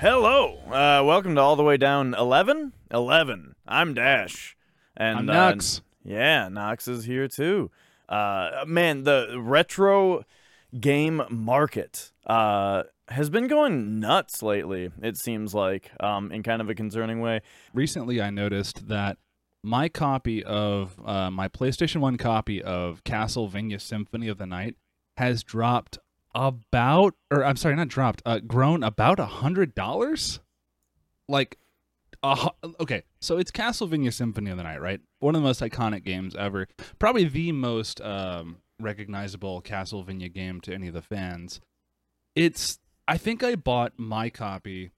[0.00, 2.72] Hello, uh, welcome to All the Way Down 11?
[2.92, 3.56] 11.
[3.66, 4.56] I'm Dash.
[4.96, 5.78] And, I'm Knox.
[5.78, 7.72] Uh, yeah, Knox is here too.
[8.08, 10.22] Uh, man, the retro
[10.78, 16.70] game market uh, has been going nuts lately, it seems like, um, in kind of
[16.70, 17.40] a concerning way.
[17.74, 19.18] Recently, I noticed that
[19.64, 24.76] my copy of uh, my PlayStation 1 copy of Castlevania Symphony of the Night
[25.16, 25.98] has dropped
[26.38, 30.38] about, or I'm sorry, not dropped, uh, grown about a hundred dollars.
[31.28, 31.58] Like,
[32.22, 35.00] uh, okay, so it's Castlevania Symphony of the Night, right?
[35.18, 40.72] One of the most iconic games ever, probably the most um, recognizable Castlevania game to
[40.72, 41.60] any of the fans.
[42.36, 44.92] It's, I think I bought my copy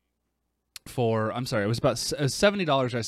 [0.86, 3.02] for I'm sorry, it was about seventy dollars or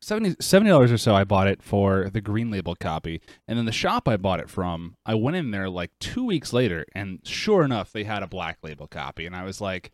[0.00, 1.14] 70 dollars or so.
[1.14, 4.50] I bought it for the green label copy, and then the shop I bought it
[4.50, 8.26] from, I went in there like two weeks later, and sure enough, they had a
[8.26, 9.92] black label copy, and I was like,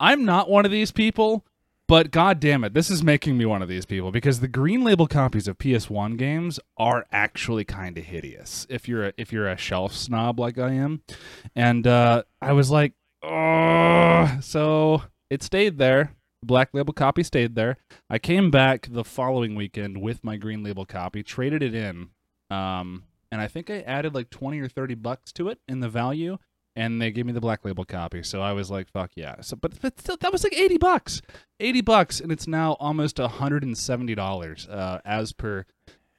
[0.00, 1.44] I'm not one of these people,
[1.86, 4.10] but god damn it, this is making me one of these people.
[4.10, 9.06] Because the green label copies of PS1 games are actually kind of hideous if you're
[9.06, 11.02] a, if you're a shelf snob like I am,
[11.54, 16.14] and uh, I was like, oh, so it stayed there
[16.46, 17.76] black label copy stayed there.
[18.08, 22.10] I came back the following weekend with my green label copy, traded it in,
[22.50, 25.88] um, and I think I added like twenty or thirty bucks to it in the
[25.88, 26.38] value,
[26.76, 28.22] and they gave me the black label copy.
[28.22, 31.22] So I was like, "Fuck yeah!" So, but, still, that was like eighty bucks,
[31.60, 35.66] eighty bucks, and it's now almost hundred and seventy dollars uh, as per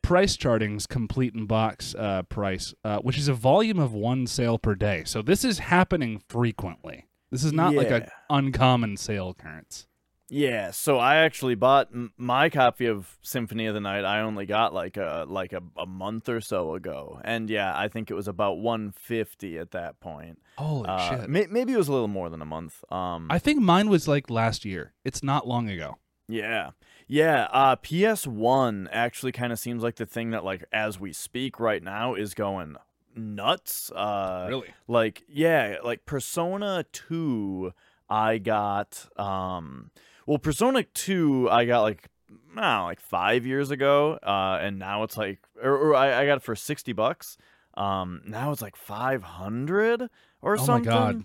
[0.02, 4.60] price charting's complete in box uh, price, uh, which is a volume of one sale
[4.60, 5.04] per day.
[5.04, 7.08] So this is happening frequently.
[7.32, 7.80] This is not yeah.
[7.80, 9.88] like an uncommon sale occurrence.
[10.28, 14.04] Yeah, so I actually bought m- my copy of Symphony of the Night.
[14.06, 17.88] I only got like a like a, a month or so ago, and yeah, I
[17.90, 20.40] think it was about 150 at that point.
[20.58, 21.30] Holy Uh, shit!
[21.30, 22.84] may- maybe it was a little more than a month.
[22.92, 24.94] Um, I think mine was like last year.
[25.04, 25.98] It's not long ago.
[26.28, 26.72] yeah,
[27.08, 27.48] yeah.
[27.52, 31.60] Uh, PS One actually kind of seems like the thing that like as we speak
[31.60, 32.78] right now is going
[33.16, 33.92] nuts.
[33.92, 34.74] Uh, really?
[34.88, 37.74] like yeah, like Persona Two.
[38.10, 39.90] I got um
[40.26, 44.80] well Persona 2 I got like I don't know, like 5 years ago uh and
[44.80, 47.38] now it's like or, or I, I got it for 60 bucks.
[47.76, 50.10] Um now it's like 500
[50.42, 50.84] or Oh my something.
[50.92, 51.24] God.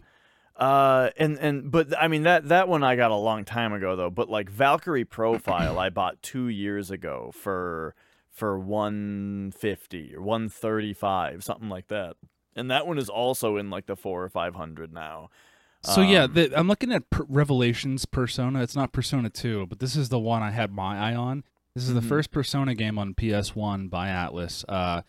[0.56, 3.96] Uh and and but I mean that that one I got a long time ago
[3.96, 7.94] though, but like Valkyrie Profile I bought 2 years ago for
[8.30, 12.16] for 150 or 135 something like that.
[12.56, 15.30] And that one is also in like the 4 or 500 now.
[15.82, 18.62] So yeah, Um, the, I'm looking at per- Revelations Persona.
[18.62, 21.42] It's not Persona 2, but this is the one I had my eye on.
[21.74, 21.94] This is Mhm.
[21.94, 24.62] the first Persona game on PS1 by Atlus.
[24.68, 25.00] Uh,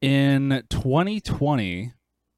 [0.00, 1.92] in 2020,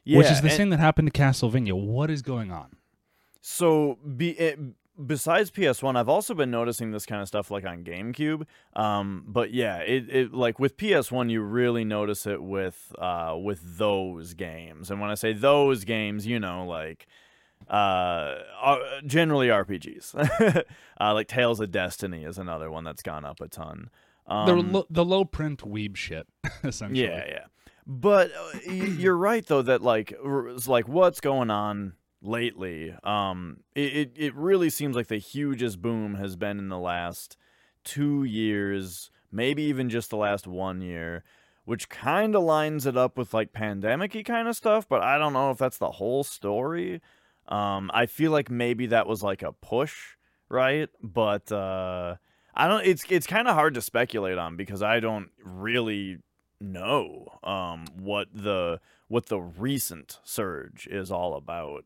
[0.04, 1.72] Yeah, which is the and- same that happened to Castlevania.
[1.74, 2.75] What is going on?
[3.48, 4.58] So be it,
[5.06, 8.44] besides PS1, I've also been noticing this kind of stuff like on GameCube.
[8.74, 13.78] Um, but yeah, it, it like with PS1, you really notice it with uh with
[13.78, 14.90] those games.
[14.90, 17.06] And when I say those games, you know, like
[17.70, 20.64] uh, uh generally RPGs.
[21.00, 23.90] uh, like Tales of Destiny is another one that's gone up a ton.
[24.26, 26.26] Um, the lo- the low print weeb shit,
[26.64, 27.04] essentially.
[27.04, 27.44] Yeah, yeah.
[27.86, 30.12] But uh, you're right though that like
[30.66, 31.92] like what's going on
[32.26, 32.94] lately.
[33.04, 37.36] Um, it, it it really seems like the hugest boom has been in the last
[37.84, 41.24] two years, maybe even just the last one year,
[41.64, 44.88] which kind of lines it up with like pandemic-y kind of stuff.
[44.88, 47.00] But I don't know if that's the whole story.
[47.48, 50.16] Um, I feel like maybe that was like a push,
[50.48, 50.88] right?
[51.02, 52.16] But uh,
[52.54, 52.84] I don't.
[52.84, 56.18] It's it's kind of hard to speculate on because I don't really
[56.60, 61.84] know um, what the what the recent surge is all about.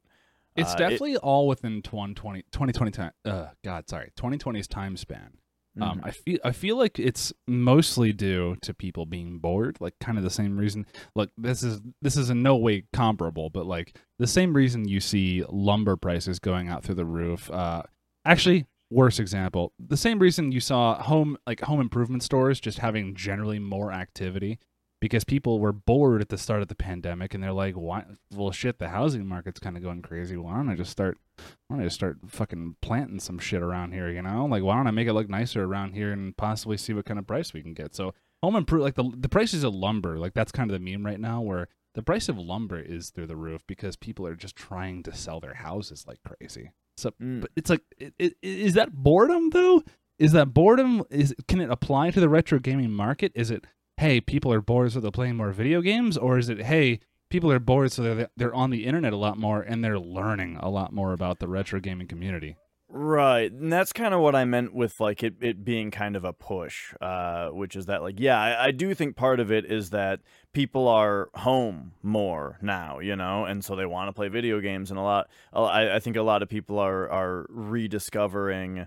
[0.56, 3.12] It's Uh, it- definitely all within 2020, 2020 time.
[3.25, 5.35] Uh, God, sorry, 2020's time span.
[5.81, 6.05] Um, Mhm.
[6.05, 10.25] I feel I feel like it's mostly due to people being bored, like kind of
[10.25, 10.85] the same reason.
[11.14, 14.99] Look, this is this is in no way comparable, but like the same reason you
[14.99, 17.49] see lumber prices going out through the roof.
[17.52, 17.85] Uh,
[18.25, 23.14] actually, worse example, the same reason you saw home like home improvement stores just having
[23.14, 24.58] generally more activity
[25.00, 28.05] because people were bored at the start of the pandemic and they're like, why?
[28.35, 30.37] Well, shit, the housing market's kind of going crazy.
[30.37, 31.19] Why don't I just start?
[31.67, 34.11] Why don't I just start fucking planting some shit around here?
[34.11, 36.93] You know, like why don't I make it look nicer around here and possibly see
[36.93, 37.94] what kind of price we can get?
[37.94, 41.05] So home improve like the the prices of lumber, like that's kind of the meme
[41.05, 44.55] right now where the price of lumber is through the roof because people are just
[44.55, 46.70] trying to sell their houses like crazy.
[46.97, 47.41] So, Mm.
[47.41, 49.82] but it's like, i- i- is that boredom though?
[50.19, 51.02] Is that boredom?
[51.11, 53.32] Is can it apply to the retro gaming market?
[53.35, 53.64] Is it
[54.00, 57.52] hey, people are bored so they're playing more video games, or is it hey, people
[57.52, 60.70] are bored so they're they're on the internet a lot more and they're learning a
[60.70, 62.56] lot more about the retro gaming community?
[62.88, 66.25] Right, and that's kind of what I meant with like it, it being kind of
[66.25, 69.70] a push, uh, which is that like yeah, I, I do think part of it
[69.70, 70.20] is that
[70.55, 74.91] people are home more now, you know, and so they want to play video games,
[74.91, 78.87] and a lot, I, I think a lot of people are are rediscovering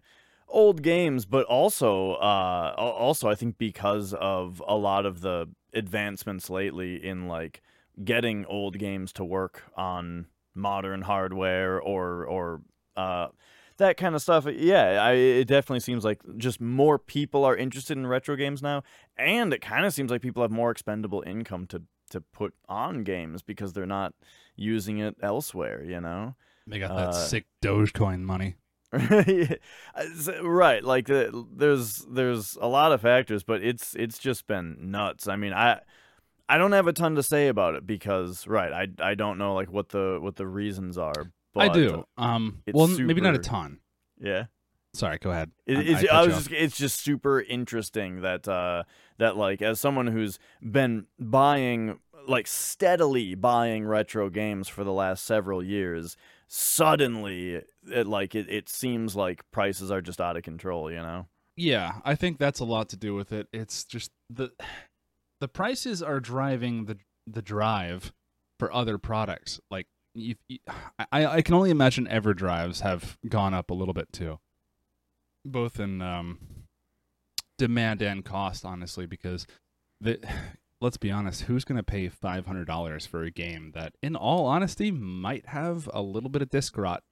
[0.53, 6.50] old games, but also uh, also I think because of a lot of the advancements
[6.50, 7.61] lately in like
[8.03, 12.61] getting old games to work on modern hardware or or
[12.95, 13.27] uh,
[13.77, 14.45] that kind of stuff.
[14.45, 18.83] Yeah, I, it definitely seems like just more people are interested in retro games now,
[19.17, 23.03] and it kind of seems like people have more expendable income to to put on
[23.03, 24.13] games because they're not
[24.55, 25.83] using it elsewhere.
[25.83, 26.35] You know.
[26.65, 28.55] They got that Uh, sick Dogecoin money.
[30.42, 35.28] Right like the, there's there's a lot of factors but it's it's just been nuts
[35.28, 35.80] i mean i
[36.48, 39.56] i don't have a ton to say about it because right i i don't know
[39.56, 42.04] like what the what the reasons are but, I do.
[42.18, 43.78] Um, well, n- maybe not a ton.
[44.19, 44.45] yeah
[44.96, 45.51] Sorry, go ahead.
[45.66, 48.84] It, it's, I I was just, it's just super interesting that uh,
[49.18, 55.25] that like as someone who's been buying like steadily buying retro games for the last
[55.25, 56.16] several years,
[56.55, 57.55] suddenly
[57.91, 60.91] it like it, it seems like prices are just out of control.
[60.91, 61.25] You know?
[61.57, 63.47] Yeah, I think that's a lot to do with it.
[63.51, 64.51] It's just the
[65.41, 68.13] the prices are driving the the drive
[68.59, 69.59] for other products.
[69.71, 70.59] Like you, you-
[71.11, 74.39] I I can only imagine EverDrives have gone up a little bit too,
[75.44, 76.38] both in um,
[77.57, 78.63] demand and cost.
[78.63, 79.47] Honestly, because
[80.01, 80.19] the
[80.83, 84.15] let's be honest, who's going to pay five hundred dollars for a game that, in
[84.15, 87.03] all honesty, might have a little bit of disc rot?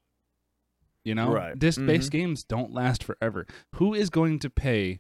[1.04, 1.58] You know, Right.
[1.58, 3.48] disc-based games don't last forever.
[3.76, 5.00] Who is going to pay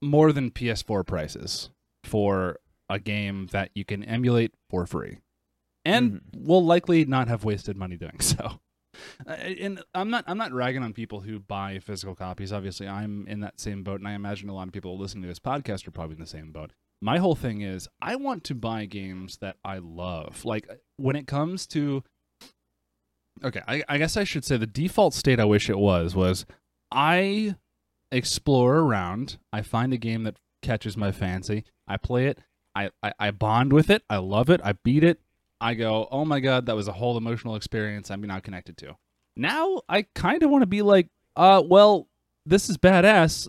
[0.00, 1.70] more than PS4 prices
[2.04, 5.18] for a game that you can emulate for free,
[5.84, 8.60] and will likely not have wasted money doing so?
[9.26, 12.50] Uh, And I'm not I'm not ragging on people who buy physical copies.
[12.50, 15.28] Obviously, I'm in that same boat, and I imagine a lot of people listening to
[15.28, 16.70] this podcast are probably in the same boat.
[17.02, 20.44] My whole thing is I want to buy games that I love.
[20.44, 22.02] Like when it comes to
[23.44, 26.46] Okay, I, I guess I should say the default state I wish it was was
[26.90, 27.56] I
[28.10, 32.38] explore around, I find a game that catches my fancy, I play it,
[32.74, 35.20] I, I, I bond with it, I love it, I beat it,
[35.60, 38.96] I go, oh my god, that was a whole emotional experience I'm now connected to.
[39.36, 42.08] Now I kind of want to be like, uh, well,
[42.46, 43.48] this is badass.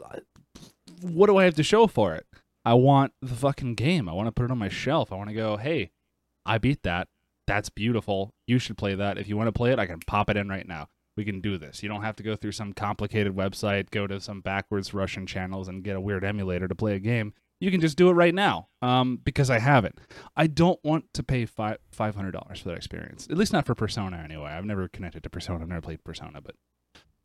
[1.02, 2.26] What do I have to show for it?
[2.68, 4.10] I want the fucking game.
[4.10, 5.14] I want to put it on my shelf.
[5.14, 5.92] I want to go, hey,
[6.46, 7.08] I beat that.
[7.48, 8.34] That's beautiful.
[8.46, 9.18] You should play that.
[9.18, 10.90] If you want to play it, I can pop it in right now.
[11.16, 11.82] We can do this.
[11.82, 15.70] You don't have to go through some complicated website, go to some backwards Russian channels,
[15.70, 17.34] and get a weird emulator to play a game.
[17.62, 19.98] You can just do it right now um, because I have it.
[20.36, 23.30] I don't want to pay five five hundred dollars for that experience.
[23.32, 24.52] At least not for Persona anyway.
[24.52, 25.62] I've never connected to Persona.
[25.62, 26.56] I've never played Persona, but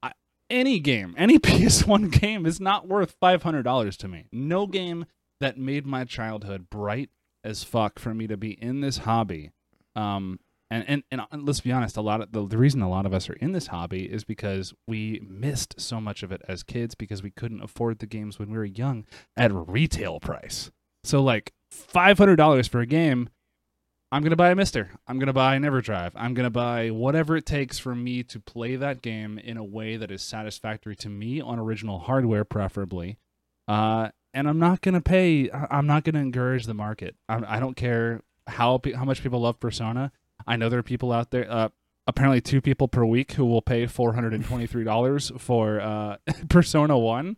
[0.04, 0.12] I,
[0.48, 4.28] any game, any PS1 game is not worth five hundred dollars to me.
[4.30, 5.04] No game
[5.42, 7.10] that made my childhood bright
[7.44, 9.50] as fuck for me to be in this hobby.
[9.96, 10.38] Um,
[10.70, 13.12] and, and, and, let's be honest, a lot of the, the reason a lot of
[13.12, 16.94] us are in this hobby is because we missed so much of it as kids
[16.94, 19.04] because we couldn't afford the games when we were young
[19.36, 20.70] at retail price.
[21.04, 23.28] So like five hundred dollars for a game,
[24.10, 24.88] I'm gonna buy a MiSTer.
[25.06, 26.12] I'm gonna buy an EverDrive.
[26.14, 29.98] I'm gonna buy whatever it takes for me to play that game in a way
[29.98, 33.18] that is satisfactory to me on original hardware, preferably.
[33.68, 35.50] Uh, and I'm not gonna pay.
[35.50, 37.16] I'm not gonna encourage the market.
[37.28, 40.12] I, I don't care how how much people love Persona.
[40.46, 41.50] I know there are people out there.
[41.50, 41.68] Uh,
[42.06, 45.80] apparently, two people per week who will pay four hundred and twenty three dollars for
[45.80, 46.16] uh,
[46.48, 47.36] Persona One.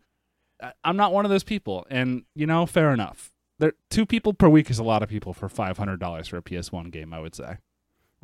[0.83, 3.33] I'm not one of those people, and you know, fair enough.
[3.59, 6.39] There, two people per week is a lot of people for five hundred dollars for
[6.39, 7.13] a PS1 game.
[7.13, 7.59] I would say.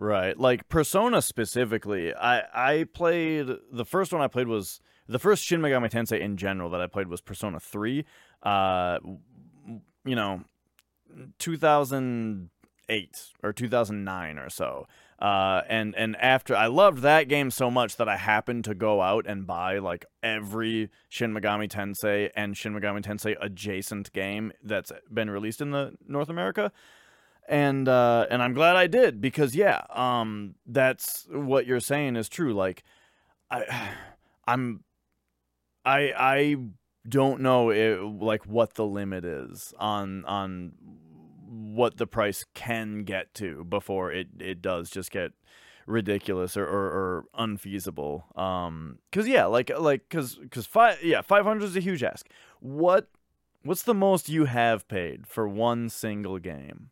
[0.00, 0.38] Right.
[0.38, 5.60] Like Persona specifically, I I played the first one I played was the first Shin
[5.60, 8.04] Megami Tensei in general that I played was Persona 3.
[8.42, 8.98] Uh
[10.04, 10.42] you know,
[11.38, 14.86] 2008 or 2009 or so.
[15.18, 19.02] Uh and and after I loved that game so much that I happened to go
[19.02, 24.92] out and buy like every Shin Megami Tensei and Shin Megami Tensei adjacent game that's
[25.12, 26.72] been released in the North America
[27.48, 32.28] and uh and I'm glad I did because yeah um that's what you're saying is
[32.28, 32.84] true like
[33.50, 33.90] I
[34.46, 34.84] I'm
[35.84, 36.56] I I
[37.08, 40.72] don't know it, like what the limit is on on
[41.48, 45.32] what the price can get to before it it does just get
[45.86, 48.24] ridiculous or, or, or unfeasible.
[48.36, 52.28] Um, cause yeah, like like cause cause five yeah five hundred is a huge ask.
[52.60, 53.08] What
[53.62, 56.90] what's the most you have paid for one single game?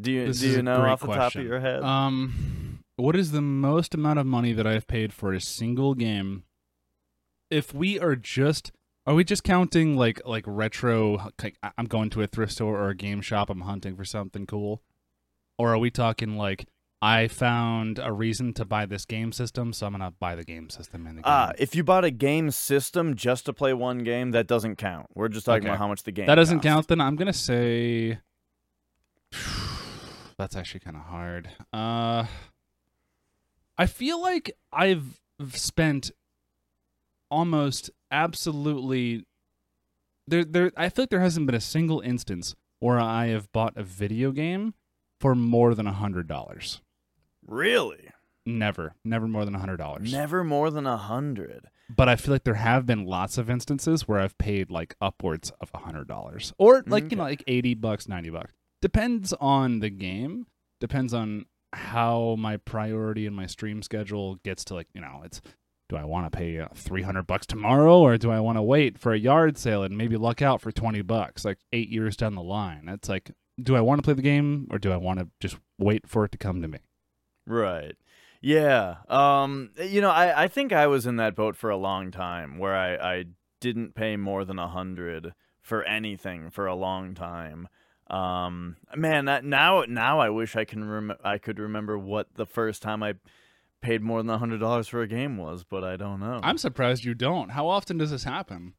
[0.00, 1.82] Do you This do you know off the top of your head?
[1.82, 6.44] Um, what is the most amount of money that I've paid for a single game?
[7.50, 8.72] If we are just,
[9.06, 11.30] are we just counting like like retro?
[11.42, 13.50] Like I'm going to a thrift store or a game shop.
[13.50, 14.82] I'm hunting for something cool,
[15.58, 16.66] or are we talking like
[17.02, 20.70] I found a reason to buy this game system, so I'm gonna buy the game
[20.70, 21.30] system in the game.
[21.32, 25.06] Ah, if you bought a game system just to play one game, that doesn't count.
[25.14, 25.68] We're just talking Okay.
[25.68, 26.26] about how much the game.
[26.26, 26.64] that doesn't cost.
[26.64, 26.88] count.
[26.88, 28.18] Then I'm gonna say
[30.38, 31.48] that's actually kind of hard.
[31.72, 32.24] Uh,
[33.78, 36.10] I feel like I've spent
[37.30, 39.24] almost absolutely
[40.26, 40.44] there.
[40.44, 43.82] There, I feel like there hasn't been a single instance where I have bought a
[43.82, 44.74] video game
[45.20, 46.80] for more than a hundred dollars.
[47.46, 48.10] Really?
[48.44, 50.12] Never, never more than a hundred dollars.
[50.12, 51.66] Never more than a hundred.
[51.88, 55.50] but I feel like there have been lots of instances where I've paid like upwards
[55.60, 58.52] of a hundred dollars, or like you know, like eighty bucks, ninety bucks.
[58.82, 60.46] Depends on the game.
[60.80, 65.40] Depends on how my priority and my stream schedule gets to like you know it's.
[65.88, 68.62] Do I want to pay uh, three hundred bucks tomorrow, or do I want to
[68.62, 72.16] wait for a yard sale and maybe luck out for twenty bucks, like eight years
[72.16, 72.88] down the line?
[72.88, 75.58] It's like, do I want to play the game, or do I want to just
[75.78, 76.78] wait for it to come to me?
[77.46, 77.94] Right.
[78.40, 78.96] Yeah.
[79.08, 79.70] Um.
[79.80, 82.74] You know, I I think I was in that boat for a long time, where
[82.74, 83.24] I I
[83.60, 87.68] didn't pay more than a hundred for anything for a long time.
[88.10, 88.76] Um.
[88.94, 92.82] Man, that now now I wish I can rem- I could remember what the first
[92.82, 93.14] time I
[93.86, 96.40] paid more than a hundred dollars for a game was, but I don't know.
[96.42, 97.50] I'm surprised you don't.
[97.50, 98.74] How often does this happen?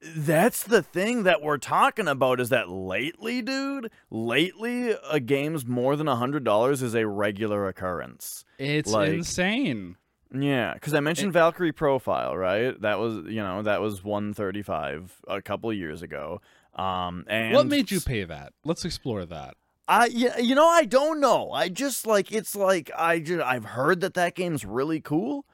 [0.00, 5.96] That's the thing that we're talking about is that lately, dude, lately a game's more
[5.96, 8.44] than a hundred dollars is a regular occurrence.
[8.58, 9.96] It's Like- insane.
[10.32, 12.78] Yeah, because I mentioned Valkyrie Profile, right?
[12.82, 16.42] That was you know that was one thirty five a couple of years ago.
[16.74, 18.52] Um, and what made you pay that?
[18.64, 19.56] Let's explore that.
[19.88, 21.50] I yeah, you know I don't know.
[21.52, 25.46] I just like it's like I just I've heard that that game's really cool,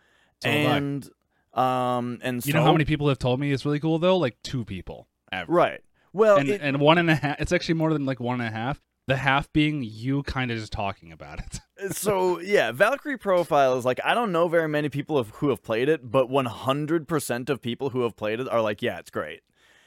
[0.43, 1.09] So and
[1.53, 4.17] um and You know how many people have told me it's really cool though?
[4.17, 5.09] Like two people.
[5.33, 5.53] Ever.
[5.53, 5.81] right?
[6.13, 7.41] Well, And it- and one and a half.
[7.41, 8.81] It's actually more than like one and a half.
[9.07, 11.61] The half being you kind of just talking about it.
[11.95, 15.63] so yeah, Valkyrie Profile is like I don't know very many people of, who have
[15.63, 19.41] played it, but 100% of people who have played it are like, yeah, it's great.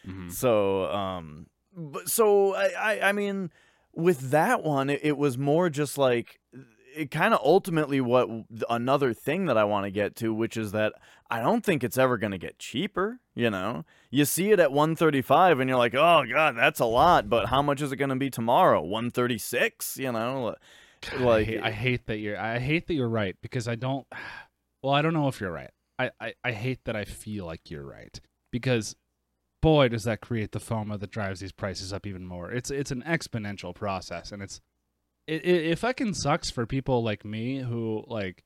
[0.07, 0.31] Mhm.
[0.31, 3.51] So um, but so I I, I mean,
[3.97, 6.39] with that one, it, it was more just like
[6.95, 8.29] it kind of ultimately what
[8.69, 10.93] another thing that I want to get to, which is that
[11.29, 13.19] I don't think it's ever going to get cheaper.
[13.35, 17.29] You know, you see it at 135 and you're like, oh god, that's a lot,
[17.29, 18.81] but how much is it going to be tomorrow?
[18.81, 19.97] 136?
[19.97, 20.55] You know,
[21.11, 22.39] I like hate, I hate that you're.
[22.39, 24.07] I hate that you're right because I don't.
[24.83, 25.71] Well, I don't know if you're right.
[25.97, 28.95] I, I, I hate that I feel like you're right because,
[29.67, 32.49] boy, does that create the FOMO that drives these prices up even more.
[32.51, 34.61] It's it's an exponential process, and it's
[35.27, 38.43] it it, it fucking sucks for people like me who like.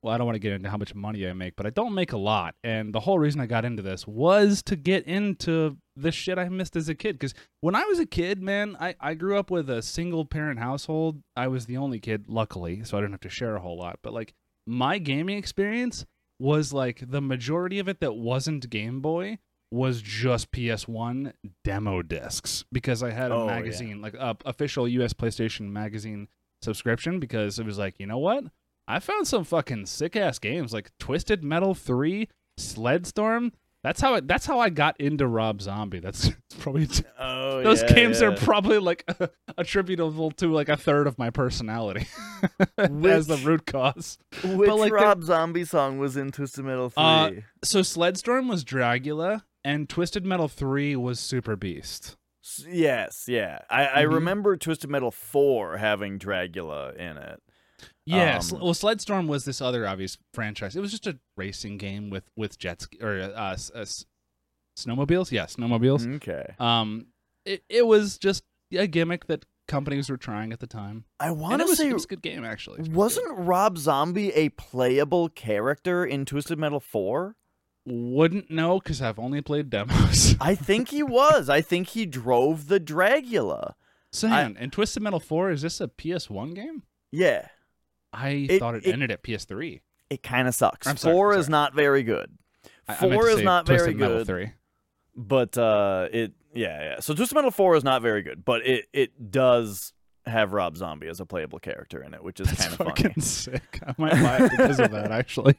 [0.00, 1.94] Well, I don't want to get into how much money I make, but I don't
[1.94, 2.56] make a lot.
[2.62, 6.46] And the whole reason I got into this was to get into the shit I
[6.50, 7.14] missed as a kid.
[7.14, 7.32] Because
[7.62, 11.22] when I was a kid, man, I, I grew up with a single parent household.
[11.34, 14.00] I was the only kid, luckily, so I didn't have to share a whole lot.
[14.02, 14.34] But like
[14.66, 16.04] my gaming experience
[16.38, 19.38] was like the majority of it that wasn't Game Boy
[19.74, 21.32] was just PS1
[21.64, 23.54] demo discs because I had a Oh, yeah.
[23.56, 26.28] magazine, like a official US PlayStation magazine
[26.62, 28.44] subscription because it was like, you know what?
[28.86, 32.28] I found some fucking sick ass games like Twisted Metal 3,
[32.58, 33.52] Sled Storm.
[33.82, 35.98] That's how it, that's how I got into Rob Zombie.
[36.00, 36.88] That's probably
[37.18, 39.04] oh, those yeah, games are probably like
[39.58, 42.06] attributable to like a third of my personality
[42.78, 44.18] as the root cause.
[44.42, 47.02] Which like, they're- Rob Zombie song was in Twisted Metal 3?
[47.02, 47.30] Uh,
[47.62, 52.16] So Sledstorm was Dragula and Twisted Metal 3 was Super Beast.
[52.68, 53.60] Yes, yeah.
[53.70, 54.12] I, I Mhm.
[54.14, 57.42] remember Twisted Metal 4 having Dragula in it.
[58.06, 60.76] Yeah, Um, sl- well Sledstorm was this other obvious franchise.
[60.76, 63.84] It was just a racing game with with jet ski or uh, s- uh,
[64.78, 65.30] snowmobiles.
[65.30, 66.16] Yeah, snowmobiles.
[66.16, 66.54] Okay.
[66.58, 67.06] Um
[67.44, 71.04] it it was just a gimmick that companies were trying at the time.
[71.20, 72.88] I want to say, it was a good game actually.
[72.90, 77.36] Wasn't Rob Zombie a playable character in Twisted Metal 4?
[77.86, 80.36] Wouldn't know cuz I've only played demos.
[80.40, 81.48] I think he was.
[81.48, 83.74] I think he drove the Dragula.
[84.12, 86.82] So hang on, and Twisted Metal 4 is this a PS1 game?
[87.10, 87.48] Yeah.
[88.12, 89.80] I It- thought it, it- ended at PS3.
[90.10, 90.86] It kind of sucks.
[90.86, 91.50] I'm sorry, 4 is sorry.
[91.50, 92.38] not very good.
[92.86, 94.26] I- I 4 is not Twisted very Metal good.
[94.26, 94.52] 3.
[95.16, 98.86] but uh it yeah yeah so twisted metal 4 is not very good but it
[98.92, 99.92] it does
[100.26, 103.20] have Rob Zombie as a playable character in it, which is kind of fucking funny.
[103.22, 103.78] sick.
[103.86, 105.54] I might buy it because of that, actually.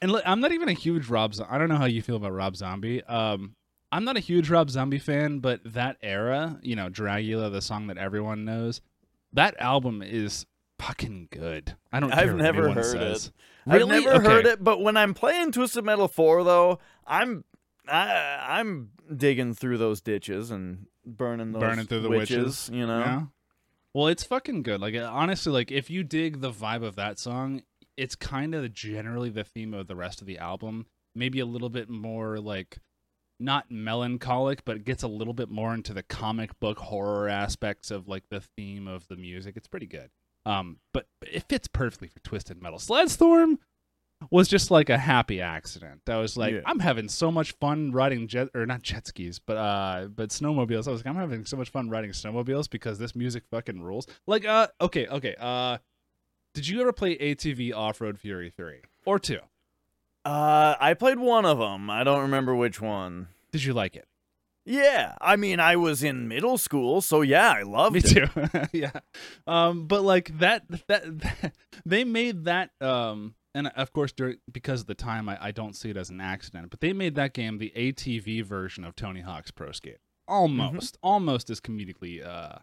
[0.00, 1.34] And look, I'm not even a huge Rob.
[1.34, 3.02] Zo- I don't know how you feel about Rob Zombie.
[3.04, 3.54] Um,
[3.92, 7.86] I'm not a huge Rob Zombie fan, but that era, you know, Dragula, the song
[7.86, 8.80] that everyone knows,
[9.32, 10.46] that album is
[10.78, 11.76] fucking good.
[11.92, 12.12] I don't.
[12.12, 13.30] I've never heard it.
[13.66, 13.96] Really?
[13.96, 17.44] I've never heard it, but when I'm playing Twisted Metal 4 though, I'm
[17.88, 22.86] I, I'm digging through those ditches and burning those Burning through the witches, witches, you
[22.86, 22.98] know.
[22.98, 23.22] Yeah.
[23.92, 24.80] Well, it's fucking good.
[24.80, 27.62] Like honestly, like if you dig the vibe of that song,
[27.96, 30.86] it's kind of generally the theme of the rest of the album.
[31.14, 32.78] Maybe a little bit more like
[33.40, 37.90] not melancholic, but it gets a little bit more into the comic book horror aspects
[37.90, 39.56] of like the theme of the music.
[39.56, 40.10] It's pretty good.
[40.46, 42.78] Um, but it fits perfectly for Twisted Metal.
[42.78, 43.58] Sledstorm
[44.30, 46.02] was just like a happy accident.
[46.08, 46.60] I was like, Yeah.
[46.66, 50.86] I'm having so much fun riding jet or not jet skis, but uh, but snowmobiles.
[50.86, 54.06] I was like, I'm having so much fun riding snowmobiles because this music fucking rules.
[54.26, 55.34] Like, uh, okay, okay.
[55.38, 55.78] Uh,
[56.54, 59.40] did you ever play ATV Off Road Fury Three or two?
[60.24, 61.90] Uh, I played one of them.
[61.90, 63.28] I don't remember which one.
[63.52, 64.06] Did you like it?
[64.64, 68.30] Yeah, I mean, I was in middle school, so yeah, I loved Me it.
[68.32, 68.68] too.
[68.72, 69.00] yeah.
[69.46, 72.70] Um, but like that, that, that, they made that.
[72.80, 76.08] Um, and of course, during, because of the time, I, I don't see it as
[76.08, 76.70] an accident.
[76.70, 81.50] But they made that game the ATV version of Tony Hawk's Pro Skate, almost, almost
[81.50, 82.56] as comedically, uh,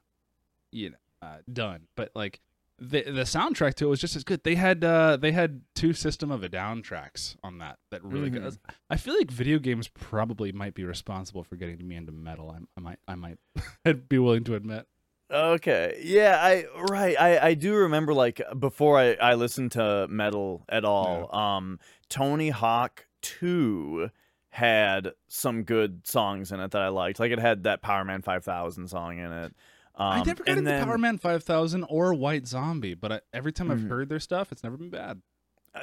[0.71, 1.81] you know, uh, done.
[1.95, 2.41] But like
[2.83, 4.43] the the soundtrack to it was just as good.
[4.43, 8.29] They had uh, they had two System of a Down tracks on that that really
[8.31, 8.41] Mhm.
[8.43, 8.57] good.
[8.89, 12.49] I feel like video games probably might be responsible for getting me into metal.
[12.49, 13.37] I, I might I might
[13.85, 14.87] I'd be willing to admit.
[15.31, 16.01] Okay.
[16.03, 17.15] Yeah, I right.
[17.19, 21.33] I I do remember like before I I listened to metal at all.
[21.33, 24.09] Um Tony Hawk 2
[24.49, 27.19] had some good songs in it that I liked.
[27.21, 29.55] Like it had that Powerman 5000 song in it.
[30.01, 33.69] Um, I never got into then, Powerman 5000 or White Zombie, but I, every time
[33.71, 33.89] I've Mhm.
[33.89, 35.21] heard their stuff, it's never been bad.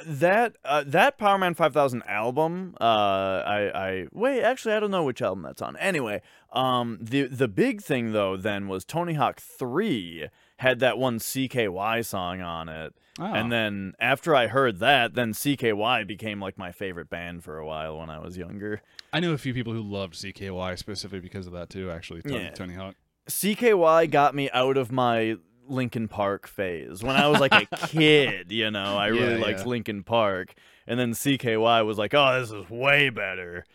[0.05, 5.19] that uh, that Powerman 5000 album uh I I wait actually I don't know which
[5.19, 5.75] album that's on.
[5.77, 6.21] Anyway,
[6.53, 10.27] um the the big thing though then was Tony Hawk 3
[10.57, 12.93] had that one CKY song on it.
[13.19, 13.33] Oh.
[13.33, 17.65] And then after I heard that, then CKY became like my favorite band for a
[17.65, 18.81] while when I was younger.
[19.11, 21.89] I knew a few people who loved CKY specifically because of that too.
[21.89, 22.51] Actually, Tony, Yeah.
[22.51, 22.93] Tony Hawk.
[23.29, 25.37] CKY got me out of my
[25.67, 27.03] Linkin Park phase.
[27.03, 29.65] When I was like a kid, you know, I really liked yeah.
[29.65, 30.53] Linkin Park.
[30.87, 33.65] And then CKY was like, "Oh, this is way better."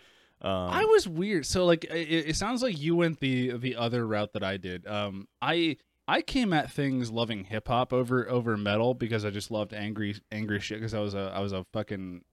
[0.43, 1.47] Um, I was weird.
[1.47, 4.87] So like, it, it sounds like you went the the other route that I did.
[4.87, 9.51] Um, I I came at things loving hip hop over over metal because I just
[9.51, 12.25] loved angry angry shit because I was a I was a fucking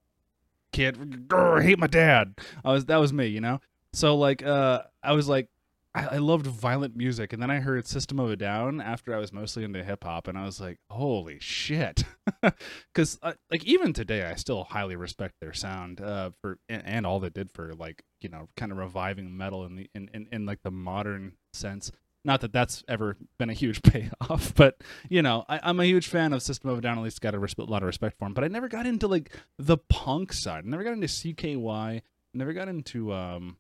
[0.74, 1.28] kid.
[1.28, 2.36] Grr, I hate my dad.
[2.66, 3.62] I was that was me, you know.
[3.94, 5.48] So like, uh, I was like,
[5.94, 9.34] I, loved violent music, and then I heard System of a Down after I was
[9.34, 12.06] mostly into hip hop, and I was like, holy shit,
[12.94, 17.06] because uh, like even today, I still highly respect their sound uh, for and, and
[17.06, 20.28] all they did for like you know kind of reviving metal in the in, in,
[20.32, 21.92] in like the modern sense.
[22.24, 24.78] Not that that's ever been a huge payoff, but
[25.10, 27.00] you know, I, I'm a huge fan of System of a Down.
[27.00, 28.34] At least got a res- lot of respect for them.
[28.34, 30.64] But I never got into like the punk side.
[30.66, 32.02] I never got into CKY.
[32.34, 33.58] Never got into um,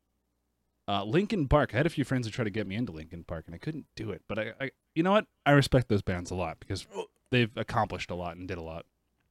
[0.92, 1.74] uh, Linkin Park.
[1.74, 3.58] I had a few friends who tried to get me into Linkin Park, and I
[3.58, 4.22] couldn't do it.
[4.28, 5.26] But I, I you know what?
[5.46, 6.86] I respect those bands a lot because
[7.30, 8.86] they've accomplished a lot and did a lot.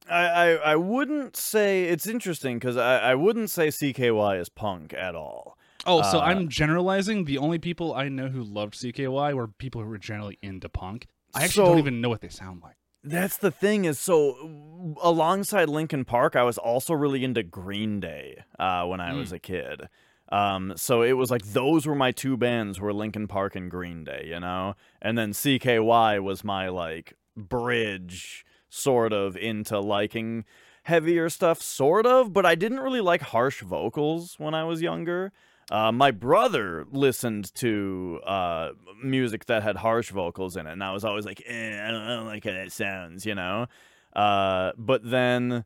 [0.09, 4.93] I, I, I wouldn't say it's interesting because I, I wouldn't say CKY is punk
[4.93, 5.57] at all.
[5.85, 7.25] Oh, so Uh, I'm generalizing.
[7.25, 11.07] The only people I know who loved CKY were people who were generally into punk.
[11.35, 12.75] I actually So- don't even know what they sound like.
[13.03, 18.43] That's the thing is so alongside Linkin Park, I was also really into Green Day
[18.59, 19.17] uh, when I Mm.
[19.17, 19.87] was a kid.
[20.31, 24.03] Um, so it was like those were my two bands were Linkin Park and Green
[24.03, 30.45] Day, you know, and then CKY was my like bridge sort of into liking
[30.83, 32.31] heavier stuff, sort of.
[32.31, 35.33] But I didn't really like harsh vocals when I was younger.
[35.69, 38.69] Uh, my brother listened to uh,
[39.03, 42.25] music that had harsh vocals in it, and I was always like, eh, I, don't,
[42.25, 43.67] like how that sounds, you know.
[44.13, 45.63] Uh, but then,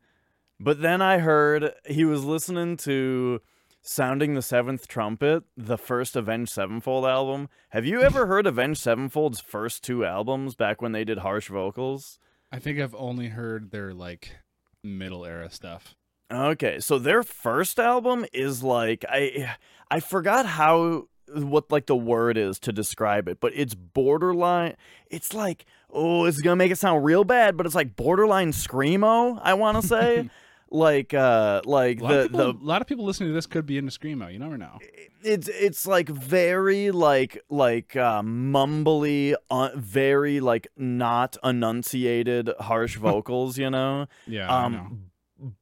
[0.60, 3.42] but then I heard he was listening to
[3.88, 7.50] "Sounding the Seventh Trumpet," the first Avenged Sevenfold album.
[7.70, 12.20] Have you ever heard Avenged Sevenfold's first two albums back when they did harsh vocals?
[12.52, 14.38] I think I've only heard their like
[14.84, 15.96] middle era stuff.
[16.32, 19.56] Okay, so their first album is like I
[19.92, 24.76] I forgot how what like the word is to describe it, but it's borderline
[25.10, 28.52] it's like oh, it's going to make it sound real bad, but it's like borderline
[28.52, 30.30] screamo, I want to say.
[30.76, 33.34] like uh like A lot, of the people, the a lot of people listening to
[33.34, 34.32] this could be into screamo.
[34.32, 34.80] You never know.
[35.24, 43.58] it's it's like very like like uh mumbly uh, very like not enunciated harsh vocals
[43.58, 44.54] you know Yeah.
[44.54, 44.78] I know.
[44.80, 45.12] um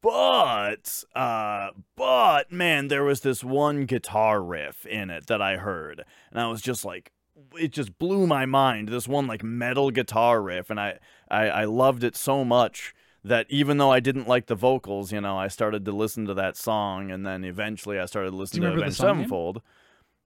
[0.02, 6.04] but uh but man there was this one guitar riff in it that i heard
[6.32, 7.12] and i was just like
[7.60, 11.00] it just blew my mind this one like metal guitar riff and i
[11.30, 15.22] i, I loved it so much that even though i didn't like the vocals you
[15.22, 18.78] know i started to listen to that song and then eventually i started listening to
[18.78, 19.30] avenged song name?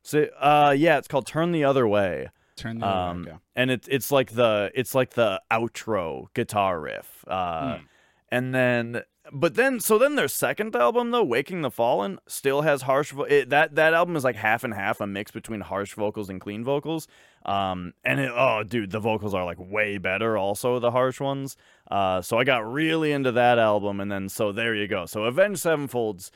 [0.01, 3.37] so uh yeah it's called turn the other way Turn the other way, um, okay.
[3.55, 7.23] and it's it's like the it's like the outro guitar riff.
[7.27, 7.83] Uh, Hmm.
[8.29, 12.83] And then, but then, so then their second album though, "Waking the Fallen," still has
[12.83, 13.11] harsh.
[13.11, 16.29] Vo- it, that that album is like half and half, a mix between harsh vocals
[16.29, 17.07] and clean vocals.
[17.45, 20.37] Um, and it, oh, dude, the vocals are like way better.
[20.37, 21.57] Also, the harsh ones.
[21.89, 25.05] Uh, so I got really into that album, and then so there you go.
[25.05, 26.31] So Avenged Sevenfold's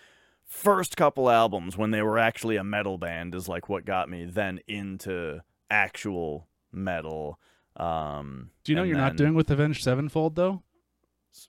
[0.46, 4.26] first couple albums when they were actually a metal band is like what got me
[4.26, 7.40] then into actual metal.
[7.78, 10.62] Um, Do you know you're not doing with Avenged Sevenfold though?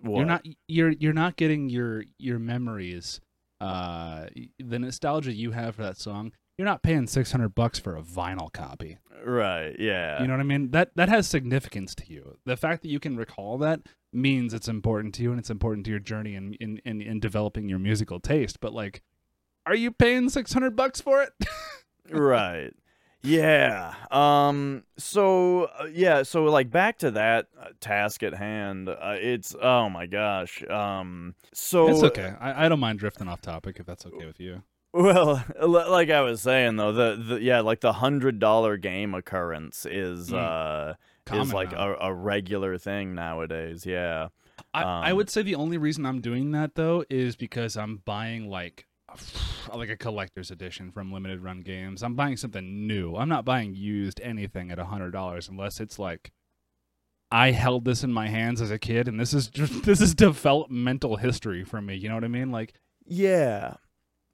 [0.01, 0.19] What?
[0.19, 0.47] You're not.
[0.69, 3.21] You're you're not getting your your memories.
[3.61, 4.27] Uh,
[4.59, 6.33] the nostalgia you have for that song.
[6.59, 8.99] You're not paying six hundred bucks for a vinyl copy.
[9.25, 9.75] right.
[9.79, 10.21] Yeah.
[10.21, 10.71] You know what I mean?
[10.73, 12.39] That that has significance to you.
[12.45, 13.81] The fact that you can recall that
[14.13, 17.21] means it's important to you and it's important to your journey in in, in, in
[17.21, 18.61] developing your musical taste.
[18.61, 19.03] But like,
[19.65, 21.33] are you paying six hundred bucks for it?
[22.11, 22.73] right.
[23.23, 23.95] Yeah.
[24.11, 24.85] Um.
[24.99, 26.23] So uh, yeah.
[26.25, 28.89] So like back to that uh, task at hand.
[28.89, 30.63] Uh, it's oh my gosh.
[30.69, 31.35] Um.
[31.55, 32.35] So it's okay.
[32.41, 34.63] I, I don't mind drifting off topic if that's okay with you.
[34.93, 39.87] Well, like I was saying though, the, the yeah, like the hundred dollar game occurrence
[39.87, 40.39] is Mm.
[40.91, 40.95] uh
[41.35, 43.87] is like a, a regular thing nowadays.
[43.87, 44.29] Yeah.
[44.75, 48.03] I, I Um, would say the only reason I'm doing that though is because I'm
[48.05, 48.87] buying like
[49.75, 52.03] like a collector's edition from limited run games.
[52.03, 53.17] I'm buying something new.
[53.17, 56.33] I'm not buying used anything at a hundred dollars unless it's like
[57.31, 60.15] I held this in my hands as a kid and this is just this is
[60.15, 61.95] developmental history for me.
[61.97, 62.51] You know what I mean?
[62.51, 62.75] Like
[63.07, 63.75] Yeah.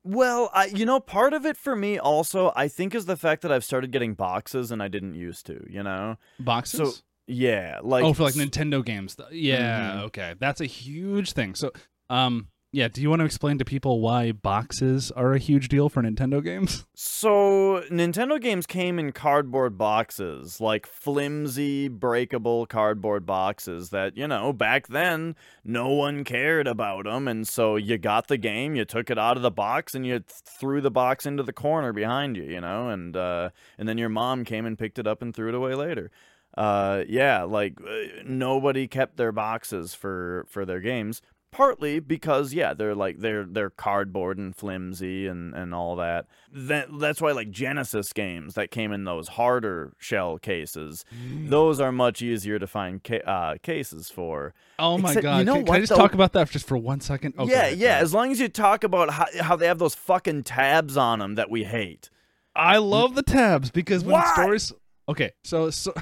[0.05, 3.43] Well, I you know, part of it for me also I think is the fact
[3.43, 6.17] that I've started getting boxes and I didn't used to, you know?
[6.41, 6.79] boxes.
[6.97, 9.17] So yeah, like oh, for like Nintendo games.
[9.31, 10.03] Yeah, Mhm.
[10.05, 10.35] okay.
[10.39, 11.55] That's a huge thing.
[11.55, 11.73] So,
[12.09, 15.89] um yeah, do you want to explain to people why boxes are a huge deal
[15.89, 16.85] for Nintendo games?
[17.01, 24.53] So, Nintendo games came in cardboard boxes, like flimsy, breakable cardboard boxes that, you know,
[24.53, 27.29] back then no one cared about them.
[27.29, 30.25] And so you got the game, you took it out of the box, and you
[30.29, 34.09] threw the box into the corner behind you, you know, and, uh, and then your
[34.09, 36.11] mom came and picked it up and threw it away later.
[36.57, 41.23] Uh, yeah, like uh, nobody kept their boxes for, for their games.
[41.51, 46.27] Partly because yeah, they're like they're they're cardboard and flimsy and, and all that.
[46.53, 51.07] That that's why like Genesis games that came in those harder shell cases,
[51.47, 54.53] those are much easier to find ca- uh, cases for.
[54.79, 55.47] Oh my Except, you god!
[55.47, 55.97] know can, can I just though?
[55.97, 57.35] talk about that just for one second?
[57.39, 57.97] Okay, yeah, yeah.
[57.97, 61.35] As long as you talk about how, how they have those fucking tabs on them
[61.37, 62.11] that we hate.
[62.55, 64.33] I love the tabs because when Why?
[64.35, 64.73] stores.
[65.09, 65.95] Okay, so so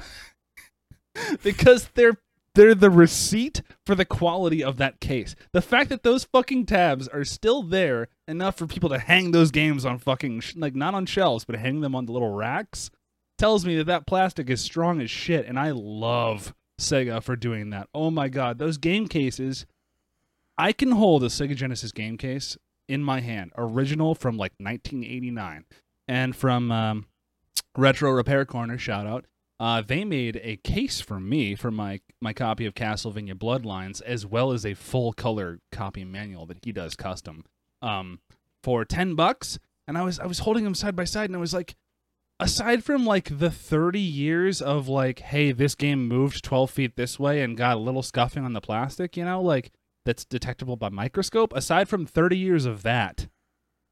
[1.43, 2.17] because they're
[2.57, 5.35] they're the receipt for the quality of that case.
[5.53, 9.51] The fact that those fucking tabs are still there enough for people to hang those
[9.51, 12.89] games on fucking sh- like not on shelves but hang them on the little racks
[13.37, 17.69] tells me that that plastic is strong as shit and I love Sega for doing
[17.69, 17.89] that.
[17.93, 19.67] Oh my god, those game cases
[20.57, 22.57] I can hold a Sega Genesis game case
[22.89, 25.65] in my hand, original from like 1989
[26.07, 27.05] and from um,
[27.77, 29.25] Retro Repair Corner, shout out.
[29.59, 34.25] Uh, they made a case for me for my my copy of Castlevania Bloodlines, as
[34.25, 37.43] well as a full color copy manual that he does custom,
[37.81, 38.19] um,
[38.61, 39.57] for ten bucks.
[39.87, 41.75] And I was I was holding them side by side, and I was like,
[42.39, 47.19] aside from like the thirty years of like, hey, this game moved twelve feet this
[47.19, 49.71] way and got a little scuffing on the plastic, you know, like
[50.05, 51.51] that's detectable by microscope.
[51.55, 53.27] Aside from thirty years of that,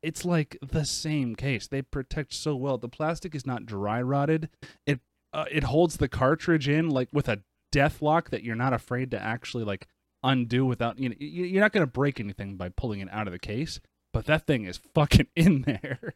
[0.04, 1.68] it's like the same case.
[1.68, 2.78] They protect so well.
[2.78, 4.50] The plastic is not dry rotted.
[4.86, 5.00] It
[5.36, 9.12] uh, it holds the cartridge in like with a death lock that you're not afraid
[9.12, 9.86] to actually like
[10.24, 13.34] undo without you know you're not going to break anything by pulling it out of
[13.34, 13.82] the case.
[14.14, 16.16] But that thing is fucking in there.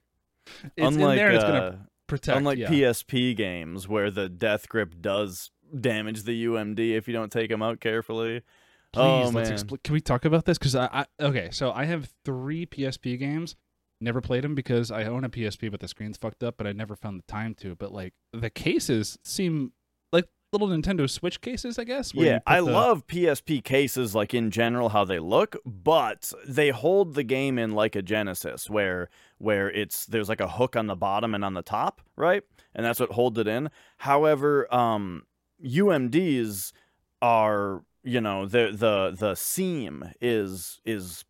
[0.78, 1.32] It's unlike in there.
[1.32, 2.38] It's going uh, to protect.
[2.38, 2.70] unlike yeah.
[2.70, 7.62] PSP games where the death grip does damage the UMD if you don't take them
[7.62, 8.42] out carefully.
[8.94, 10.58] Please, oh let's expl- Can we talk about this?
[10.58, 10.86] Because I,
[11.20, 13.58] I okay, so I have three PSP games.
[14.02, 16.56] Never played them because I own a PSP, but the screen's fucked up.
[16.58, 17.76] But I never found the time to.
[17.76, 19.74] But like the cases seem
[20.14, 22.14] like little Nintendo Switch cases, I guess.
[22.14, 27.14] Yeah, I the- love PSP cases, like in general, how they look, but they hold
[27.16, 30.96] the game in like a Genesis, where where it's there's like a hook on the
[30.96, 32.44] bottom and on the top, right?
[32.74, 33.70] And that's what holds it in.
[33.98, 35.24] However, um,
[35.62, 36.72] UMDs
[37.22, 41.26] are you know the the the seam is is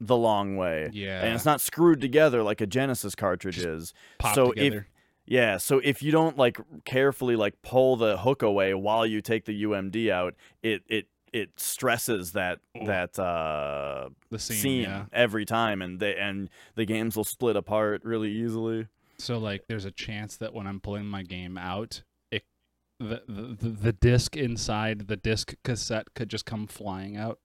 [0.00, 3.94] the long way, Yeah, and it's not screwed together like a Genesis cartridge Just is.
[4.34, 4.84] so if-
[5.26, 9.44] Yeah, so if you don't like carefully like pull the hook away while you take
[9.46, 12.86] the UMD out, it it it stresses that Oh.
[12.86, 15.04] that uh the seam, seam yeah.
[15.12, 18.86] every time and they and the games will split apart really easily.
[19.16, 22.44] So like, there's a chance that when I'm pulling my game out, it
[23.00, 27.38] the the, the, the disc inside the disc cassette could just come flying out.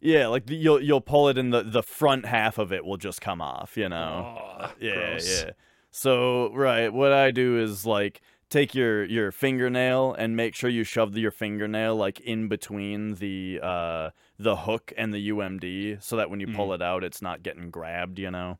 [0.00, 2.96] Yeah, like the, you'll you'll pull it and the the front half of it will
[2.98, 4.38] just come off, you know.
[4.60, 5.42] Oh, yeah, gross.
[5.44, 5.50] yeah.
[5.90, 10.84] So right, what I do is like take your your fingernail and make sure you
[10.84, 16.30] shove your fingernail like in between the uh the hook and the UMD so that
[16.30, 16.54] when you Mm.
[16.56, 18.58] pull it out it's not getting grabbed, you know.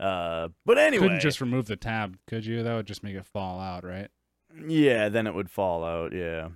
[0.00, 2.62] Uh but anyway, Couldn't just remove the tab, could you?
[2.64, 4.08] That would just make it fall out, right?
[4.66, 6.48] yeah, then it would fall out, yeah.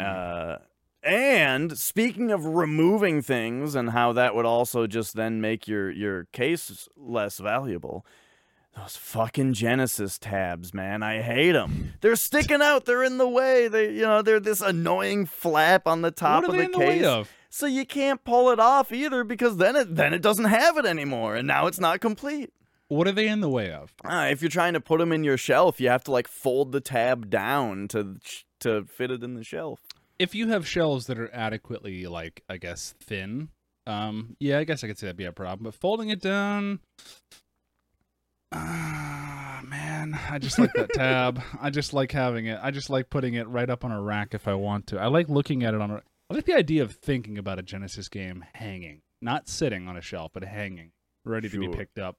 [0.00, 0.04] Mm.
[0.04, 0.58] Uh
[1.04, 6.24] and speaking of removing things and how that would also just then make your your
[6.32, 8.04] case less valuable.
[8.76, 11.02] Those fucking Genesis tabs, man.
[11.04, 11.92] I hate them.
[12.00, 12.86] They're sticking out.
[12.86, 13.68] They're in the way.
[13.68, 16.64] They, you know, they're this annoying flap on the top what are of they the
[16.64, 17.06] in the way case.
[17.06, 17.30] of?
[17.50, 20.86] So you can't pull it off either because then it then it doesn't have it
[20.86, 22.52] anymore and now it's not complete.
[22.88, 23.92] What are they in the way of?
[24.04, 26.72] Ah, if you're trying to put them in your shelf, you have to like fold
[26.72, 28.16] the tab down to
[28.60, 29.80] to fit it in the shelf.
[30.18, 33.48] If you have shelves that are adequately, like, I guess, thin,
[33.86, 35.64] um, yeah, I guess I could say that'd be a problem.
[35.64, 36.80] But folding it down,
[38.52, 41.42] ah, man, I just like that tab.
[41.60, 42.58] I just like having it.
[42.62, 44.98] I just like putting it right up on a rack if I want to.
[44.98, 46.02] I like looking at it on a.
[46.30, 50.00] I like the idea of thinking about a Genesis game hanging, not sitting on a
[50.00, 50.92] shelf, but hanging,
[51.24, 52.16] ready to be picked up.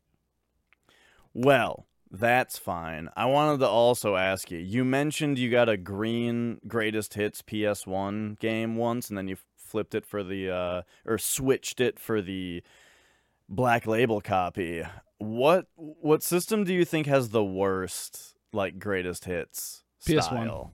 [1.33, 1.87] Well,
[2.19, 3.09] that's fine.
[3.15, 4.57] I wanted to also ask you.
[4.57, 9.95] You mentioned you got a green greatest hits PS1 game once and then you flipped
[9.95, 12.63] it for the uh or switched it for the
[13.49, 14.83] black label copy.
[15.17, 20.23] What what system do you think has the worst like greatest hits PS1.
[20.23, 20.73] style?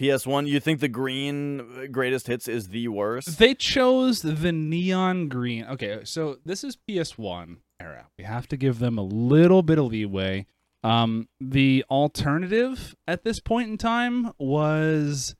[0.00, 3.38] PS1, you think the green greatest hits is the worst?
[3.38, 5.64] They chose the neon green.
[5.66, 8.06] Okay, so this is PS1 era.
[8.18, 10.46] We have to give them a little bit of leeway.
[10.82, 15.36] Um, the alternative at this point in time was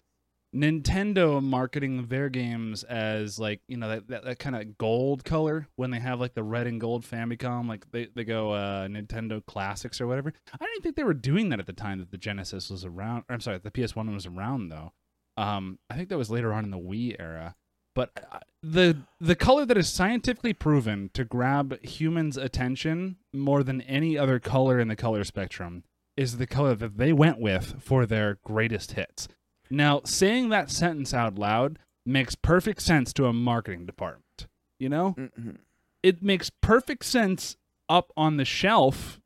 [0.55, 5.66] Nintendo marketing their games as like you know that that, that kind of gold color
[5.76, 9.44] when they have like the red and gold Famicom, like they they go uh, Nintendo
[9.44, 10.33] Classics or whatever.
[10.52, 13.24] I didn't think they were doing that at the time that the Genesis was around.
[13.28, 14.92] I'm sorry, the PS1 was around though.
[15.37, 17.57] Um, I think that was later on in the Wii era.
[17.94, 23.81] But uh, the the color that is scientifically proven to grab humans' attention more than
[23.83, 25.85] any other color in the color spectrum
[26.16, 29.29] is the color that they went with for their greatest hits.
[29.70, 34.46] Now, saying that sentence out loud makes perfect sense to a marketing department.
[34.79, 35.59] You know, Mhm.
[36.03, 37.57] it makes perfect sense
[37.88, 39.20] up on the shelf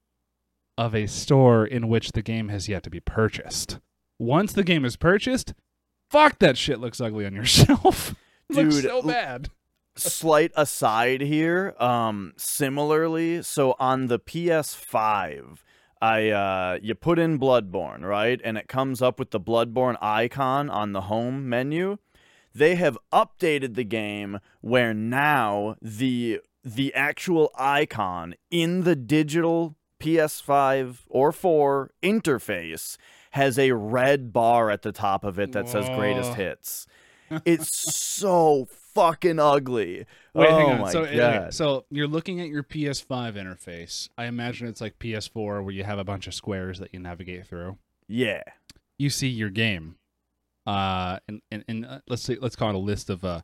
[0.79, 3.81] of a store in which the game has yet to be purchased.
[4.19, 5.55] Once the game is purchased,
[6.11, 8.15] fuck that shit looks ugly on your shelf.
[8.53, 9.51] Dude, so bad.
[9.99, 15.57] slight aside here um similarly so on the ps5
[16.03, 18.41] i uh you put in bloodborne right?
[18.45, 21.97] And it comes up with the bloodborne icon on the home menu.
[22.55, 30.99] They have updated the game where now the the actual icon in the digital ps5
[31.09, 32.97] or 4 interface
[33.33, 36.87] has a red bar at the top of it that says greatest hits
[37.45, 40.07] it's so fucking ugly.
[40.35, 40.81] Wait, oh hang on.
[40.81, 41.15] my so, god.
[41.15, 44.09] okay, so you're looking at your PS5 interface.
[44.17, 47.47] I imagine it's like PS4 where you have a bunch of squares that you navigate
[47.47, 47.79] through.
[48.09, 48.43] yeah.
[48.99, 49.97] You see your game.
[50.67, 53.43] Uh and, and, and uh, let's say let's call it a list of uh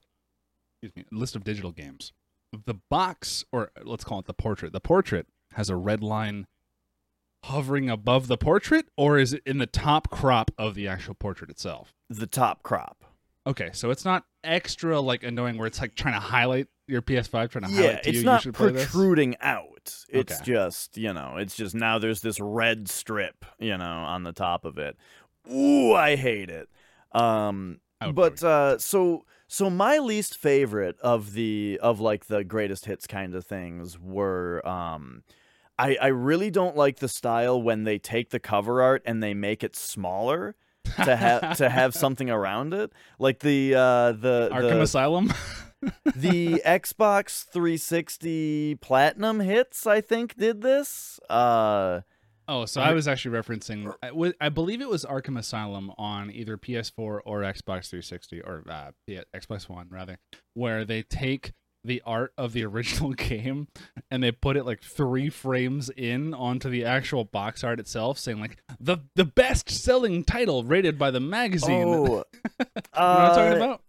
[0.83, 2.13] excuse me, a list of digital games.
[2.53, 4.73] The box or let's call it the portrait.
[4.73, 6.47] The portrait has a red line
[7.45, 11.51] hovering above the portrait or is it in the top crop of the actual portrait
[11.51, 11.93] itself?
[12.09, 13.05] The top crop.
[13.47, 17.51] Okay, so it's not extra like annoying where it's like trying to highlight your PS5,
[17.51, 18.25] trying to Yeah, highlight to it's you.
[18.25, 18.85] not you should play this.
[18.85, 20.05] protruding out.
[20.09, 20.45] It's Okay.
[20.45, 24.65] just, you know, it's just now there's this red strip, you know, on the top
[24.65, 24.97] of it.
[25.51, 26.69] Ooh, I hate it.
[27.13, 27.81] Um
[28.15, 33.35] but uh so so my least favorite of the of like the greatest hits kind
[33.35, 35.23] of things were um
[35.79, 39.35] I I really don't like the style when they take the cover art and they
[39.35, 40.57] make it smaller
[41.05, 42.93] to have to have something around it.
[43.19, 45.33] Like the uh the Arkham the, Asylum.
[46.17, 51.19] the Xbox 360 Platinum hits, I think, did this.
[51.29, 52.03] Uh
[52.49, 53.95] Oh, so I was actually referencing.
[54.41, 59.21] I, believe it was Arkham Asylum on either PS4 or Xbox 360 or uh, P-
[59.35, 60.19] Xbox One rather,
[60.55, 61.53] where they take
[61.85, 63.69] the art of the original game
[64.11, 68.41] and they put it like three frames in onto the actual box art itself, saying
[68.41, 71.85] like the the best selling title rated by the magazine.
[71.85, 72.25] oh, you know
[72.61, 73.83] what I'm uh, talking about?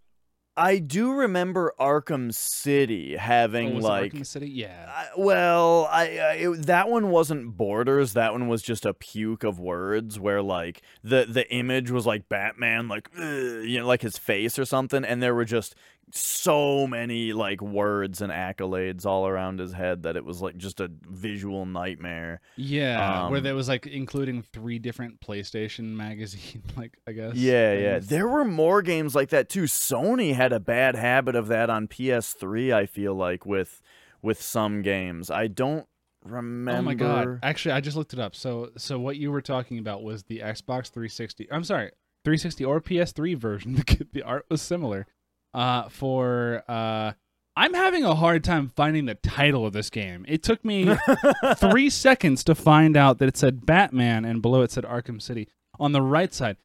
[0.56, 4.50] I do remember Arkham City having Oh, like Arkham City?
[4.50, 4.86] Yeah.
[4.88, 8.14] I, well, I, I it, that one wasn't borders.
[8.14, 12.30] That one was just a puke of words, where like the the image was like
[12.30, 15.74] Batman, like you know, like his face or something, and there were just
[16.12, 20.80] so many like words and accolades all around his head that it was like just
[20.80, 22.42] a visual nightmare.
[22.56, 27.36] Yeah, where Um, there was like including three different PlayStation magazine, like I guess.
[27.36, 28.00] Yeah, yeah.
[28.00, 29.64] There were more games like that too.
[29.64, 32.74] Sony had a bad habit of that on PS3.
[32.74, 33.82] I feel like with
[34.22, 35.30] with some games.
[35.32, 35.86] I don't
[36.24, 36.80] remember.
[36.80, 37.40] Oh my god!
[37.44, 38.36] Actually, I just looked it up.
[38.36, 41.48] So, so what you were talking about was the Xbox 360.
[41.52, 41.92] I'm sorry,
[42.24, 43.76] 360 or PS3 version.
[43.88, 45.08] The, the art was similar.
[45.54, 47.14] Uh, for uh,
[47.56, 50.26] I'm having a hard time finding the title of this game.
[50.28, 50.96] It took me
[51.58, 55.48] three seconds to find out that it said Batman and below it said Arkham City
[55.80, 56.58] on the right side.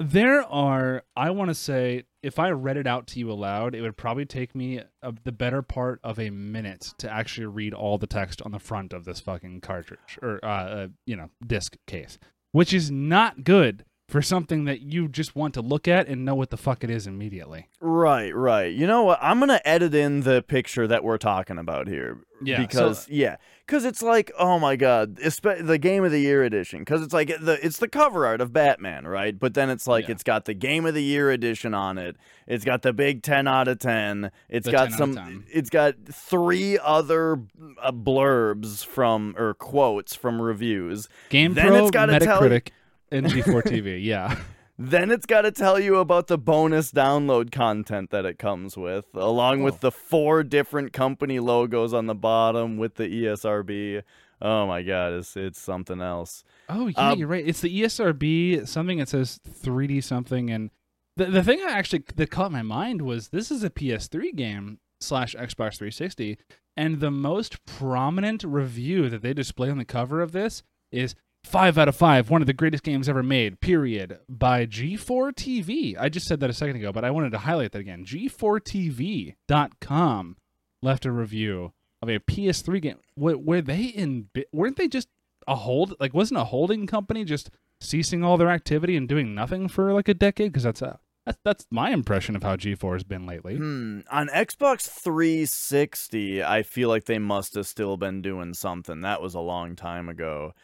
[0.00, 3.82] There are, I want to say, if I read it out to you aloud, it
[3.82, 7.98] would probably take me a, the better part of a minute to actually read all
[7.98, 11.76] the text on the front of this fucking cartridge or, uh, uh, you know, disc
[11.86, 12.18] case,
[12.52, 16.34] which is not good for something that you just want to look at and know
[16.34, 17.66] what the fuck it is immediately.
[17.80, 18.72] Right, right.
[18.72, 19.18] You know what?
[19.22, 22.18] I'm gonna edit in the picture that we're talking about here.
[22.44, 26.42] Yeah, so- Because yeah, because it's like, oh my god, the Game of the Year
[26.44, 26.80] edition.
[26.80, 29.38] Because it's like the it's the cover art of Batman, right?
[29.38, 30.12] But then it's like Yeah.
[30.12, 32.16] it's got the Game of the Year edition on it.
[32.46, 34.30] It's got the big ten out of ten.
[34.50, 35.14] It's The got 10 out of some.
[35.14, 35.44] 10.
[35.52, 37.40] It's got three other
[37.80, 41.08] uh, blurbs from or quotes from reviews.
[41.30, 42.70] Game Then Pro, it's tell- Metacritic, and
[43.12, 44.02] G4 TV.
[44.12, 44.36] Yeah.
[44.78, 49.04] Then it's got to tell you about the bonus download content that it comes with,
[49.14, 49.64] along Oh.
[49.66, 54.02] with the four different company logos on the bottom with the ESRB.
[54.40, 56.42] Oh my god, it's it's something else.
[56.68, 57.46] Oh yeah, Um, you're right.
[57.46, 60.70] It's the ESRB something that says 3D something, and
[61.16, 64.78] the the thing that actually that caught my mind was this is a PS3 game
[65.00, 66.38] slash Xbox 360,
[66.76, 71.78] and the most prominent review that they display on the cover of this is five
[71.78, 73.60] out of five, one of the greatest games ever made.
[73.60, 74.18] Period.
[74.28, 75.96] By G4 TV.
[75.98, 78.04] I just said that a second ago, but I wanted to highlight that again.
[78.04, 80.36] G4TV.com
[80.82, 82.98] left a review of a PS3 game.
[83.16, 84.28] Were, were they in?
[84.52, 85.08] Weren't they just
[85.46, 85.94] a hold?
[86.00, 87.50] Like, wasn't a holding company just
[87.80, 90.52] ceasing all their activity and doing nothing for like a decade?
[90.52, 93.56] Because that's a that's that's my impression of how G4 has been lately.
[93.56, 94.00] Hmm.
[94.10, 99.02] On Xbox 360, I feel like they must have still been doing something.
[99.02, 100.54] That was a long time ago.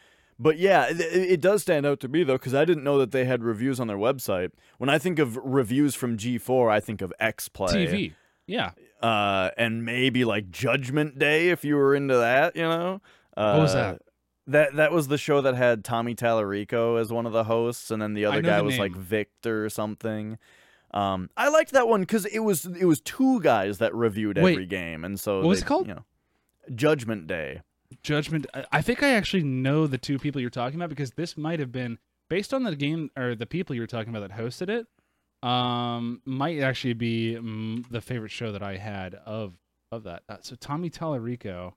[0.41, 3.11] But yeah, it, it does stand out to me though, because I didn't know that
[3.11, 4.51] they had reviews on their website.
[4.77, 7.85] When I think of reviews from G4, I think of X Play.
[7.87, 8.13] TV.
[8.47, 8.71] Yeah.
[9.03, 13.01] uh, and maybe like Judgment Day if you were into that, you know.
[13.37, 14.01] Uh, What was that?
[14.47, 18.01] That that was the show that had Tommy Tallarico as one of the hosts, and
[18.01, 18.95] then the other guy the was like.
[18.95, 20.39] Victor or something.
[20.91, 24.53] Um, I liked that one because it was it was two guys that reviewed Wait,
[24.53, 25.87] every game, and so what was it called?
[25.87, 26.05] You know,
[26.73, 27.61] Judgment Day.
[28.03, 28.45] Judgment.
[28.71, 31.71] I- think I actually know the two people you're talking about because this might have
[31.71, 31.97] been
[32.29, 34.87] based on the game or the people you were talking about that hosted it.
[35.47, 39.53] Um, might actually be mm, the favorite show that I had of
[39.91, 40.23] of that.
[40.29, 41.73] Uh, so Tommy Tallarico.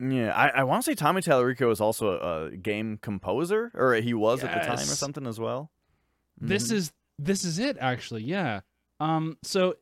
[0.00, 3.94] Yeah, I, I want to say Tommy Tallarico is also a, a game composer, or
[3.94, 5.70] he was at the time or something as well.
[6.40, 6.72] This Mhm.
[6.72, 8.22] is this is it actually.
[8.22, 8.60] Yeah.
[9.00, 9.36] Um.
[9.42, 9.76] So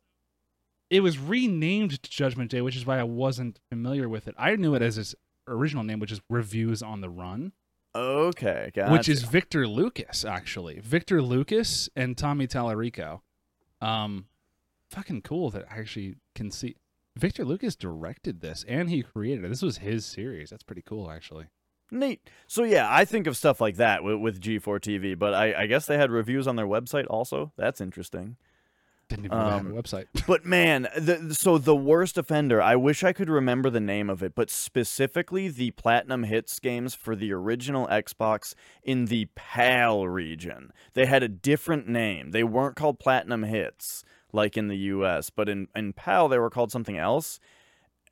[0.91, 4.35] it was renamed to Judgment Day, which is why I wasn't familiar with it.
[4.39, 5.15] I knew it as
[5.47, 7.53] original name, which is Reviews on the Run.
[7.95, 8.93] okay, gotcha.
[8.93, 10.81] which is Victor Lucas, actually.
[10.81, 13.21] Victor Lucas and Tommy Tallarico.
[13.81, 14.27] Um,
[14.91, 16.77] fucking cool that I actually can see.
[17.17, 19.49] Victor Lucas directed this and he created it.
[19.49, 20.51] This was his series.
[20.51, 21.47] That's pretty cool, actually.
[21.91, 22.27] Neat.
[22.47, 25.67] So yeah, I think of stuff like that with, with G4 TV, but I, I
[25.67, 27.53] guess they had reviews on their website also.
[27.59, 28.37] That's interesting.
[29.17, 30.07] Didn't even know they had Um, a website.
[30.27, 34.23] But man, the, so the worst offender, I wish I could remember the name of
[34.23, 40.73] it, but specifically the Platinum Hits games for the original Xbox in the PAL region.
[40.95, 42.31] They had a different name.
[42.33, 46.51] They weren't called Platinum Hits like in the US, but in, in PAL they were
[46.51, 47.39] called something else.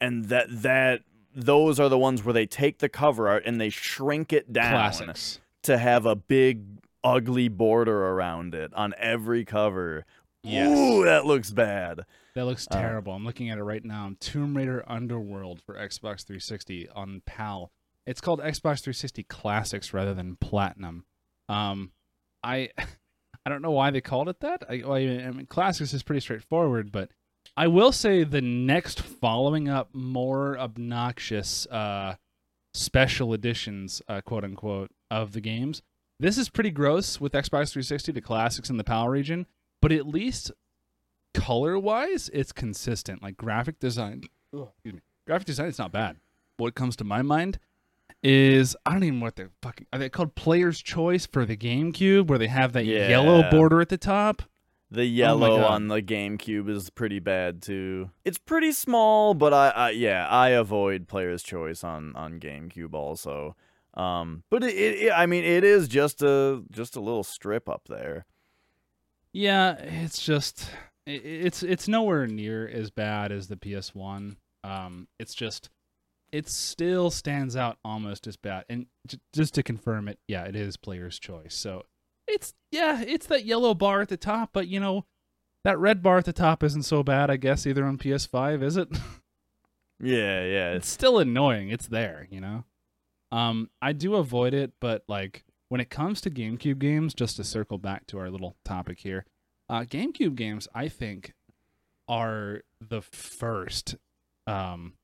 [0.00, 1.02] And that that
[1.34, 4.72] those are the ones where they take the cover art and they shrink it down
[4.72, 5.40] Classics.
[5.62, 6.64] to have a big
[7.02, 10.04] ugly border around it on every cover.
[10.42, 10.76] Yes.
[10.76, 12.00] Ooh, that looks bad.
[12.34, 13.12] That looks Uh, terrible.
[13.12, 14.12] I'm looking at it right now.
[14.20, 17.70] Tomb Raider Underworld for Xbox 360 on PAL.
[18.06, 21.04] It's called Xbox 360 Classics rather than Platinum.
[21.48, 21.92] Um,
[22.42, 22.70] I
[23.46, 24.64] I don't know why they called it that.
[24.68, 27.10] I, well, I mean, Classics is pretty straightforward, but
[27.56, 32.16] I will say the next following up more obnoxious uh,
[32.74, 35.82] special editions, uh, quote unquote, of the games.
[36.18, 39.46] This is pretty gross with Xbox 360, the Classics in the PAL region,
[39.80, 40.50] but at least
[41.34, 43.22] color wise, it's consistent.
[43.22, 46.16] Like graphic design, excuse me, graphic design is not bad.
[46.56, 47.58] What comes to my mind
[48.22, 51.56] is I don't even know what they're fucking are they called Player's Choice for the
[51.56, 54.42] GameCube, where they have that yellow border at the top.
[54.92, 55.70] The yellow God.
[55.70, 58.10] on the GameCube is pretty bad too.
[58.24, 63.54] It's pretty small, but I, I yeah, I avoid player's choice on on GameCube also.
[63.94, 67.68] Um, but it, it, it- I mean, it is just a just a little strip
[67.68, 68.26] up there.
[69.32, 70.70] Yeah, it's just
[71.06, 74.36] it's it's nowhere near as bad as the PS1.
[74.64, 75.70] Um, it's just
[76.32, 78.64] it still stands out almost as bad.
[78.68, 81.54] And j- just to confirm it, yeah, it is player's choice.
[81.54, 81.84] So
[82.28, 85.06] it's yeah, it's that yellow bar at the top, but you know
[85.64, 88.76] that red bar at the top isn't so bad, I guess, either on PS5, is
[88.76, 88.88] it?
[90.02, 90.72] Yeah, yeah.
[90.72, 91.68] it's still annoying.
[91.68, 92.64] It's there, you know.
[93.30, 97.44] Um, I do avoid it, but like when it comes to GameCube games, just to
[97.44, 99.24] circle back to our little topic here,
[99.68, 101.32] uh, GameCube games, I think,
[102.08, 103.94] are the first,
[104.48, 104.94] um,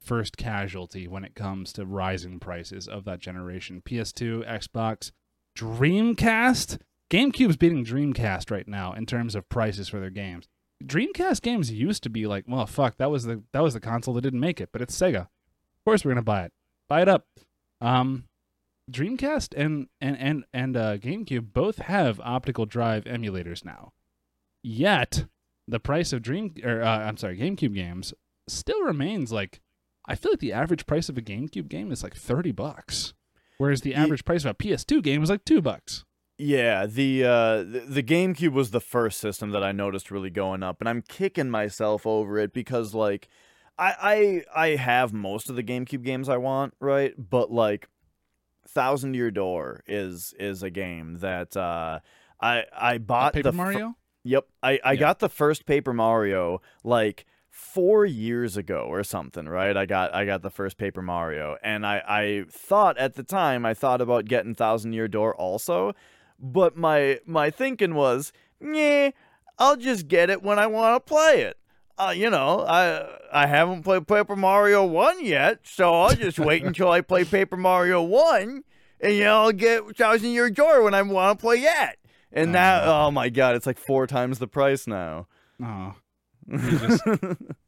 [0.00, 3.82] first casualty when it comes to rising prices of that generation.
[3.86, 5.12] PS2, Xbox,
[5.56, 6.78] Dreamcast.
[7.08, 10.48] GameCube's beating Dreamcast right now in terms of prices for their games.
[10.82, 14.14] Dreamcast games used to be like, well, fuck, that was the that was the console
[14.14, 15.20] that didn't make it, but it's Sega.
[15.20, 16.52] Of course, we're gonna buy it.
[16.88, 17.28] Buy it up.
[17.80, 18.24] Um,
[18.90, 23.92] Dreamcast and and and and uh, GameCube both have optical drive emulators now.
[24.62, 25.26] Yet
[25.66, 28.12] the price of Dream or uh, I'm sorry, GameCube games
[28.48, 29.60] still remains like
[30.06, 33.14] I feel like the average price of a GameCube game is like thirty bucks,
[33.56, 36.04] whereas the average price of a PS2 game is like two bucks.
[36.36, 40.62] Yeah, the uh the, the GameCube was the first system that I noticed really going
[40.62, 43.28] up and I'm kicking myself over it because like
[43.78, 47.14] I I I have most of the GameCube games I want, right?
[47.16, 47.88] But like
[48.68, 52.00] Thousand Year Door is is a game that uh
[52.40, 53.96] I I bought Paper the Mario.
[54.24, 54.46] Yep.
[54.62, 55.00] I, I Yeah.
[55.00, 59.76] got the first Paper Mario like four years ago or something, right?
[59.76, 61.56] I got I got the first Paper Mario.
[61.62, 65.92] And I, I thought at the time I thought about getting Thousand Year Door also.
[66.40, 69.10] But my my thinking was, yeah,
[69.58, 71.58] I'll just get it when I want to play it.
[71.96, 76.62] Uh, you know, I I haven't played Paper Mario One yet, so I'll just wait
[76.66, 78.64] until I play Paper Mario One,
[79.00, 81.96] and you know I'll get Thousand Year Door when I want to play that.
[82.32, 85.28] And Oh, now, oh my god, it's like four times the price now.
[85.62, 85.94] Oh,
[86.50, 87.02] you just,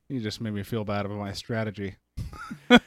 [0.08, 1.94] you just made me feel bad about my strategy.
[2.70, 2.78] yeah,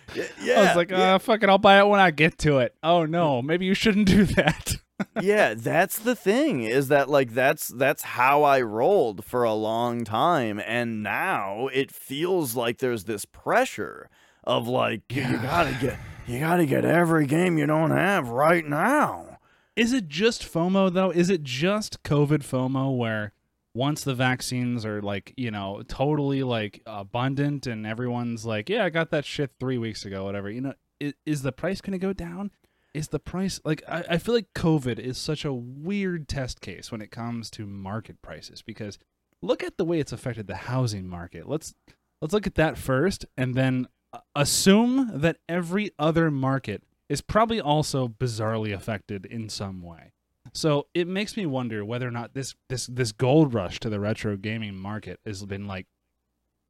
[0.58, 2.76] I was like, yeah, uh, fuck it, I'll buy it when I get to it.
[2.84, 4.76] Oh no, maybe you shouldn't do that.
[5.22, 10.04] Yeah, that's the thing is that like that's that's how I rolled for a long
[10.04, 14.10] time, and now it feels like there's this pressure
[14.44, 15.98] of like you gotta get
[16.28, 19.40] you gotta get every game you don't have right now.
[19.76, 21.10] Is it just FOMO though?
[21.10, 23.34] Is it just COVID FOMO where
[23.74, 28.90] once the vaccines are like, you know, totally like abundant and everyone's like, yeah, I
[28.90, 32.06] got that shit three weeks ago, whatever, you know, is, is the price going to
[32.06, 32.52] go down?
[32.94, 36.92] Is the price like, I, I feel like COVID is such a weird test case
[36.92, 38.98] when it comes to market prices because
[39.42, 41.48] look at the way it's affected the housing market.
[41.48, 41.76] Let's,
[42.22, 43.88] let's look at that first and then
[44.36, 50.14] assume that every other market is probably also bizarrely affected in some way.
[50.54, 54.00] So it makes me wonder whether or not this this this gold rush to the
[54.00, 55.86] retro gaming market has been like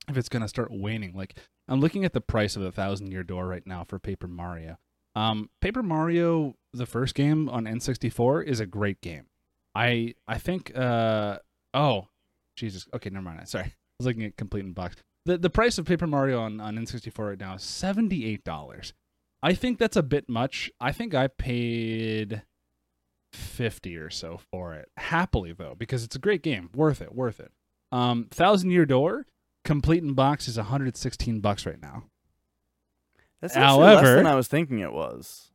[0.08, 1.14] if it's gonna start waning.
[1.14, 4.28] Like I'm looking at the price of the thousand year door right now for Paper
[4.28, 4.78] Mario.
[5.20, 9.26] Um, Paper Mario, the first game on N64, is a great game.
[9.76, 11.40] I I think uh
[11.74, 12.08] oh
[12.56, 14.96] Jesus okay never mind sorry I was looking at complete in box.
[15.26, 18.94] The the price of Paper Mario on, on N64 right now is seventy eight dollars.
[19.44, 20.70] I think that's a bit much.
[20.82, 22.42] I think I paid
[23.32, 24.90] 50 or so for it.
[24.98, 26.70] Happily though, because it's a great game.
[26.74, 27.52] Worth it, worth it.
[27.92, 29.28] Um Thousand Year Door,
[29.66, 32.06] complete in box is 116 bucks right now.
[33.42, 35.46] That's actually less However- than I was thinking it was.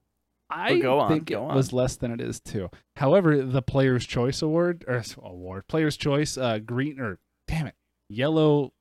[0.51, 2.70] I go on, think it was less than it is too.
[2.97, 7.18] However, the Player's Choice Award or award, Player's Choice uh green or
[7.49, 7.74] damn it,
[8.09, 8.72] yellow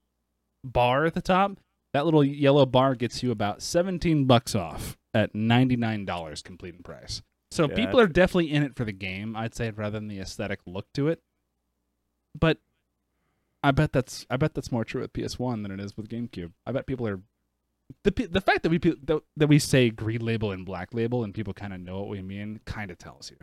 [0.63, 1.57] bar at the top,
[1.93, 7.21] that little yellow bar gets you about 17 bucks off at $99 complete in price.
[7.51, 10.19] So Yeah, people are definitely in it for the game, I'd say, rather than the
[10.19, 11.21] aesthetic look to it.
[12.37, 12.57] But
[13.63, 16.51] I bet that's I bet that's more true with PS1 than it is with GameCube.
[16.65, 17.21] I bet people are
[18.03, 21.33] the the fact that we that, that we say green label and black label and
[21.33, 23.37] people kind of know what we mean kind of tells you.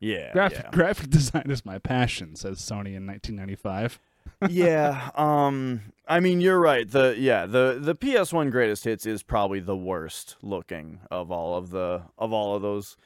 [0.00, 0.70] Yeah, Graphic yeah.
[0.72, 3.98] graphic design is my passion, says Sony in 1995.
[4.50, 6.88] yeah, um I mean you're right.
[6.90, 11.70] The yeah, the the PS1 greatest hits is probably the worst looking of all of
[11.70, 12.96] the of all of those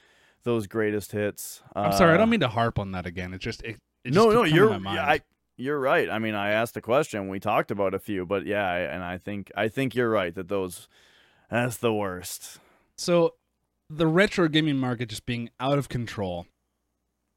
[0.43, 1.63] those greatest hits.
[1.77, 3.33] I'm sorry, I Uh, don't mean to harp on that again.
[3.35, 5.21] It just it, it No, just no, coming you're yeah, I
[5.61, 6.09] you're right.
[6.09, 9.05] I mean, I asked the question, we talked about a few, but yeah, I, and
[9.05, 10.89] I think I think you're right that those
[11.51, 12.59] that's the worst.
[12.97, 13.35] So,
[13.89, 16.47] the retro gaming market just being out of control.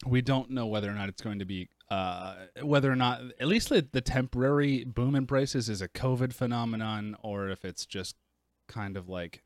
[0.06, 3.48] We don't know whether or not it's going to be, uh, whether or not at
[3.48, 8.18] least the, the temporary boom in prices is a COVID phenomenon, or if it's just
[8.68, 9.44] kind of like,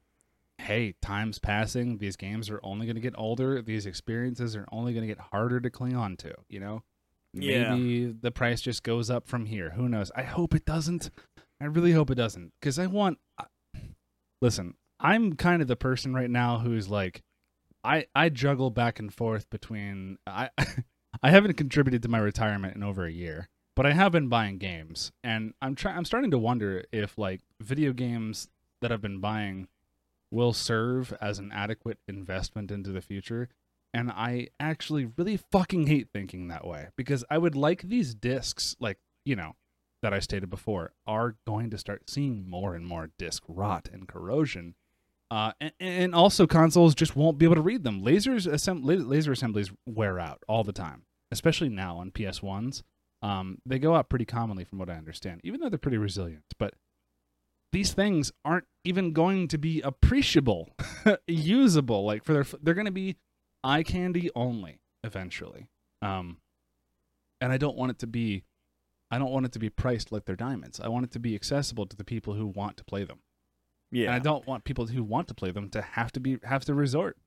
[0.57, 1.99] hey, time's passing.
[1.99, 3.61] These games are only going to get older.
[3.61, 6.33] These experiences are only going to get harder to cling on to.
[6.49, 6.83] You know,
[7.41, 7.75] Yeah.
[7.75, 9.71] maybe the price just goes up from here.
[9.71, 10.11] Who knows?
[10.15, 11.09] I hope it doesn't.
[11.61, 13.17] I really hope it doesn't, because I want.
[14.41, 17.23] Listen, I'm kind of the person right now who's like,
[17.83, 20.49] I I juggle back and forth between I
[21.23, 24.57] I haven't contributed to my retirement in over a year, but I have been buying
[24.57, 28.49] games, and I'm trying I'm starting to wonder if like video games
[28.81, 29.67] that I've been buying
[30.31, 33.49] will serve as an adequate investment into the future.
[33.97, 38.75] And I actually really fucking hate thinking that way because I would like these discs,
[38.79, 39.55] like, you know,
[40.03, 44.07] that I stated before, are going to start seeing more and more disc rot and
[44.07, 44.75] corrosion.
[45.31, 48.03] Uh, and, and also, consoles just won't be able to read them.
[48.03, 52.83] Lasers assemb- laser assemblies wear out all the time, especially now on PS1s.
[53.23, 56.43] Um, they go out pretty commonly, from what I understand, even though they're pretty resilient.
[56.59, 56.75] But
[57.73, 60.69] these things aren't even going to be appreciable,
[61.27, 62.05] usable.
[62.05, 63.17] Like for their, they're going to be
[63.63, 65.67] eye candy only eventually.
[66.01, 66.37] Um,
[67.41, 68.43] and I don't want it to be,
[69.11, 70.79] I don't want it to be priced like they're diamonds.
[70.79, 73.19] I want it to be accessible to the people who want to play them.
[73.91, 74.07] Yeah.
[74.07, 76.65] And I don't want people who want to play them to have to be have
[76.65, 77.17] to resort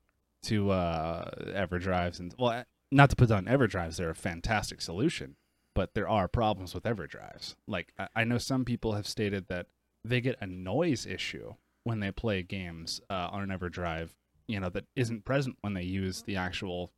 [0.43, 3.97] to uh, EverDrives and well, not to put on EverDrives.
[3.97, 5.37] They're a fantastic solution,
[5.73, 7.55] but there are problems with EverDrives.
[7.67, 9.67] Like I, I know some people have stated that
[10.03, 14.09] they get a noise issue when they play games uh, on an EverDrive,
[14.47, 16.91] you know, that isn't present when they use the actual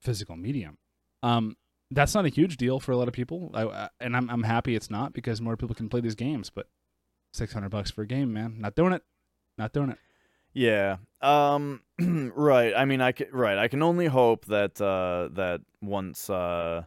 [0.00, 0.78] physical medium.
[1.22, 1.56] Um,
[1.90, 4.42] that's not a huge deal for a lot of people, I, I, and I'm I'm
[4.42, 6.50] happy it's not because more people can play these games.
[6.50, 6.68] But
[7.32, 9.02] six hundred bucks for a game, man, not doing it,
[9.58, 9.98] not doing it.
[10.54, 10.96] Yeah.
[11.20, 11.82] Um
[12.34, 12.72] right.
[12.76, 13.58] I mean I can right.
[13.58, 16.84] I can only hope that uh that once uh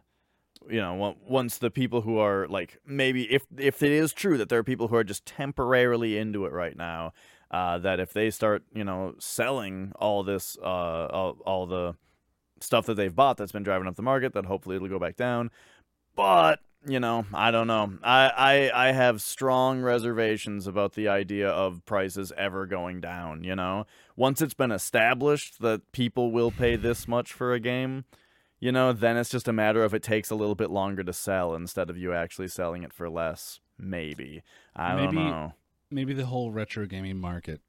[0.68, 4.38] you know, on- once the people who are like maybe if if it is true
[4.38, 7.12] that there are people who are just temporarily into it right now,
[7.50, 11.94] uh that if they start, you know, selling all this uh all, all the
[12.60, 15.16] stuff that they've bought that's been driving up the market, then hopefully it'll go back
[15.16, 15.50] down.
[16.14, 17.98] But you know, I don't know.
[18.02, 23.56] I, I I have strong reservations about the idea of prices ever going down, you
[23.56, 23.86] know.
[24.14, 28.04] Once it's been established that people will pay this much for a game,
[28.60, 31.12] you know, then it's just a matter of it takes a little bit longer to
[31.12, 33.58] sell instead of you actually selling it for less.
[33.78, 34.42] Maybe.
[34.76, 35.52] I Maybe- don't know.
[35.96, 37.62] Maybe the whole retro gaming market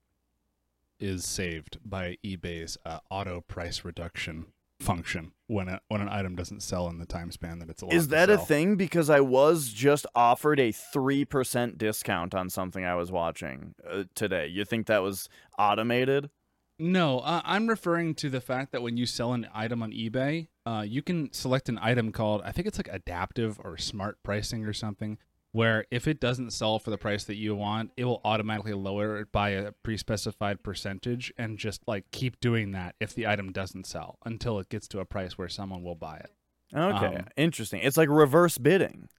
[0.99, 4.47] is saved by eBay's uh, auto price reduction
[4.81, 7.93] function when a, when an item doesn't sell in the time span that it's allowed.
[7.93, 8.75] Is that a thing?
[8.75, 14.47] Because I was just offered a 3% discount on something I was watching uh, today.
[14.47, 16.29] You think that was automated?
[16.77, 20.49] No, uh, I'm referring to the fact that when you sell an item on eBay,
[20.65, 24.65] uh, you can select an item called I think it's like adaptive or smart pricing
[24.65, 25.17] or something,
[25.51, 29.19] where if it doesn't sell for the price that you want, it will automatically lower
[29.21, 33.87] it by a pre-specified percentage and just like keep doing that if the item doesn't
[33.87, 36.31] sell until it gets to a price where someone will buy it.
[36.75, 37.79] Okay, Um, interesting.
[37.81, 39.09] It's like reverse bidding.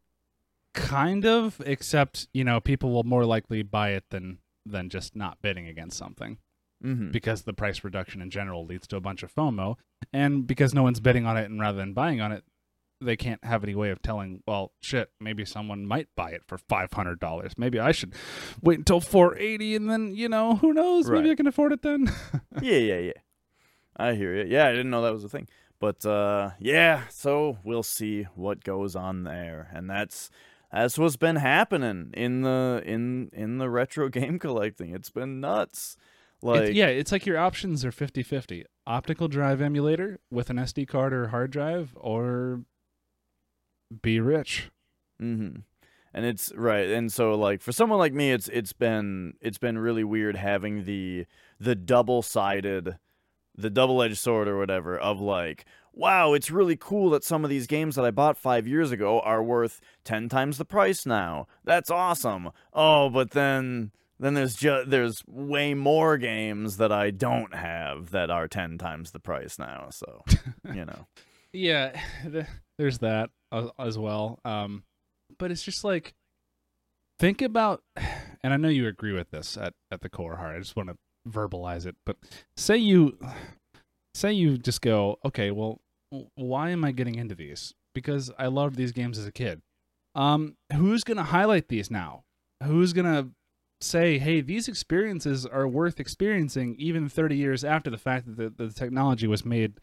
[0.75, 5.41] Kind of, except you know people will more likely buy it than than just not
[5.43, 6.39] bidding against something.
[6.85, 7.11] Mm-hmm.
[7.11, 9.75] because the price reduction in general leads to a bunch of FOMO,
[10.13, 12.45] and because no one's bidding on it and rather than buying on it,
[13.01, 14.43] they can't have any way of telling.
[14.47, 17.53] Well, shit, maybe someone might buy it for five hundred dollars.
[17.57, 18.15] Maybe I should
[18.63, 21.09] wait until four eighty, and then you know who knows?
[21.09, 22.13] Maybe I can afford it then.
[22.63, 23.13] yeah, yeah, yeah.
[23.97, 24.45] I hear you.
[24.49, 25.49] Yeah, I didn't know that was a thing.
[25.81, 29.71] But uh yeah, so we'll see what goes on there.
[29.73, 30.31] And that's
[30.73, 34.95] that's what's been happening in the in in the retro game collecting.
[34.95, 35.97] It's been nuts.
[36.43, 38.65] Like It's- yeah, it's like your options are 50-50.
[38.87, 42.63] Optical drive emulator with an SD card or hard drive, or
[44.03, 44.71] be rich.
[45.21, 45.61] Mm-hmm.
[46.15, 49.79] And it's right, and so like for someone like me, it's it's been it's been
[49.79, 51.27] really weird having the
[51.61, 52.97] the double sided
[53.59, 57.67] the double-edged sword or whatever of like wow it's really cool that some of these
[57.67, 61.91] games that i bought five years ago are worth 10 times the price now that's
[61.91, 68.13] awesome oh but then then there's just there's way more games that i don't have
[68.13, 70.23] that are 10 times the price now so
[70.73, 71.07] you know
[71.53, 72.47] Yeah, th-
[72.79, 74.39] there's that as, as well.
[74.45, 74.85] Um,
[75.39, 76.15] but it's just like
[77.19, 77.83] think about,
[78.43, 80.57] and I know you agree with this at at the core heart.
[80.57, 80.97] I just want to
[81.29, 81.97] verbalize it.
[82.07, 82.17] But
[82.57, 83.19] say you
[84.15, 85.81] say you just go, okay, well,
[86.35, 87.75] why am I getting into these?
[87.95, 89.61] Because I loved these games as a kid.
[90.15, 92.25] Um, who's gonna highlight these now?
[92.65, 93.31] Who's gonna
[93.81, 98.67] say, hey, these experiences are worth experiencing even 30 years after the fact that the,
[98.67, 99.75] the technology was made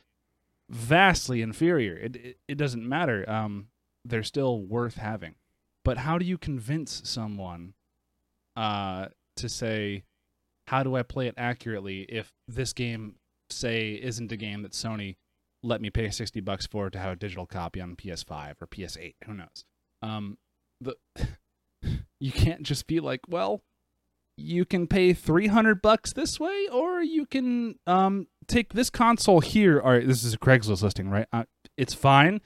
[0.69, 1.95] vastly inferior.
[1.95, 3.29] It, it it doesn't matter.
[3.29, 3.67] Um,
[4.03, 5.35] they're still worth having.
[5.83, 7.73] But how do you convince someone
[8.55, 10.03] uh to say
[10.67, 13.15] how do I play it accurately if this game
[13.49, 15.17] say isn't a game that Sony
[15.61, 19.15] let me pay 60 bucks for to have a digital copy on PS5 or PS8,
[19.25, 19.65] who knows.
[20.01, 20.37] Um
[20.81, 20.95] the
[22.19, 23.61] you can't just be like, well,
[24.37, 29.79] you can pay 300 bucks this way or you can um take this console here
[29.79, 31.27] all right this is a craigslist listing right?
[31.31, 31.43] Uh,
[31.77, 32.41] it's fine.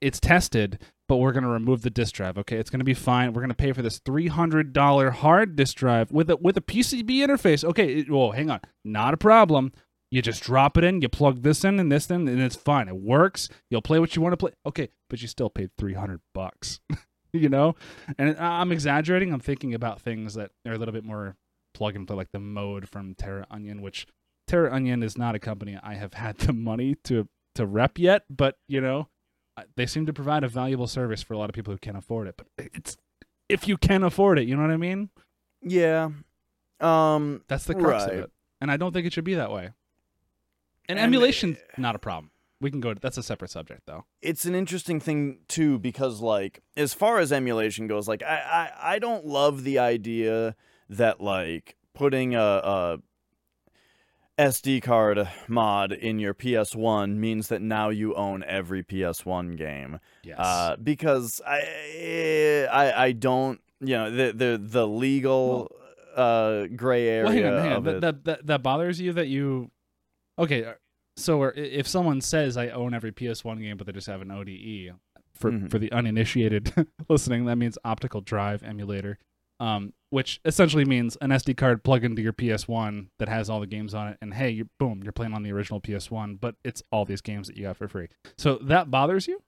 [0.00, 2.56] It's tested but we're going to remove the disk drive okay?
[2.56, 3.32] It's going to be fine.
[3.32, 7.10] We're going to pay for this $300 hard disk drive with a with a pcb
[7.10, 7.64] interface.
[7.64, 8.60] Okay it, whoa hang on.
[8.84, 9.72] Not a problem.
[10.10, 12.88] You just drop it in you plug this in and this in and it's fine.
[12.88, 13.48] It works.
[13.70, 14.52] You'll play what you want to play.
[14.66, 16.80] Okay but you still paid 300 bucks
[17.32, 17.74] you know?
[18.18, 19.32] And i'm exaggerating.
[19.32, 21.36] I'm thinking about things that are a little bit more
[21.74, 24.06] plug and play like the mode from Terraonion which
[24.48, 28.58] Terraonion is not a company i have had the money to to rep yet but
[28.68, 29.08] you know
[29.76, 32.26] they seem to provide a valuable service for a lot of people who can't afford
[32.28, 32.96] it but it's
[33.48, 35.10] if you can afford it you know what i mean?
[35.62, 36.10] Yeah.
[36.80, 38.14] Um that's the crux Right.
[38.14, 38.30] of it.
[38.60, 39.70] and i don't think it should be that way.
[40.88, 42.30] And, And, emulation's not a problem.
[42.60, 44.04] We can go to, that's a separate subject though.
[44.20, 48.94] It's an interesting thing too because like as far as emulation goes like i i,
[48.94, 50.56] I don't love the idea
[50.90, 52.98] that like putting a, a
[54.38, 60.00] sd card mod in your ps1 means that now you own every ps1 game.
[60.24, 60.38] Yes.
[60.38, 65.70] Uh because i i i don't you know the the the legal
[66.16, 69.70] uh gray area well, on, hang of That, that, that, that bothers you that you
[70.38, 70.72] okay uh,
[71.16, 74.48] so if someone says i own every ps1 game but they just have an ode
[75.34, 75.70] for Mhm.
[75.70, 76.72] for the uninitiated
[77.08, 79.18] listening that means optical drive emulator.
[79.60, 83.66] Um which essentially means an sd card plug into your ps1 that has all the
[83.66, 86.82] games on it and hey you boom you're playing on the original ps1 but it's
[86.92, 88.06] all these games that you got for free
[88.36, 89.42] so that bothers you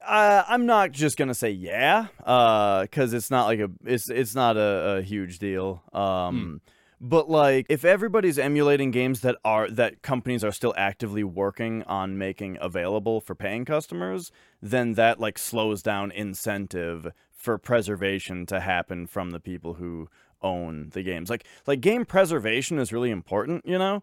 [0.00, 4.34] Uh, I'm not just gonna say yeah, uh, because it's not like a it's it's
[4.34, 5.82] not a, a huge deal.
[5.92, 6.60] Um,
[7.00, 12.16] but like if everybody's emulating games that are that companies are still actively working on
[12.16, 14.30] making available for paying customers,
[14.62, 20.08] then that like slows down incentive for preservation to happen from the people who
[20.42, 21.30] own the games.
[21.30, 24.02] Like like game preservation is really important, you know.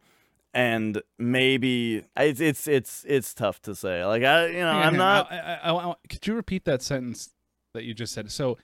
[0.53, 4.05] And maybe it's it's it's it's tough to say.
[4.05, 5.31] Like I, you know, Hang I'm hang not.
[5.31, 7.33] I, I, I, could you repeat that sentence
[7.73, 8.57] that you just said so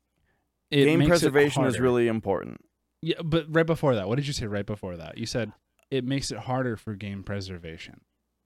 [0.71, 2.63] it game preservation is really important.
[3.01, 5.17] Yeah, but right before that, what did you say right before that?
[5.17, 5.51] You said
[5.89, 8.01] it makes it harder for game preservation.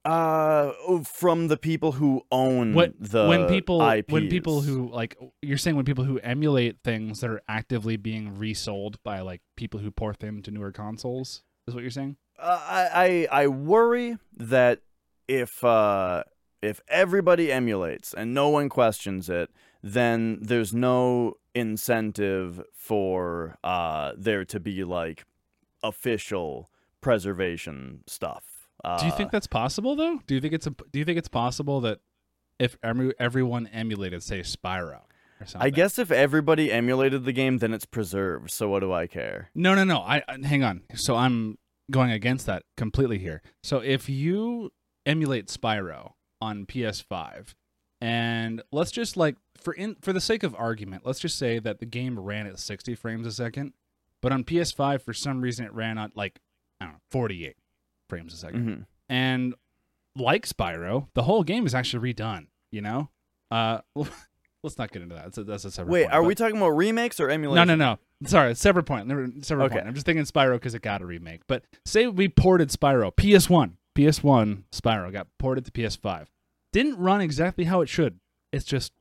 [0.05, 3.79] Uh, oh, from the people who own What the when people
[4.09, 8.37] when people who like you're saying when people who emulate things that are actively being
[8.37, 12.17] resold by like people who port them to newer consoles is what you're saying?
[12.37, 14.81] uh, I, I I worry that
[15.27, 16.23] if uh
[16.61, 19.49] if everybody emulates and no one questions it,
[19.81, 25.25] then there's no incentive for uh there to be like
[25.81, 26.69] official
[27.01, 28.54] preservation stuff.
[28.85, 30.19] Uh, Do you think that's possible though?
[30.27, 31.99] Do you think it's a, do you think it's possible that
[32.59, 35.01] if every, everyone emulated say Spyro
[35.41, 35.61] or something?
[35.65, 38.51] I guess if everybody emulated the game, then it's preserved.
[38.51, 39.49] So what do I care?
[39.55, 39.99] No, no, no.
[39.99, 40.83] I, I hang on.
[40.95, 41.57] So I'm
[41.91, 43.41] going against that completely here.
[43.63, 44.71] So if you
[45.05, 47.53] emulate Spyro on PS5,
[48.01, 51.79] and let's just like for in for the sake of argument, let's just say that
[51.79, 53.73] the game ran at 60 frames a second,
[54.21, 56.39] but on PS5 for some reason it ran at like
[56.79, 57.55] I don't know 48
[58.09, 59.53] frames a 2nd hmm and
[60.15, 62.47] like Spyro, the whole game is actually redone.
[62.71, 63.09] You know,
[63.51, 63.81] uh,
[64.63, 65.25] let's not get into that.
[65.25, 65.91] That's a, that's a separate.
[65.91, 67.67] Wait, point, are but- we talking about remakes or emulation?
[67.67, 67.97] no, no.
[68.21, 68.27] No.
[68.27, 69.07] Sorry, separate point.
[69.07, 69.75] Never- Separate Okay.
[69.75, 69.87] point.
[69.87, 71.41] I'm just thinking Spyro because it got a remake.
[71.47, 76.27] But say we ported Spyro, PS1, PS1 Spyro got ported to PS5.
[76.73, 78.19] Didn't run exactly how it should.
[78.53, 78.93] It's just,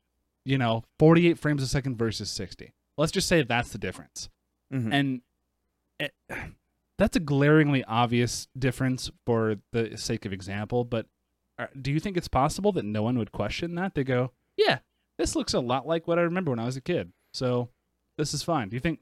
[0.45, 2.73] you know, 48 frames a second versus 60.
[2.99, 4.29] Let's just say that's the difference.
[4.73, 4.93] Mhm.
[4.93, 5.21] And
[6.01, 6.13] it,
[6.99, 10.85] that's a glaringly obvious difference for the sake of example.
[10.85, 11.07] But
[11.59, 13.95] uh, do you think it's possible that no one would question that?
[13.95, 14.79] They go, "Yeah,
[15.19, 17.71] this looks a lot like what I remember when I was a kid." So
[18.19, 18.69] this is fine.
[18.69, 19.01] Do you think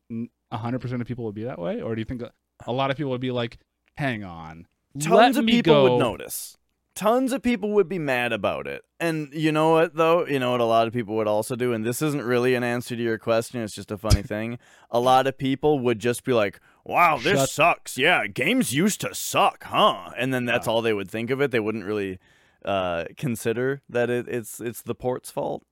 [0.52, 2.22] hundred percent of people would be that way, or do you think
[2.66, 3.58] a lot of people would be like,
[3.96, 4.66] "Hang on,
[4.98, 5.82] Tons of people go.
[5.84, 6.56] would notice.
[6.94, 8.82] Tons of people would be mad about it.
[9.00, 10.26] And you know what though?
[10.26, 12.62] You know what a lot of people would also do and this isn't really an
[12.62, 14.58] answer to your question, it's just a funny thing.
[14.90, 17.98] A lot of people would just be like, "Wow, this Shut- sucks.
[17.98, 21.50] Yeah, games used to suck, huh?" And then that's all they would think of it.
[21.50, 22.18] They wouldn't really
[22.64, 25.62] uh, consider that it, it's it's the port's fault.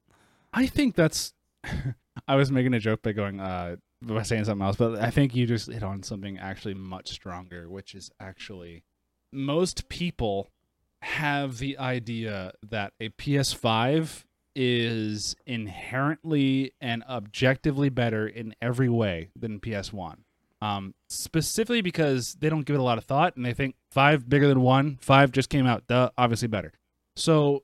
[0.52, 1.34] I think that's.
[2.28, 5.34] I was making a joke by going uh by saying something else, but I think
[5.34, 8.84] you just hit on something actually much stronger, which is actually
[9.32, 10.50] most people
[11.02, 19.60] have the idea that a PS5 is inherently and objectively better in every way than
[19.60, 20.18] PS1.
[20.62, 24.28] Um, specifically because they don't give it a lot of thought and they think five
[24.28, 26.72] bigger than one, five just came out, duh, obviously better.
[27.16, 27.62] So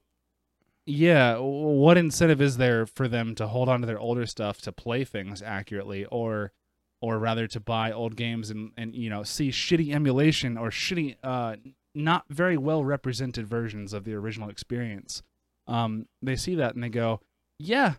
[0.87, 4.73] yeah, what incentive is there for them to hold on to their older stuff to
[4.73, 6.53] play things accurately or
[7.03, 11.17] or rather to buy old games and, and you know see shitty emulation or shitty
[11.23, 11.57] uh
[11.95, 15.23] not very well represented versions of the original experience
[15.67, 17.21] um they see that and they go
[17.59, 17.95] yeah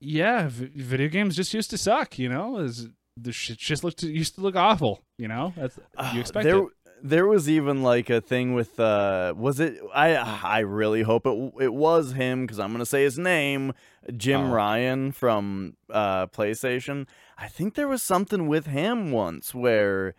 [0.00, 2.88] yeah v- video games just used to suck you know Is-
[3.20, 5.78] the shit just looked used to look awful you know that's
[6.14, 6.68] you expect there, it
[7.02, 11.52] There was even like a thing with uh was it I I really hope it
[11.60, 13.72] it was him cuz I'm going to say his name
[14.16, 14.52] Jim Oh.
[14.52, 17.06] Ryan from uh PlayStation.
[17.36, 20.14] I think there was something with him once where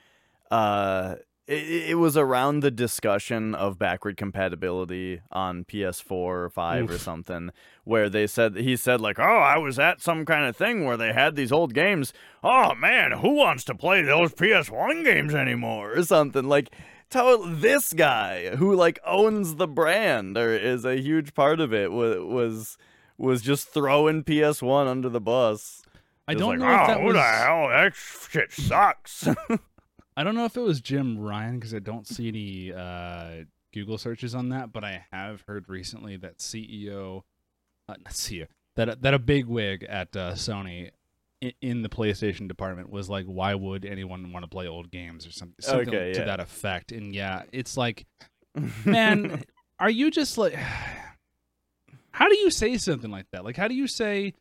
[0.52, 1.16] uh
[1.50, 7.50] it, it was around the discussion of backward compatibility on PS4 or 5 or something
[7.84, 10.95] where they said he said like, "Oh, I was at some kind of thing where
[10.95, 12.14] they had these old games.
[12.43, 16.70] Oh man, who wants to play those PS1 games anymore?" or something like
[17.10, 21.91] tell this guy who like owns the brand or is a huge part of it
[21.91, 22.78] was was
[23.18, 25.82] was just throwing PS1 under the bus.
[26.28, 29.28] i don't like, know if "Oh, that who was the hell that shit sucks.
[30.20, 33.97] I don't know if it was Jim Ryan because I don't see any uh, Google
[33.97, 37.22] searches on that, but I have heard recently that CEO,
[37.88, 40.91] uh, not CEO, that that a big wig at uh, Sony
[41.39, 45.26] in, in the PlayStation department was like, "Why would anyone want to play old games
[45.26, 46.26] or something, something Okay, to yeah.
[46.26, 48.05] that effect?" And yeah, it's like,
[48.84, 49.41] man,
[49.80, 50.53] are you just like,
[52.11, 53.45] how do you say something like that?
[53.45, 54.34] Like, how do you say?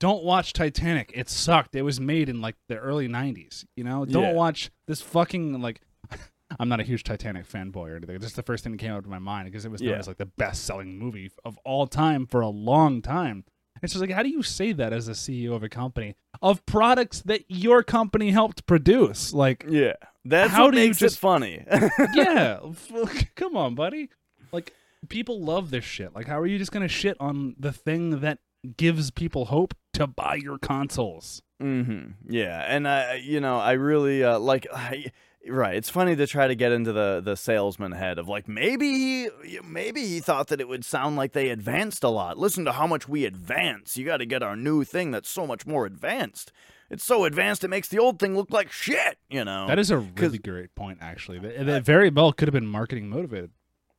[0.00, 1.12] Don't watch Titanic.
[1.14, 1.74] It sucked.
[1.74, 3.64] It was made in like the early '90s.
[3.76, 4.32] You know, don't Yeah.
[4.32, 5.80] watch this fucking like.
[6.60, 8.18] I'm not a huge Titanic fanboy or anything.
[8.20, 9.98] Just the first thing that came up to my mind because it was known Yeah.
[9.98, 13.44] as like the best-selling movie of all time for a long time.
[13.82, 16.64] It's just like, how do you say that as a CEO of a company of
[16.64, 19.32] products that your company helped produce?
[19.34, 19.94] Like, yeah.
[20.24, 21.64] That's How what do you makes just- it funny.
[22.14, 22.60] yeah,
[23.34, 24.10] come on, buddy.
[24.52, 24.72] Like,
[25.08, 26.14] people love this shit.
[26.14, 28.38] Like, how are you just gonna shit on the thing that
[28.76, 31.42] gives people hope to buy your consoles?
[31.60, 34.66] hmm Yeah, and I, you know, I really uh, like.
[34.72, 35.06] I,
[35.48, 38.90] right, it's funny to try to get into the the salesman head of like maybe
[38.90, 39.28] he
[39.64, 42.38] maybe he thought that it would sound like they advanced a lot.
[42.38, 43.96] Listen to how much we advance.
[43.96, 46.52] You got to get our new thing that's so much more advanced.
[46.90, 49.18] It's so advanced it makes the old thing look like shit.
[49.30, 49.66] You know.
[49.68, 51.38] That is a really great point, actually.
[51.38, 53.52] That, that very well could have been marketing motivated.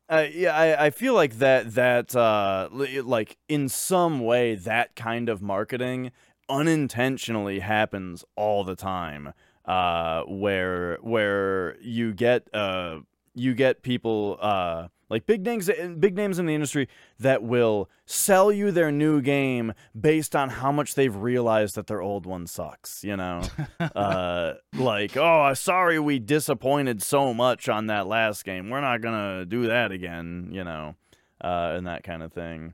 [0.08, 5.30] Uh, yeah, I, I feel like that that uh like in some way that kind
[5.30, 6.12] of marketing
[6.48, 9.34] unintentionally happens all the time.
[9.66, 13.00] Uh, where where you get uh
[13.34, 16.88] you get people uh like big names big names in the industry
[17.20, 22.02] that will sell you their new game based on how much they've realized that their
[22.02, 23.04] old one sucks.
[23.04, 23.42] You know,
[23.80, 28.70] uh, like oh sorry we disappointed so much on that last game.
[28.70, 30.96] We're not gonna do that again you know?
[31.42, 32.74] Uh, and that kind of thing.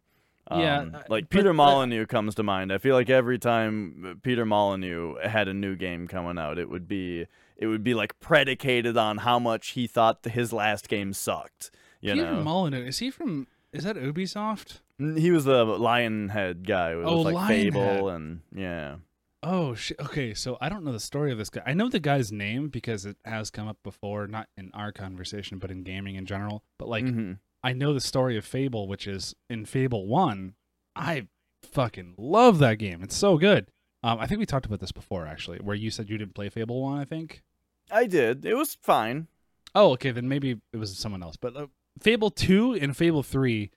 [0.50, 2.72] Yeah, Um, uh, like peter but- molyneux comes to mind.
[2.74, 6.88] I feel like every time peter molyneux had a new game coming out it would
[6.88, 7.26] be
[7.58, 11.72] it would be like predicated on how much he thought his last game sucked
[12.02, 13.48] you Peter know Molyneux is he from?
[13.74, 14.80] Is that Ubisoft?
[15.00, 18.16] He was the lionhead guy with Oh, like fable Lionhead.
[18.16, 18.96] and yeah
[19.44, 20.00] Oh shit.
[20.00, 21.64] Okay, so I don't know the story of this guy.
[21.66, 25.58] I know the guy's name because it has come up before, not in our conversation,
[25.58, 26.64] but in gaming in general.
[26.78, 27.40] But like, Mhm.
[27.64, 30.54] I know the story of Fable, which is in Fable One.
[30.96, 31.28] I
[31.64, 33.02] fucking love that game.
[33.02, 33.72] It's so good.
[34.04, 36.50] Um, I think we talked about this before, actually, where you said you didn't play
[36.50, 37.00] Fable One.
[37.00, 37.42] I think.
[37.90, 39.28] i did it was fine
[39.74, 40.12] Oh, okay.
[40.12, 41.36] Then maybe it was someone else.
[41.38, 41.68] But uh,
[42.00, 43.72] Fable Two and Fable Three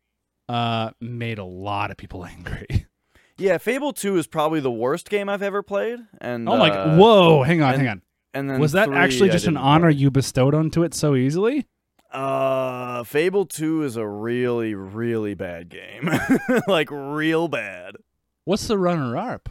[0.49, 2.87] uh, made a lot of people angry.
[3.37, 5.99] Yeah, Fable 2 is probably the worst game I've ever played.
[6.21, 6.71] And oh my!
[6.71, 6.97] uh!
[6.97, 7.43] Whoa!
[7.43, 8.03] Hang on, and- hang on.
[8.33, 9.99] and then Was that three actually just an honor play.
[9.99, 11.67] you bestowed onto it so easily?
[12.13, 16.09] Uh, Fable Two is a really, really bad game.
[16.69, 17.97] like real bad.
[18.45, 19.49] What's the runner up?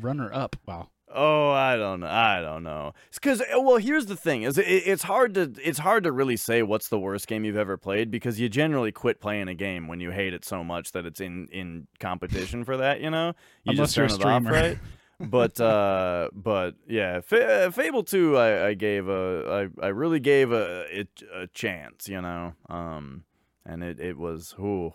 [0.00, 0.56] runner up.
[0.66, 0.88] Wow.
[1.14, 2.08] Oh, I don't know.
[2.08, 2.92] I don't know.
[3.14, 6.62] Because well, here's the thing: is it, it's hard to it's hard to really say
[6.62, 10.00] what's the worst game you've ever played because you generally quit playing a game when
[10.00, 13.00] you hate it so much that it's in in competition for that.
[13.00, 13.28] You know,
[13.62, 14.52] you Unless just you're turn a it off, streamer.
[14.52, 14.78] right?
[15.20, 20.50] but uh, but yeah, Fa- Fable Two, I, I gave a I, I really gave
[20.50, 22.08] a it a chance.
[22.08, 23.24] You know, um,
[23.64, 24.92] and it it was ooh.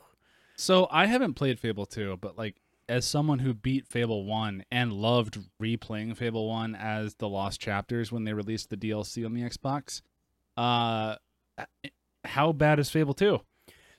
[0.58, 2.58] So I haven't played Fable 2, but like
[2.90, 8.12] as someone who beat Fable 1 and loved replaying Fable 1 as the Lost Chapters
[8.12, 10.02] when they released the DLC on the Xbox,
[10.58, 11.16] uh
[12.26, 13.40] how bad is Fable 2?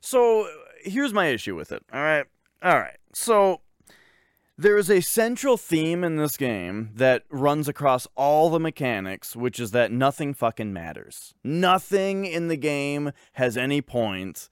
[0.00, 0.46] So
[0.82, 1.82] here's my issue with it.
[1.92, 2.26] All right.
[2.62, 2.98] All right.
[3.14, 3.60] So
[4.58, 9.58] there is a central theme in this game that runs across all the mechanics, which
[9.58, 11.34] is that nothing fucking matters.
[11.42, 14.50] Nothing in the game has any point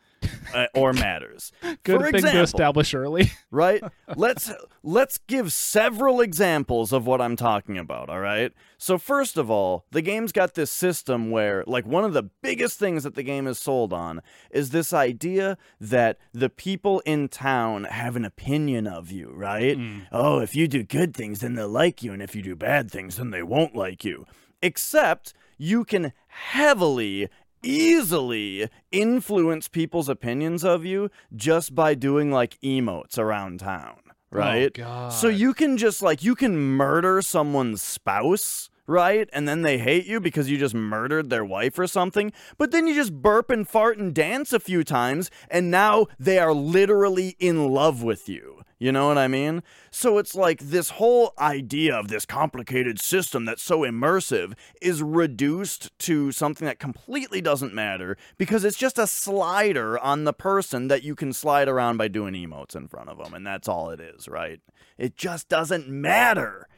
[0.55, 1.53] uh, or matters.
[1.83, 3.31] Good For thing to example, establish early.
[3.51, 3.83] right?
[4.17, 4.51] let's
[4.83, 8.53] let's give several examples of what I'm talking about, all right?
[8.79, 12.79] So first of all, the game's got this system where like one of the biggest
[12.79, 17.85] things that the game is sold on is this idea that the people in town
[17.85, 19.77] have an opinion of you, right?
[20.13, 22.91] Oh, if you do good things then they'll like you and if you do bad
[22.91, 24.27] things then they won't like you.
[24.63, 27.29] Except you can heavily
[27.63, 34.73] easily influence people's opinions of you just by doing like emotes around town, oh, right?
[34.79, 35.13] Oh, God.
[35.13, 39.29] So you can just like you can murder someone's spouse, right?
[39.33, 42.33] And then they hate you because you just murdered their wife or something.
[42.57, 46.39] But then you just burp and fart and dance a few times and now they
[46.39, 48.63] are literally in love with you.
[48.81, 49.65] You know what I mean?
[49.91, 55.91] So it's like this whole idea of this complicated system that's so immersive is reduced
[56.01, 61.03] to something that completely doesn't matter because it's just a slider on the person that
[61.03, 64.01] you can slide around by doing emotes in front of them, and that's all it
[64.01, 64.61] is, right?
[64.97, 66.69] It just doesn't matter.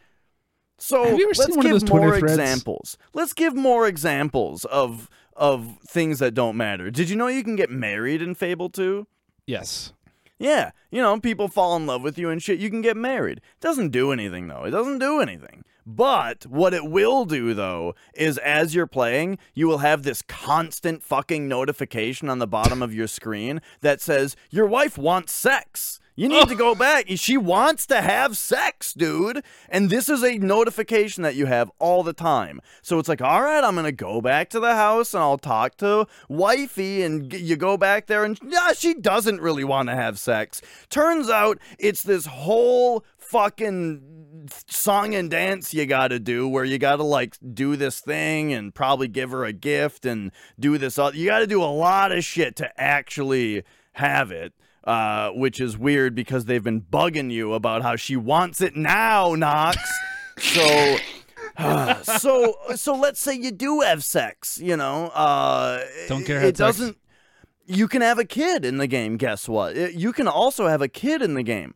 [0.80, 2.32] So Have you ever let's seen one of give more threads?
[2.32, 2.98] examples.
[3.14, 6.90] Let's give more examples of of things that don't matter.
[6.90, 9.06] Did you know you can get married in Fable 2?
[9.46, 9.92] yes.
[10.38, 12.58] Yeah, you know, people fall in love with you and shit.
[12.58, 13.38] You can get married.
[13.38, 14.64] It Doesn't do anything though.
[14.64, 15.64] It doesn't do anything.
[15.84, 21.02] But what it will do though is as you're playing, you will have this constant
[21.02, 26.00] fucking notification on the bottom of your screen that says your wife wants sex.
[26.20, 26.58] You need to oh.
[26.58, 27.06] go back.
[27.16, 29.42] She wants to have sex, dude.
[29.70, 32.60] And this is a notification that you have all the time.
[32.82, 35.38] So it's like, all right, I'm going to go back to the house and I'll
[35.38, 37.00] talk to wifey.
[37.04, 40.60] And you go back there and yeah, she doesn't really want to have sex.
[40.90, 46.76] Turns out it's this whole fucking song and dance you got to do where you
[46.76, 50.98] got to like do this thing and probably give her a gift and do this.
[50.98, 53.62] You got to do a lot of shit to actually
[53.94, 54.52] have it
[54.84, 59.34] uh, which is weird because they've been bugging you about how she wants it now,
[59.34, 59.78] Knox.
[60.38, 60.96] so,
[62.02, 64.58] so, so let's say you do have sex.
[64.58, 66.78] You know, uh, Don't care It, it sex.
[66.78, 66.96] doesn't.
[67.66, 69.16] You can have a kid in the game.
[69.16, 69.76] Guess what?
[69.76, 71.74] It- you can also have a kid in the game.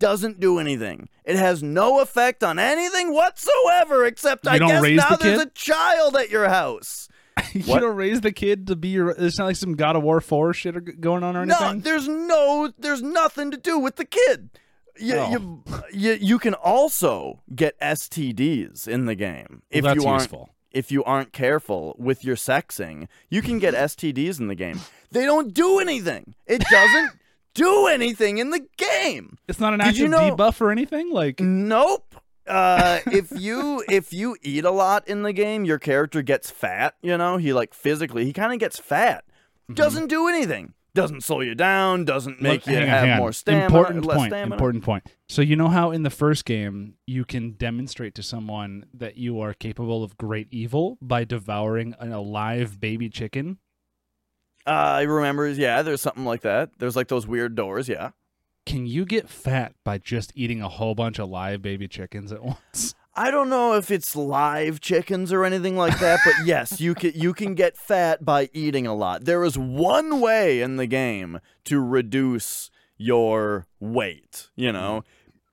[0.00, 1.08] Doesn't do anything.
[1.24, 5.38] It has no effect on anything whatsoever, except I You don't guess now the there's
[5.38, 5.48] kid?
[5.48, 7.08] a child at your house.
[7.52, 7.80] you What?
[7.80, 9.10] don't raise the kid to be your.
[9.10, 11.80] It's not like some God of War 4 shit going on or No, anything?
[11.80, 14.50] there's no, there's nothing to do with the kid.
[14.98, 15.30] You, Oh.
[15.30, 20.50] you, you, you can also get STDs in the game if Well, you aren't useful.
[20.70, 23.08] if you aren't careful with your sexing.
[23.30, 24.80] You can get STDs in the game.
[25.10, 26.34] They don't do anything.
[26.46, 27.12] It doesn't
[27.54, 29.38] do anything in the game.
[29.48, 31.10] It's not an Did you know- debuff or anything?
[31.10, 32.14] Like, Nope.
[32.52, 36.94] Uh, if you if you eat a lot in the game, your character gets fat.
[37.02, 39.24] You know, he like physically, he kind of gets fat.
[39.64, 39.74] Mm-hmm.
[39.74, 40.74] Doesn't do anything.
[40.94, 42.04] Doesn't slow you down.
[42.04, 43.64] Doesn't make Look, you on, have more stamina.
[43.64, 44.30] Important less point.
[44.30, 44.54] stamina.
[44.54, 45.06] Important point.
[45.26, 49.40] So you know how in the first game you can demonstrate to someone that you
[49.40, 53.56] are capable of great evil by devouring an alive baby chicken.
[54.66, 55.48] Uh, I remember.
[55.48, 56.78] Yeah, there's something like that.
[56.78, 57.88] There's like those weird doors.
[57.88, 58.10] Yeah.
[58.64, 62.42] Can you get fat by just eating a whole bunch of live baby chickens at
[62.44, 62.94] once?
[63.14, 67.12] I don't know if it's live chickens or anything like that, but yes, you can
[67.14, 69.24] you can get fat by eating a lot.
[69.24, 74.76] There is one way in the game to reduce your weight, you mm-hmm.
[74.76, 75.04] know.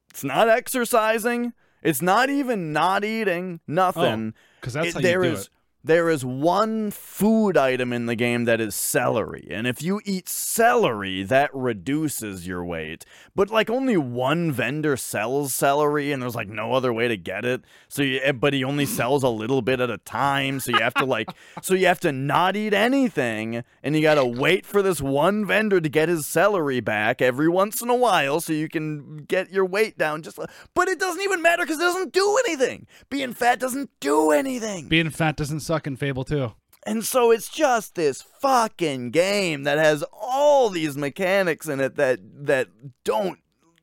[0.10, 1.54] It's not exercising,
[1.84, 4.34] it's not even not eating, nothing.
[4.62, 5.50] Because Oh, that's It- how there you do is- it.
[5.84, 9.48] There is one food item in the game that is celery.
[9.50, 13.06] And if you eat celery, that reduces your weight.
[13.34, 17.46] But like only one vendor sells celery and there's like no other way to get
[17.46, 17.62] it.
[17.88, 20.80] So you, eh, but he only sells a little bit at a time, so you
[20.80, 21.30] have to like
[21.62, 25.46] so you have to not eat anything and you got to wait for this one
[25.46, 29.50] vendor to get his celery back every once in a while so you can get
[29.50, 30.38] your weight down just
[30.74, 32.86] but it doesn't even matter cuz it doesn't do anything.
[33.10, 34.90] Being fat doesn't do anything.
[34.90, 36.52] Being fat doesn't suck in Fable 2.
[36.88, 42.20] And so it's just this fucking game that has all these mechanics in it that
[42.46, 42.70] that
[43.04, 43.38] don't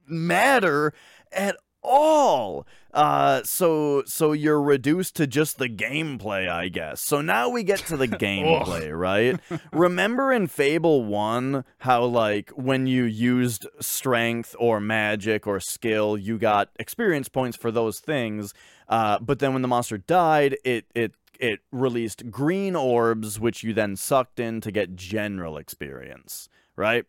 [0.09, 0.93] matter
[1.30, 2.66] at all.
[2.93, 7.01] Uh, so so you're reduced to just the gameplay, I guess.
[7.03, 9.39] So now we get to the gameplay, right?
[9.72, 16.37] Remember in Fable 1 how like when you used strength or magic or skill, you
[16.37, 18.53] got experience points for those things.
[18.89, 23.72] Uh, but then when the monster died, it it it released green orbs, which you
[23.72, 27.05] then sucked in to get general experience, right?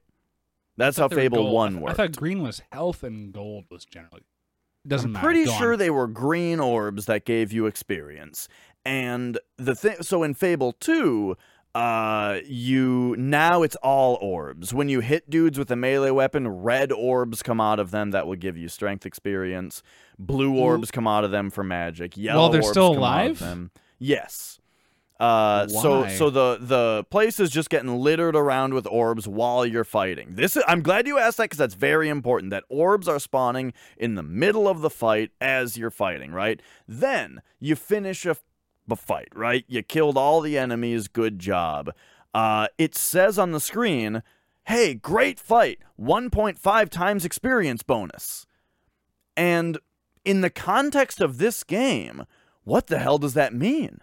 [0.77, 1.49] That's how Fable gold.
[1.49, 1.93] I One th- worked.
[1.99, 4.23] I thought green was health and gold was generally.
[4.87, 5.25] Doesn't I'm matter.
[5.25, 5.59] pretty Go on.
[5.59, 8.47] sure they were green orbs that gave you experience.
[8.85, 11.35] And the thing, so in Fable 2,
[11.75, 14.73] uh, you now it's all orbs.
[14.73, 18.25] When you hit dudes with a melee weapon, red orbs come out of them that
[18.27, 19.83] will give you strength experience.
[20.17, 22.15] Blue orbs come out of them for magic.
[22.15, 23.39] Yellow they're orbs still come out of alive?
[23.39, 23.71] them.
[23.99, 24.59] Yes.
[25.19, 29.83] Uh, so so the the place is just getting littered around with orbs while you're
[29.83, 30.35] fighting.
[30.35, 32.51] This is, I'm glad you asked that because that's very important.
[32.51, 36.61] That orbs are spawning in the middle of the fight as you're fighting, right?
[36.87, 38.37] Then you finish a,
[38.91, 39.65] a fight, right?
[39.67, 41.07] You killed all the enemies.
[41.07, 41.91] Good job.
[42.31, 44.21] Uh, it says on the screen,
[44.65, 45.79] "Hey, great fight!
[45.99, 48.45] 1.5 times experience bonus."
[49.35, 49.79] And
[50.23, 52.25] in the context of this game,
[52.67, 54.01] what the hell does that mean?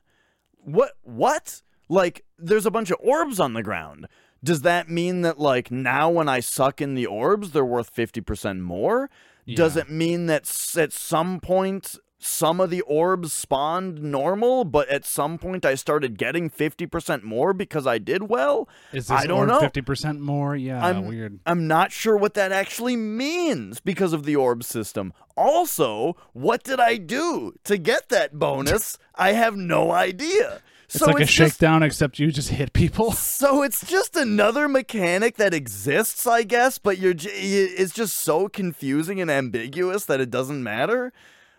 [0.56, 1.60] What what?
[1.90, 4.08] Like there's a bunch of orbs on the ground.
[4.42, 8.60] Does that mean that like now when I suck in the orbs they're worth 50%
[8.60, 9.10] more?
[9.46, 15.04] Does it mean that at some point some of the orbs spawned normal, but at
[15.04, 18.68] some point I started getting 50% more because I did well?
[18.92, 19.60] Is this I don't know.
[19.60, 20.56] Fifty percent more?
[20.56, 21.38] Yeah, I'm- weird.
[21.46, 25.12] I'm not sure what that actually means because of the orb system.
[25.36, 28.98] Also, what did I do to get that bonus?
[29.14, 30.62] I have no idea.
[30.84, 33.12] It's so like a it's just, shakedown, except you just hit people.
[33.12, 39.20] so it's just another mechanic that exists, I guess, but you're it's just so confusing
[39.20, 41.12] and ambiguous that it doesn't matter.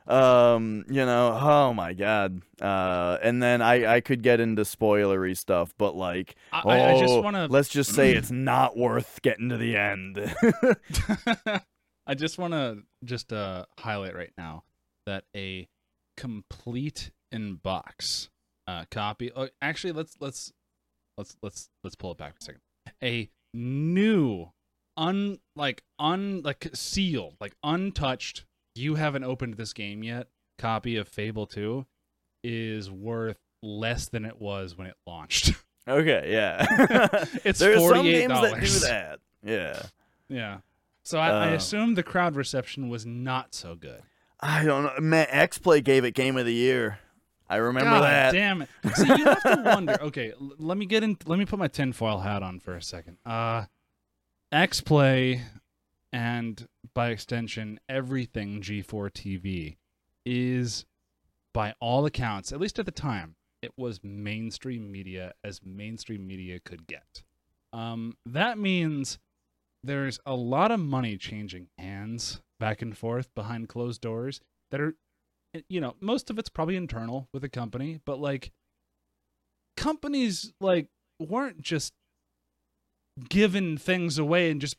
[0.08, 2.42] Um, you know, oh my god.
[2.62, 7.00] Uh, and then I I could get into spoilery stuff, but like, I- I- I
[7.00, 10.18] just oh, wanna- let's just say it's not worth getting to the end.
[12.08, 14.64] I just want to just uh, highlight right now
[15.08, 15.68] that a
[16.18, 18.30] complete in box
[18.68, 19.32] uh, copy.
[19.36, 20.52] Oh, actually, let's let's
[21.18, 22.62] let's let's let's pull it back for a second.
[23.04, 24.52] A new,
[24.98, 28.46] un like un like sealed, like untouched.
[28.76, 30.28] You haven't opened this game yet.
[30.58, 31.86] Copy of Fable Two
[32.44, 35.52] is worth less than it was when it launched.
[35.88, 36.66] Okay, yeah.
[37.44, 38.04] It's There's some $48.
[38.04, 39.20] games that do that.
[39.44, 39.84] Yeah.
[40.28, 40.58] yeah.
[41.04, 41.54] So I, I Uh.
[41.58, 44.02] assume the crowd reception was not so good.
[44.40, 44.94] I don't know.
[45.00, 46.98] Man, X Play gave it Game of the Year.
[47.48, 48.32] I remember God that.
[48.32, 48.70] damn it!
[48.96, 49.96] See, you have to wonder.
[50.02, 51.20] Okay, l- let me get in.
[51.28, 53.18] Let me put my tinfoil hat on for a second.
[53.24, 53.66] Uh,
[54.52, 55.44] X Play,
[56.12, 59.78] and by extension, everything G4 TV
[60.26, 60.86] is,
[61.54, 66.60] by all accounts, at least at the time, it was mainstream media as mainstream media
[66.60, 67.24] could get.
[67.74, 69.20] Um, that means
[69.84, 74.40] there's a lot of money changing hands back and forth behind closed doors
[74.72, 74.96] that are
[75.70, 78.52] you know, most of it's probably internal with the company, but like
[79.78, 80.88] companies like
[81.20, 81.94] weren't just
[83.30, 84.76] giving things away and just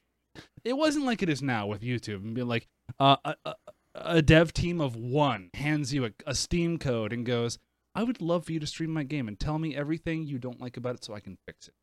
[0.64, 2.22] it wasn't like it is now with YouTube.
[2.24, 2.68] And being like
[2.99, 3.55] uh, a, a,
[3.95, 7.59] a dev team of one hands you a, a Steam code and goes,
[7.95, 10.61] "I would love for you to stream my game and tell me everything you don't
[10.61, 11.74] like about it so I can fix it."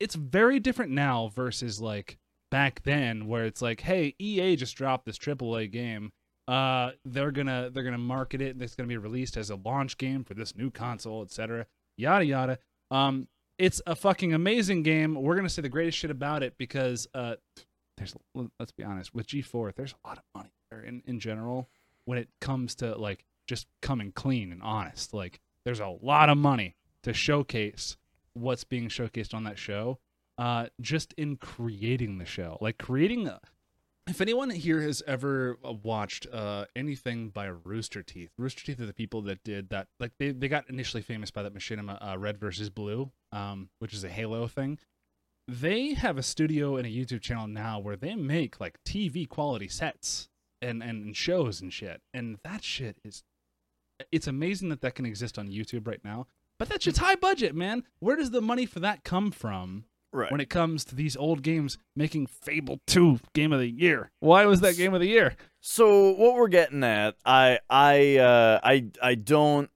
[0.00, 2.18] It's very different now versus like
[2.50, 6.12] back then where it's like, "Hey, EA just dropped this AAA game.
[6.48, 8.54] Uh they're gonna they're gonna market it.
[8.54, 11.66] And it's gonna be released as a launch game for this new console etc
[11.96, 12.58] yada yada.
[12.90, 13.28] Um
[13.58, 15.14] it's a fucking amazing game.
[15.14, 17.36] We're gonna say the greatest shit about it because uh
[17.96, 18.14] there's
[18.58, 21.68] let's be honest with g4 there's a lot of money there in in general
[22.04, 26.38] when it comes to like just coming clean and honest like there's a lot of
[26.38, 27.96] money to showcase
[28.34, 29.98] what's being showcased on that show
[30.38, 33.40] uh just in creating the show like creating a,
[34.08, 38.86] if anyone here has ever uh, watched uh, anything by Rooster Teeth, Rooster Teeth are
[38.86, 39.88] the people that did that.
[40.00, 43.94] Like they, they got initially famous by that machinima uh, Red versus Blue, um, which
[43.94, 44.78] is a Halo thing.
[45.48, 49.68] They have a studio and a YouTube channel now where they make like TV quality
[49.68, 50.28] sets
[50.60, 53.24] and and shows and shit, and that shit is.
[54.10, 56.26] It's amazing that that can exist on YouTube right now,
[56.58, 57.84] but that shit's high budget, man.
[58.00, 59.84] Where does the money for that come from?
[60.14, 60.30] Right.
[60.30, 64.10] when it comes to these old games making Fable 2 game of the year.
[64.20, 65.36] Why was that game of the year?
[65.62, 69.70] So what we're getting at, I I uh, I I don't.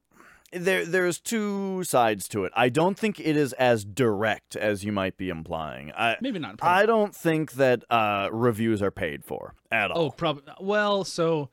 [0.52, 2.52] There there's two sides to it.
[2.54, 5.92] I don't think it is as direct as you might be implying.
[5.92, 6.62] I Maybe not.
[6.62, 10.02] I don't think that uh, reviews are paid for at all.
[10.06, 10.44] oh, probably.
[10.60, 11.50] Well, so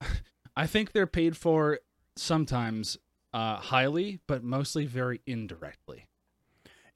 [0.56, 1.80] I think they're paid for
[2.16, 2.98] sometimes
[3.32, 6.06] uh, highly, but mostly very indirectly.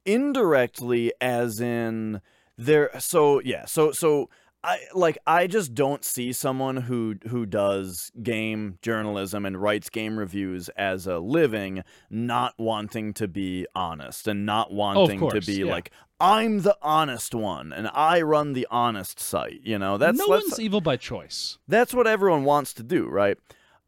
[0.06, 2.20] indirectly as in
[2.56, 4.28] there so yeah so so
[4.62, 10.18] I like I just don't see someone who who does game journalism and writes game
[10.18, 15.60] reviews as a living not wanting to be honest and not wanting to course, be
[15.60, 15.70] yeah.
[15.70, 15.90] like
[16.20, 20.44] I'm the honest one and I run the honest site you know that's no that's,
[20.44, 21.58] one's evil by choice.
[21.66, 23.38] that's what everyone wants to do, right?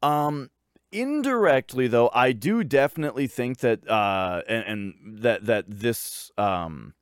[0.03, 0.51] Um,
[0.91, 6.95] indirectly, though, I do definitely think that, uh, and, and that that this, um,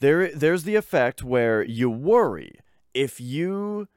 [0.00, 2.52] there there's the effect where you worry
[2.94, 3.88] if you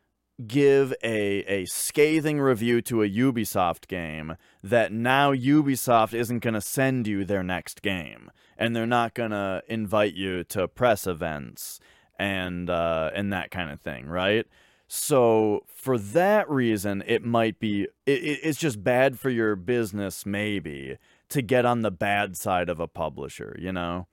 [0.45, 6.62] give a a scathing review to a Ubisoft game that now Ubisoft isn't going to
[6.62, 11.80] send you their next game and they're not going to invite you to press events
[12.20, 14.45] and uh and that kind of thing, right?
[14.88, 20.26] So for that reason, it might be it, it- it's just bad for your business
[20.26, 20.98] maybe
[21.30, 24.08] to get on the bad side of a publisher, you know.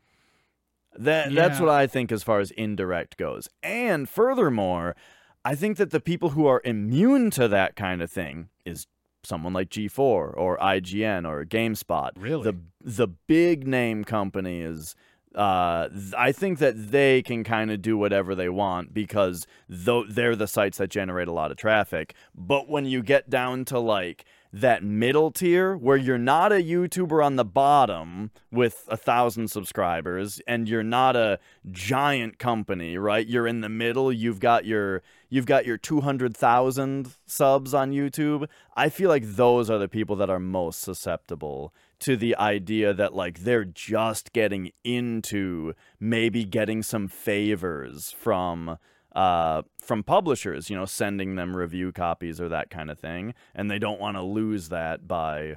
[0.96, 3.48] That that's what I think as far as indirect goes.
[3.62, 4.96] And furthermore,
[5.44, 8.86] I think that the people who are immune to that kind of thing is
[9.24, 12.10] someone like G4 or IGN or GameSpot.
[12.16, 12.44] Really?
[12.44, 14.94] The the big name companies
[15.34, 20.36] uh, I think that they can kind of do whatever they want because though they're
[20.36, 22.14] the sites that generate a lot of traffic.
[22.34, 24.24] But when you get down to like
[24.54, 30.40] that middle tier where you're not a YouTuber on the bottom with a thousand subscribers
[30.46, 31.40] and you're not a
[31.72, 33.26] giant company, right?
[33.26, 34.12] You're in the middle.
[34.12, 38.46] You've got your you've got your two hundred thousand subs on YouTube.
[38.76, 43.12] I feel like those are the people that are most susceptible to the idea that
[43.12, 48.78] like they're just getting into maybe getting some favors from
[49.14, 53.70] uh from publishers you know sending them review copies or that kind of thing and
[53.70, 55.56] they don't want to lose that by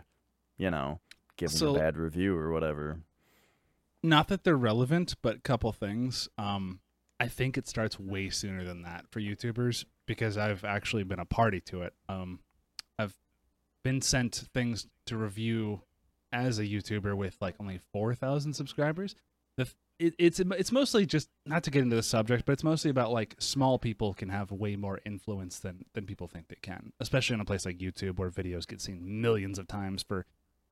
[0.58, 1.00] you know
[1.38, 3.00] giving So- a bad review or whatever
[4.04, 6.30] Not that they're relevant, but a couple things.
[6.38, 6.80] Um,
[7.20, 11.26] I think it starts way sooner than that for YouTubers because I've actually been a
[11.26, 11.94] party to it.
[12.08, 12.40] Um,
[13.00, 13.18] I've
[13.84, 15.82] been sent things to review
[16.32, 19.16] as a YouTuber with like only four thousand subscribers.
[19.58, 22.64] The th- it, it's it's mostly just not to get into the subject, but it's
[22.64, 26.58] mostly about like small people can have way more influence than than people think they
[26.62, 30.26] can, especially on a place like YouTube where videos get seen millions of times for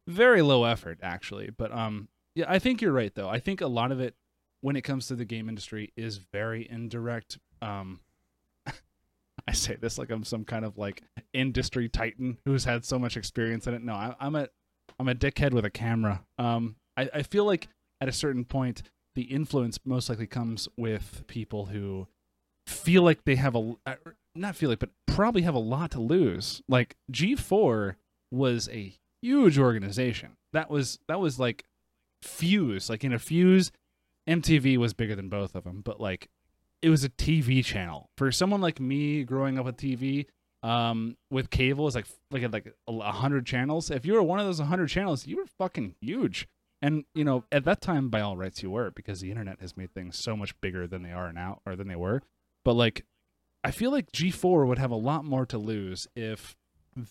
[0.08, 1.50] very low effort actually.
[1.50, 3.30] But um, yeah, I think you're right though.
[3.30, 4.16] I think a lot of it
[4.62, 7.40] when it comes to the game industry is very indirect.
[7.62, 8.02] Um,
[9.48, 11.02] I say this like I'm some kind of like
[11.34, 13.84] industry titan who's had so much experience in it.
[13.84, 14.50] No, I, I'm a
[15.00, 16.24] I'm a dickhead with a camera.
[16.38, 17.68] Um, I, I feel like
[18.02, 18.84] at a certain point
[19.16, 22.08] the influence most likely comes with people who
[22.68, 23.96] feel like they have a uh,
[24.36, 26.62] not feel like but probably have a lot to lose.
[26.68, 27.96] Like G4
[28.32, 30.38] was a huge organization.
[30.54, 31.64] That was that was like
[32.22, 32.90] Fuse.
[32.90, 33.72] Like in a Fuse,
[34.28, 36.30] MTV was bigger than both of them, but like
[36.82, 40.26] it was a TV channel for someone like me growing up with TV.
[40.64, 43.92] Um, with cable is like like like a hundred channels.
[43.92, 46.48] If you were one of those hundred channels, you were fucking huge.
[46.86, 49.76] And you know, at that time, by all rights, you were because the internet has
[49.76, 52.22] made things so much bigger than they are now, or than they were.
[52.64, 53.06] But like,
[53.64, 56.56] I feel like G4 would have a lot more to lose if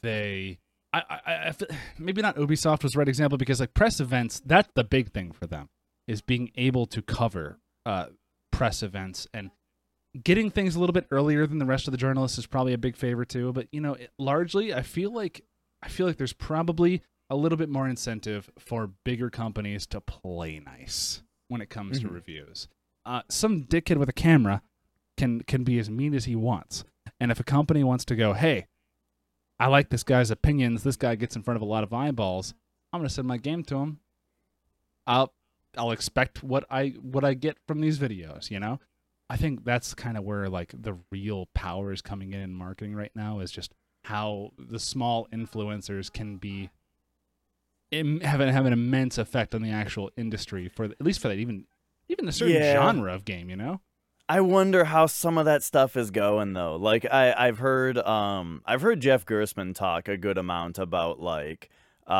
[0.02, 0.60] they.
[0.92, 1.54] I, I, I
[1.98, 5.32] maybe not Ubisoft was the right example because like press events, that's the big thing
[5.32, 5.68] for them
[6.06, 8.06] is being able to cover uh,
[8.52, 9.50] press events and
[10.22, 12.78] getting things a little bit earlier than the rest of the journalists is probably a
[12.78, 13.52] big favor too.
[13.52, 15.42] But you know, it, largely, I feel like
[15.82, 20.60] I feel like there's probably a little bit more incentive for bigger companies to play
[20.60, 22.12] nice when it comes to Mhm.
[22.14, 22.68] reviews.
[23.04, 24.62] Uh, some dickhead with a camera
[25.16, 26.84] can can be as mean as he wants,
[27.20, 28.66] and if a company wants to go, hey,
[29.58, 30.82] I like this guy's opinions.
[30.82, 32.54] This guy gets in front of a lot of eyeballs.
[32.92, 34.00] I'm gonna send my game to him.
[35.06, 35.32] I'll
[35.76, 38.80] I'll expect what I what I get from these videos, you know.
[39.30, 42.94] I think that's kind of where like the real power is coming in in marketing
[42.94, 43.74] right now is just
[44.04, 46.70] how the small influencers can be
[48.22, 51.38] have an, have an immense effect on the actual industry for at least for that
[51.38, 51.66] even
[52.08, 52.72] even a certain Yeah.
[52.72, 53.80] genre of game, you know?
[54.28, 56.76] I wonder how some of that stuff is going though.
[56.76, 61.68] Like I, I've heard, um, I've heard Jeff Gerstmann talk a good amount about like,
[62.06, 62.10] uh,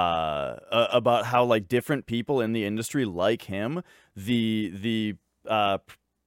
[0.71, 3.83] uh, about how like different people in the industry like him,
[4.17, 5.15] the the
[5.49, 5.79] uh,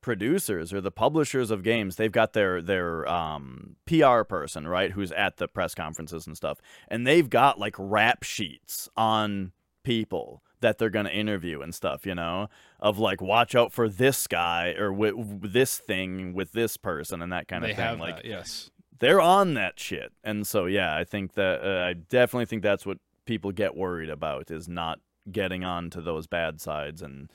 [0.07, 5.11] producers or the publishers of games, they've got their their um PR person right, who's
[5.11, 9.51] at the press conferences and stuff, and they've got like rap sheets on
[9.83, 12.47] people that they're going to interview and stuff, you know,
[12.79, 17.33] of like watch out for this guy or wi- this thing with this person and
[17.33, 17.83] that kind of they thing.
[17.83, 18.71] have like that, yes.
[18.99, 20.13] they're on that shit.
[20.23, 24.09] And so yeah, I think that uh, I definitely think that's what people get worried
[24.09, 27.29] about is not getting on to those bad sides and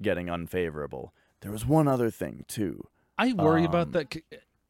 [0.00, 1.12] getting unfavorable.
[1.44, 2.88] There was one other thing too.
[3.16, 4.16] I worry about Um, that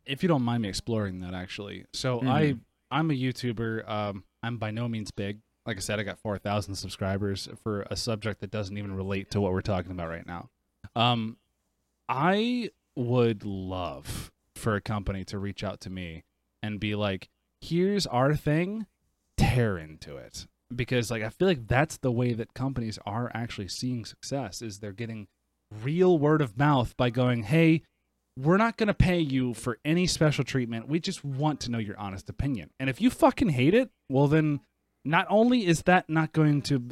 [0.04, 1.86] if you don't mind me exploring that actually.
[1.94, 2.28] So Mhm.
[2.28, 2.58] I
[2.90, 3.88] I'm a YouTuber.
[3.88, 5.40] Um, I'm by no means big.
[5.66, 9.30] Like I said, I got four thousand subscribers for a subject that doesn't even relate
[9.30, 10.50] to what we're talking about right now.
[10.94, 11.38] Um,
[12.08, 16.24] I would love for a company to reach out to me
[16.62, 17.30] and be like,
[17.60, 18.86] "Here's our thing,
[19.36, 23.68] tear into it." Because like I feel like that's the way that companies are actually
[23.68, 25.28] seeing success is they're getting
[25.70, 27.82] real word of mouth by going, "Hey,
[28.36, 30.88] we're not going to pay you for any special treatment.
[30.88, 32.70] We just want to know your honest opinion.
[32.80, 34.60] And if you fucking hate it, well, then
[35.04, 36.88] not only is that not going to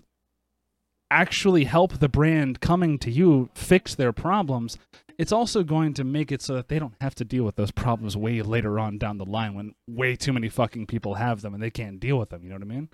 [1.10, 4.78] actually help the brand coming to you fix their problems,
[5.18, 7.70] it's also going to make it so that they don't have to deal with those
[7.70, 11.54] problems way later on down the line when way too many fucking people have them
[11.54, 12.42] and they can't deal with them.
[12.42, 12.88] You know what I mean?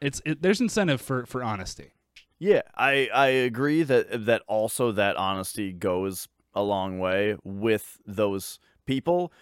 [0.00, 1.92] It's it, there's incentive for for honesty.
[2.38, 8.58] Yeah, I I agree that that also that honesty goes a long way with those
[8.84, 9.32] people,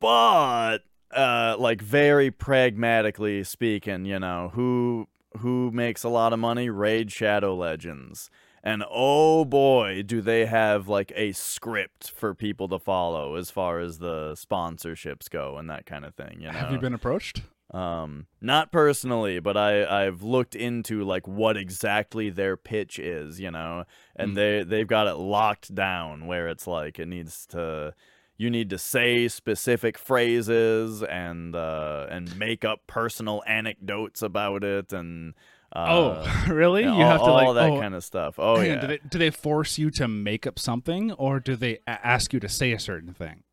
[0.00, 0.78] but
[1.10, 5.08] uh, like very pragmatically speaking, you know who
[5.38, 6.70] who makes a lot of money?
[6.70, 8.30] Raid Shadow Legends.
[8.62, 13.78] And oh boy, do they have like a script for people to follow as far
[13.80, 16.38] as the sponsorships go and that kind of thing.
[16.40, 17.42] You know, Have you been approached?
[17.72, 23.50] Um, not personally, but I I've looked into like what exactly their pitch is, you
[23.50, 23.84] know,
[24.16, 24.34] and Mm.
[24.34, 27.94] they they've got it locked down where it's like it needs to
[28.36, 34.92] you need to say specific phrases and uh and make up personal anecdotes about it
[34.92, 35.34] and
[35.72, 35.86] uh,
[36.26, 36.82] oh, really?
[36.82, 38.34] you have to like all that oh, kind of stuff.
[38.38, 38.80] Oh yeah.
[38.80, 42.40] do they do they force you to make up something or do they ask you
[42.40, 43.44] to say a certain thing?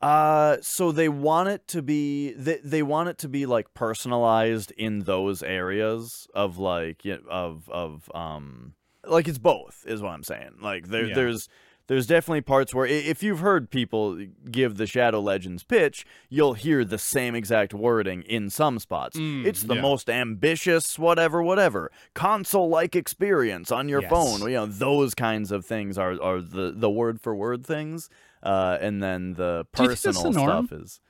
[0.00, 4.70] Uh, so they want it to be they, they want it to be like personalized
[4.76, 10.22] in those areas of like y- of of um like it's both is what I'm
[10.22, 10.58] saying.
[10.62, 11.14] Like there Yeah.
[11.16, 11.48] there's
[11.88, 16.84] there's definitely parts where if you've heard people give the Shadow Legends pitch, you'll hear
[16.84, 19.16] the same exact wording in some spots.
[19.18, 19.80] Mm, it's the yeah.
[19.80, 24.10] most ambitious whatever whatever console like experience on your Yes.
[24.10, 24.42] phone.
[24.42, 28.08] You know those kinds of things are are the the word for word things.
[28.42, 30.38] Uh, and then the Do you think that's personal the
[30.68, 31.00] stuff is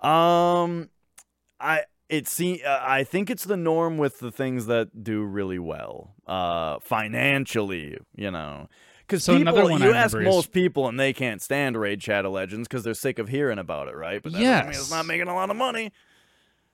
[0.00, 0.90] um
[1.58, 5.58] i it see uh, i think it's the norm with the things that do really
[5.58, 8.68] well uh financially you know
[9.06, 11.76] because So people another one you I ask is- most people and they can't stand
[11.78, 14.80] raid shadow legends because they're sick of hearing about it right but that doesn't mean
[14.80, 15.92] it's not making a lot of money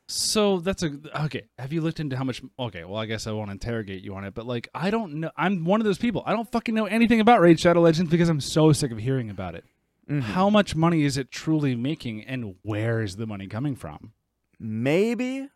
[0.09, 0.91] So that's a
[1.27, 1.45] okay.
[1.59, 2.43] Have you looked into how much?
[2.59, 5.31] Okay, well, I guess I won't interrogate you on it, but like, I don't know.
[5.37, 6.23] I'm one of those people.
[6.27, 9.31] I don't fucking know anything about Raid Shadow Legends because I'm so sick of hearing
[9.31, 9.65] about it.
[10.09, 10.21] Mm-hmm.
[10.33, 14.13] How much money is it truly making, and where is the money coming from?
[14.65, 15.49] maybe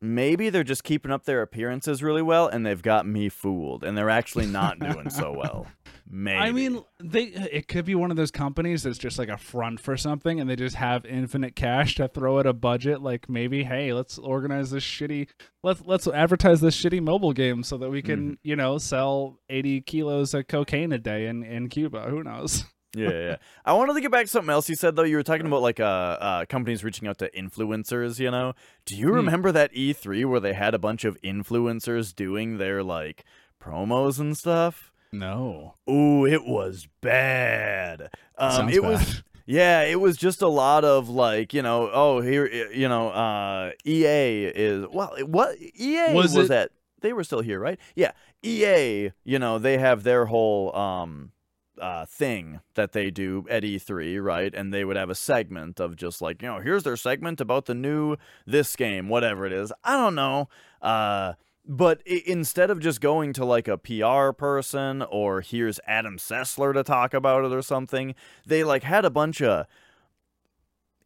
[0.00, 3.96] maybe they're just keeping up their appearances really well and they've got me fooled and
[3.96, 5.68] they're actually not doing so well
[6.10, 9.36] maybe I mean, they it could be one of those companies that's just like a
[9.36, 13.00] front for something, and they just have infinite cash to throw at a budget.
[13.00, 15.28] Like maybe, hey, let's organize this shitty,
[15.62, 18.34] let's let's advertise this shitty mobile game so that we can, Mm-hmm.
[18.42, 22.08] you know, sell eighty kilos of cocaine a day in in Cuba.
[22.10, 22.64] Who knows?
[22.94, 23.36] yeah, yeah.
[23.64, 25.02] I wanted to get back to something else you said though.
[25.04, 28.18] You were talking about like uh, uh companies reaching out to influencers.
[28.18, 28.54] You know,
[28.84, 29.14] do you Hmm.
[29.14, 33.24] remember that E3 where they had a bunch of influencers doing their like
[33.62, 34.92] promos and stuff?
[35.12, 35.74] No.
[35.88, 38.10] Ooh, it was bad.
[38.38, 39.22] Um, it was.
[39.46, 43.72] Yeah, it was just a lot of like, you know, oh here, you know, uh,
[43.84, 46.70] EA is well, what EA Was was, it- at?
[47.00, 47.76] They were still here, right?
[47.96, 48.12] Yeah,
[48.44, 49.10] EA.
[49.24, 51.32] You know, they have their whole um
[51.80, 54.54] uh, thing that they do at E3, right?
[54.54, 57.66] And they would have a segment of just like, you know, here's their segment about
[57.66, 58.16] the new
[58.46, 59.72] this game, whatever it is.
[59.82, 60.48] I don't know.
[60.82, 61.34] Uh,
[61.66, 66.72] but i- instead of just going to like a PR person or here's Adam Sessler
[66.74, 68.14] to talk about it or something,
[68.46, 69.66] they like had a bunch of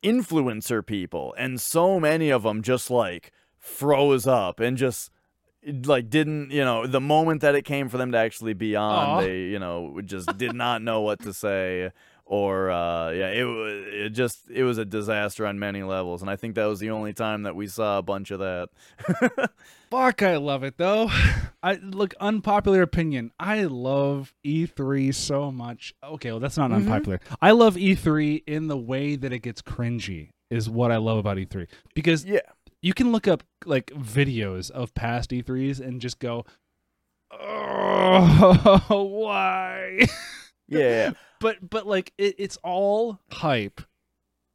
[0.03, 5.11] influencer people and so many of them just like froze up and just
[5.85, 9.09] like didn't you know the moment that it came for them to actually be on
[9.09, 9.21] Aw.
[9.21, 11.91] they you know just did not know what to say
[12.27, 16.31] or uh yeah it was it just it was a disaster on many levels and
[16.31, 18.69] i think that was the only time that we saw a bunch of that
[19.91, 21.09] Fuck, I love it though.
[21.63, 23.31] I look unpopular opinion.
[23.39, 25.95] I love E3 so much.
[26.03, 26.77] Okay, well that's not Mhm.
[26.77, 27.21] unpopular.
[27.41, 30.31] I love E3 in the way that it gets cringy.
[30.51, 32.41] Is what I love about E3 because yeah
[32.85, 36.45] you can look up like videos of past E3s and just go,
[37.33, 40.01] oh, why?
[40.69, 43.83] yeah but but like it, it's all hype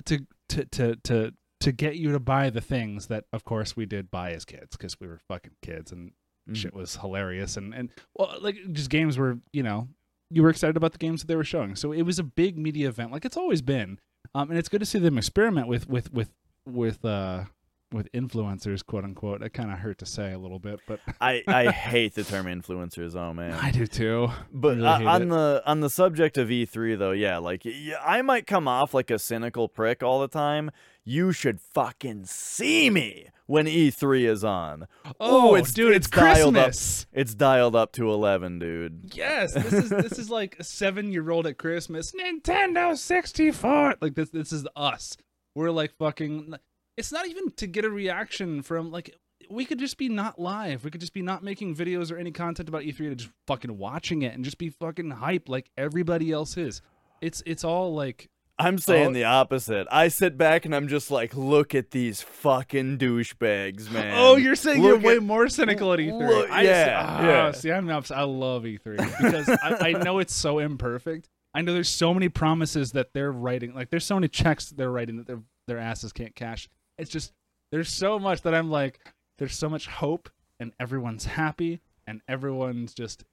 [0.05, 3.85] to to to to to get you to buy the things that of course we
[3.85, 6.11] did buy as kids because we were fucking kids and
[6.49, 6.55] Mhm.
[6.55, 9.87] shit was hilarious and and well like just games were you know
[10.31, 12.57] you were excited about the games that they were showing so it was a big
[12.57, 13.99] media event like it's always been
[14.33, 16.31] um and it's good to see them experiment with with with
[16.65, 17.43] with uh
[17.91, 21.43] with influencers quote unquote that kind of hurt to say a little bit but i
[21.47, 25.29] i hate the term influencers oh man i do too But really uh, on it.
[25.29, 27.63] the on the subject of E3 though, yeah, like
[28.05, 30.71] I might come off like a cynical prick all the time.
[31.03, 34.87] You should fucking see me when E3 is on.
[35.19, 36.65] oh it's- dude it's it's, dialed up.
[36.65, 39.11] christmas It's dialed up to 11, dude.
[39.15, 42.11] Yes, this is this is like a seven year old at Christmas.
[42.11, 43.95] Nintendo sixty four.
[44.01, 45.17] Like this this is us.
[45.55, 46.55] We're like fucking.
[46.99, 49.15] It's not even to get a reaction from like.
[49.49, 50.83] We could just be not live.
[50.83, 53.75] We could just be not making videos or any content about E3 to just fucking
[53.79, 56.83] watching it and just be fucking hype like everybody else is.
[57.19, 59.13] It's it's all like I'm saying Oh.
[59.13, 59.87] the opposite.
[59.89, 64.13] I sit back and I'm just like, look at these fucking douchebags, man.
[64.17, 66.27] Oh, you're saying Look you're way at- more cynical at E3.
[66.27, 67.51] look- I, yeah, ah, yeah.
[67.53, 68.11] See, I'm not.
[68.11, 71.27] I love E3 because I, I know it's so imperfect.
[71.55, 73.73] I know there's so many promises that they're writing.
[73.73, 76.69] Like there's so many checks that they're writing that their their asses can't cash.
[76.99, 77.33] It's just
[77.71, 78.99] there's so much that I'm like,
[79.37, 83.23] there's so much hope and everyone's happy and everyone's just.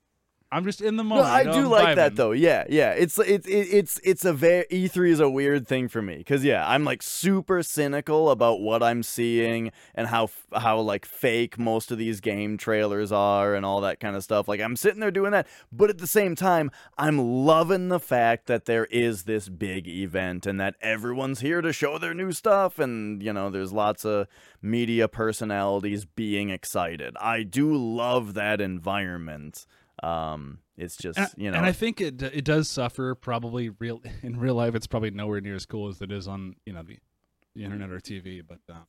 [0.53, 1.27] I'm just in the No, moment.
[1.27, 2.31] I you know, do I'm like that though.
[2.31, 2.93] Yeah, yeah.
[2.93, 6.69] It's it's it's it's a very E3 is a weird thing for me because yeah,
[6.69, 11.99] I'm like super cynical about what I'm seeing and how how like fake most of
[11.99, 14.47] these game trailers are and all that kind of stuff.
[14.47, 18.47] Like I'm sitting there doing that, but at the same time, I'm loving the fact
[18.47, 22.79] that there is this big event and that everyone's here to show their new stuff
[22.79, 24.29] and you know, there's lots of
[24.63, 27.17] media personalities being excited.
[27.21, 29.67] I do love that environment.
[30.03, 34.03] Um, it's just And, you know, and I think it it does suffer probably real
[34.23, 34.75] in real life.
[34.75, 36.99] It's probably nowhere near as cool as it is on you know the,
[37.55, 38.43] the internet or TV.
[38.47, 38.81] But uh,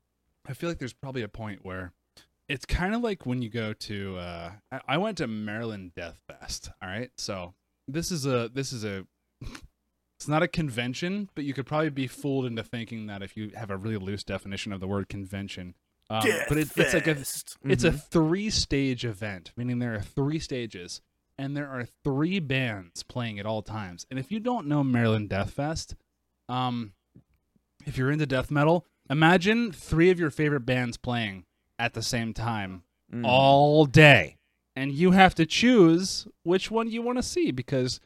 [0.46, 1.94] I feel like there's probably a point where
[2.50, 4.18] it's kind of like when you go to.
[4.18, 6.70] Uh, I, I went to Maryland Deathfest.
[6.82, 7.54] All right, so
[7.88, 9.06] this is a this is a.
[10.20, 13.52] It's not a convention, but you could probably be fooled into thinking that if you
[13.54, 15.76] have a really loose definition of the word convention.
[16.10, 17.58] Um, but it, it's like a Deathfest.
[17.66, 18.02] it's a Mhm.
[18.10, 21.02] three stage event, meaning there are three stages,
[21.38, 24.06] and there are three bands playing at all times.
[24.10, 25.96] And if you don't know Maryland Deathfest,
[26.48, 26.94] um,
[27.86, 31.46] if you're into death metal, imagine three of your favorite bands playing
[31.78, 33.26] at the same time Mm.
[33.26, 34.38] all day.
[34.76, 38.00] And you have to choose which one you want to see because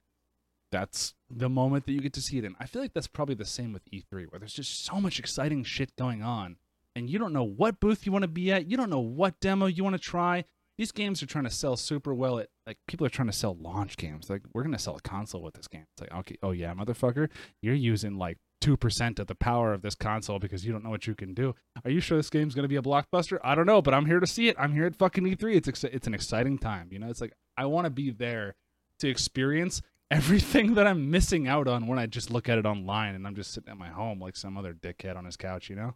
[0.71, 2.55] that's the moment that you get to see it in.
[2.59, 5.63] I feel like that's probably the same with E3, where there's just so much exciting
[5.63, 6.57] shit going on,
[6.95, 8.69] and you don't know what booth you want to be at.
[8.69, 10.45] You don't know what demo you want to try.
[10.77, 12.39] These games are trying to sell super well.
[12.39, 14.29] At like people are trying to sell launch games.
[14.29, 15.85] Like we're gonna sell a console with this game.
[15.93, 17.29] It's like okay, oh yeah, motherfucker,
[17.61, 20.89] you're using like two percent of the power of this console because you don't know
[20.89, 21.53] what you can do.
[21.83, 23.37] Are you sure this game's gonna be a blockbuster?
[23.43, 24.55] I don't know, but I'm here to see it.
[24.57, 25.55] I'm here at fucking E3.
[25.55, 26.89] It's ex- it's an exciting time.
[26.91, 28.55] You know, it's like I want to be there
[28.99, 29.81] to experience
[30.11, 33.35] everything that I'm missing out on when I just look at it online and I'm
[33.35, 35.69] just sitting at my home like some other dickhead on his couch.
[35.69, 35.95] You know,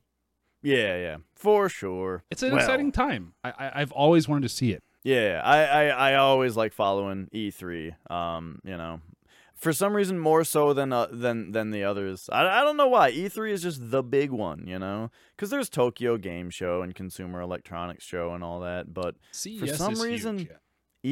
[0.66, 2.24] Yeah, yeah, for sure.
[2.32, 3.34] it's an Well, exciting time.
[3.44, 4.84] I, I I've always wanted to see it.
[5.04, 7.94] Yeah, I, I, I always like following E3.
[8.12, 9.02] Um, you know,
[9.56, 12.28] for some reason more so than uh, than than the others.
[12.32, 13.12] I, I don't know why.
[13.12, 17.40] E3 is just the big one, you know, because there's Tokyo Game Show and Consumer
[17.42, 18.94] Electronics Show and all that.
[18.94, 20.58] But CES some is huge, reason- yeah.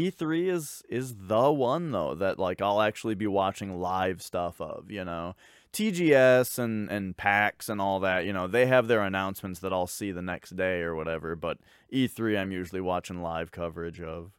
[0.09, 4.89] E3 is is the one though that like I'll actually be watching live stuff of,
[4.89, 5.35] you know.
[5.73, 9.87] TGS and and PAX and all that, you know, they have their announcements that I'll
[9.87, 11.57] see the next day or whatever, but
[11.91, 14.31] E3 I'm usually watching live coverage of.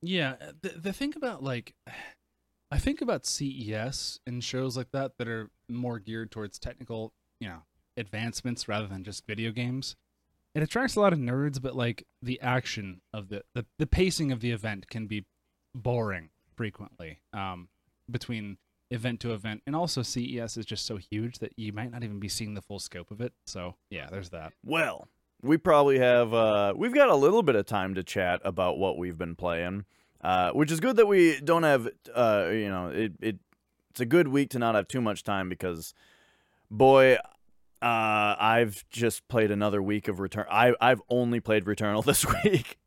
[0.00, 1.74] Yeah, uh, the the thing about like,
[2.70, 7.48] I think about CES and shows like that that are more geared towards technical, you
[7.48, 7.62] know,
[7.96, 9.96] advancements rather than just video games.
[10.54, 14.30] it attracts a lot of nerds, but like the action of the the, the pacing
[14.32, 15.24] of the event can be
[15.74, 17.20] boring frequently.
[17.32, 17.68] Um,
[18.10, 18.58] between
[18.90, 22.18] event to event, and also CES is just so huge that you might not even
[22.18, 23.32] be seeing the full scope of it.
[23.44, 24.52] So yeah, there's that.
[24.64, 25.08] Well,
[25.42, 28.98] we probably have uh, we've got a little bit of time to chat about what
[28.98, 29.84] we've been playing,
[30.22, 33.36] uh, which is good that we don't have uh, you know it, it
[33.90, 35.94] it's a good week to not have too much time because
[36.70, 37.16] boy
[37.82, 40.46] uh, I've just played another week of Return.
[40.50, 42.78] I I've only played Returnal this week.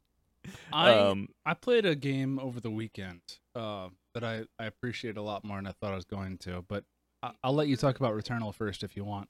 [0.73, 3.21] I um, I played a game over the weekend
[3.55, 3.89] uh,
[4.19, 6.83] that I I appreciate a lot more than I thought I was going to, but
[7.23, 9.29] I, I'll let you talk about Returnal first if you want.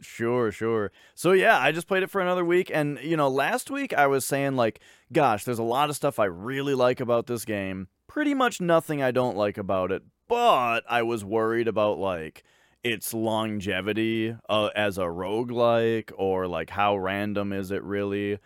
[0.00, 0.90] Sure, sure.
[1.14, 4.06] So yeah, I just played it for another week and you know, last week I
[4.06, 4.80] was saying like,
[5.12, 7.88] gosh, there's a lot of stuff I really like about this game.
[8.08, 12.42] Pretty much nothing I don't like about it, but I was worried about like
[12.82, 18.38] its longevity uh, as a roguelike or like how random is it really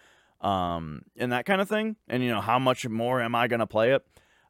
[0.43, 3.61] um and that kind of thing and you know how much more am i going
[3.61, 4.05] to play it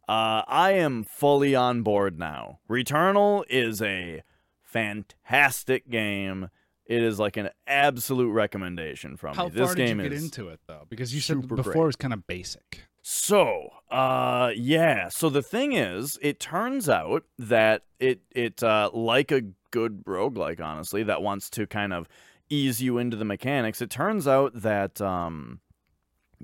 [0.09, 4.23] uh i am fully on board now returnal is a
[4.63, 6.49] fantastic game
[6.87, 10.17] it is like an absolute recommendation from how me this far game did you get
[10.17, 11.77] is into it though because you said before great.
[11.77, 15.11] it was kind of basic so, uh, yeah.
[15.11, 20.61] So the thing is, it turns out that it it uh, like a good roguelike,
[20.61, 22.09] honestly, that wants to kind of
[22.51, 23.81] ease you into the mechanics.
[23.81, 25.61] It turns out that um,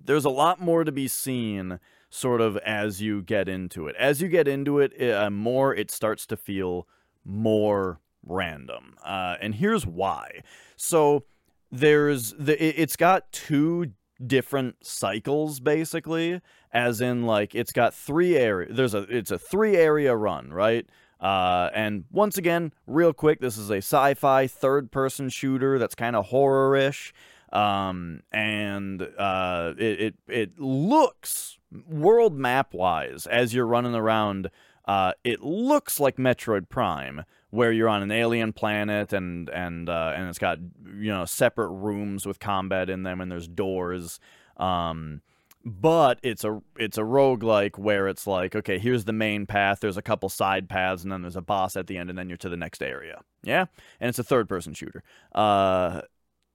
[0.01, 1.81] there's a lot more to be seen,
[2.15, 3.97] sort of as you get into it.
[3.97, 6.87] As you get into it, uh, more it starts to feel
[7.25, 10.43] more random, uh, and here's why.
[10.77, 11.25] So
[11.71, 13.93] there's the it- it's got two
[14.25, 16.41] different cycles basically
[16.73, 20.87] as in like it's got three area there's a it's a three area run right
[21.21, 26.15] uh, and once again real quick this is a sci-fi third person shooter that's kind
[26.15, 27.13] of horror-ish
[27.53, 31.59] um, and uh, it, it it looks
[31.89, 34.51] world map wise as you're running around
[34.87, 40.13] uh, it looks like Metroid Prime, where you're on an alien planet and and uh,
[40.17, 44.19] and it's got you know separate rooms with combat in them and there's doors.
[44.57, 45.23] Um,
[45.65, 49.97] but it's a it's a roguelike where it's like okay here's the main path there's
[49.97, 52.37] a couple side paths and then there's a boss at the end and then you're
[52.39, 53.21] to the next area.
[53.45, 53.67] Yeah?
[54.01, 55.05] And it's a third person shooter.
[55.33, 56.01] Uh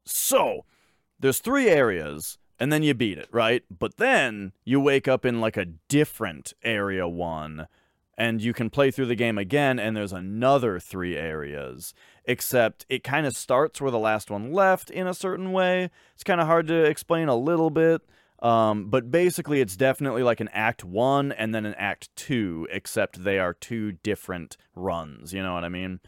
[0.06, 0.66] so
[1.22, 3.64] there's three areas and then you beat it right?
[3.70, 7.68] But then you wake up in like a different area one
[8.18, 11.94] and you can play through the game again and there's another three areas
[12.26, 15.90] except it kind of starts where the last one left in a certain way.
[16.14, 18.02] It's kind of hard to explain a little bit
[18.40, 23.24] um, but basically it's definitely like an act one and then an act two except
[23.24, 26.00] they are two different runs you know what i mean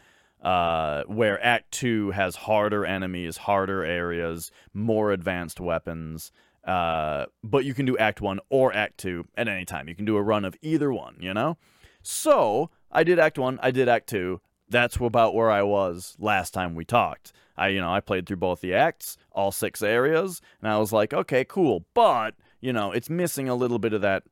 [0.42, 6.32] uh, where act two has harder enemies harder areas more advanced weapons
[6.64, 10.04] uh, but you can do act one or act two at any time you can
[10.04, 11.56] do a run of either one you know
[12.02, 14.40] so I did Act One, I did Act Two.
[14.68, 17.32] That's about where I was last time we talked.
[17.56, 20.92] I, you know, I played through both the acts, all six areas, and I was
[20.92, 21.84] like, okay, cool.
[21.94, 24.24] But you know, it's missing a little bit of that.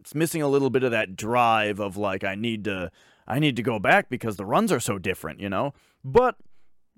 [0.00, 2.90] It's missing a little bit of that drive of like, I need to,
[3.28, 5.74] I need to go back because the runs are so different, you know.
[6.02, 6.36] But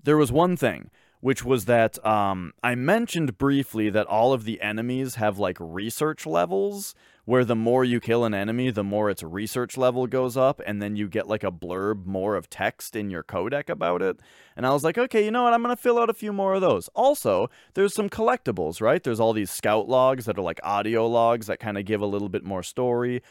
[0.02, 0.90] there was one thing,
[1.20, 6.24] which was that um, I mentioned briefly that all of the enemies have like research
[6.24, 6.94] levels,
[7.24, 10.80] where the more you kill an enemy, the more its research level goes up, and
[10.80, 14.20] then you get like a blurb more of text in your codec about it.
[14.56, 15.52] And I was like, okay, you know what?
[15.52, 16.88] I'm going to fill out a few more of those.
[16.94, 19.02] Also, there's some collectibles, right?
[19.02, 22.06] There's all these scout logs that are like audio logs that kind of give a
[22.06, 23.22] little bit more story.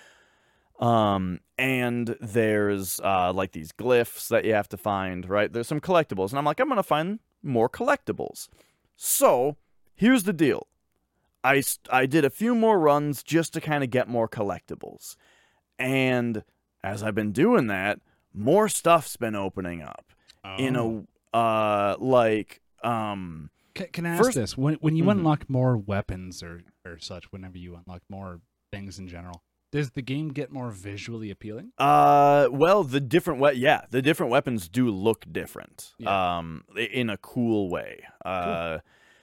[0.79, 5.51] Um, and there's uh, like these glyphs that you have to find, right?
[5.51, 6.29] There's some collectibles.
[6.29, 8.47] And I'm like, I'm going to find more collectibles.
[8.95, 9.57] So
[9.95, 10.67] here's the deal
[11.43, 15.15] I, I did a few more runs just to kind of get more collectibles.
[15.77, 16.43] And
[16.83, 17.99] as I've been doing that,
[18.33, 20.05] more stuff's been opening up.
[20.57, 21.05] In Oh.
[21.33, 24.57] a uh like um Can, can I ask First- this?
[24.57, 25.11] When when you Mhm.
[25.11, 28.39] unlock more weapons or or such, whenever you unlock more
[28.71, 31.71] things in general, does the game get more visually appealing?
[31.77, 35.93] uh well the different we- yeah, the different weapons do look different.
[35.97, 36.37] Yeah.
[36.37, 38.03] Um in a cool way.
[38.25, 38.79] Uh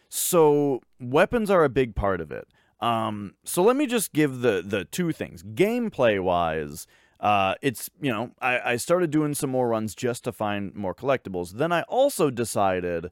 [0.08, 2.46] so weapons are a big part of it.
[2.80, 5.42] Um so let me just give the the two things.
[5.42, 6.86] Gameplay wise,
[7.20, 10.94] uh, it's you know I, I started doing some more runs just to find more
[10.94, 11.52] collectibles.
[11.52, 13.10] Then I also decided,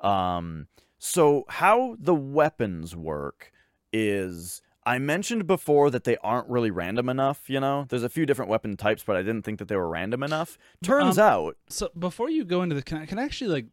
[0.00, 0.66] um,
[0.98, 3.50] so how the weapons work
[3.94, 7.50] is I mentioned before that they aren't really random enough.
[7.50, 9.88] You know, there's a few different weapon types, but I didn't think that they were
[9.88, 10.56] random enough.
[10.82, 13.66] Turns Um, out, So before you go into the, can I, can I actually like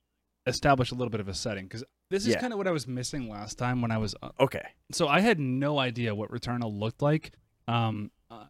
[0.48, 1.65] establish a little bit of a setting?
[1.65, 2.40] Because This is Yeah.
[2.41, 4.15] kind of what I was missing last time when I was.
[4.23, 4.65] Uh, Okay.
[4.91, 7.31] so I had no idea what Returnal looked like
[7.68, 8.45] um, uh,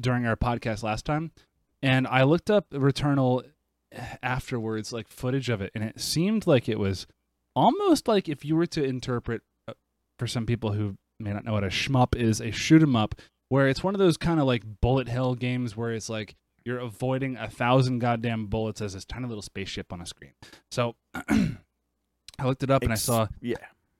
[0.00, 1.30] during our podcast last time,
[1.82, 3.44] and I looked up Returnal
[4.22, 7.06] afterwards, like footage of it, and it seemed like it was
[7.56, 9.72] almost like if you were to interpret, uh,
[10.18, 13.14] for some people who may not know what a shmup is, a shoot 'em up,
[13.48, 16.34] where it's one of those kind of like bullet hell games where it's like
[16.64, 20.32] you're avoiding a thousand goddamn bullets as this tiny little spaceship on a screen.
[20.70, 23.56] So I looked it up and I saw Yeah.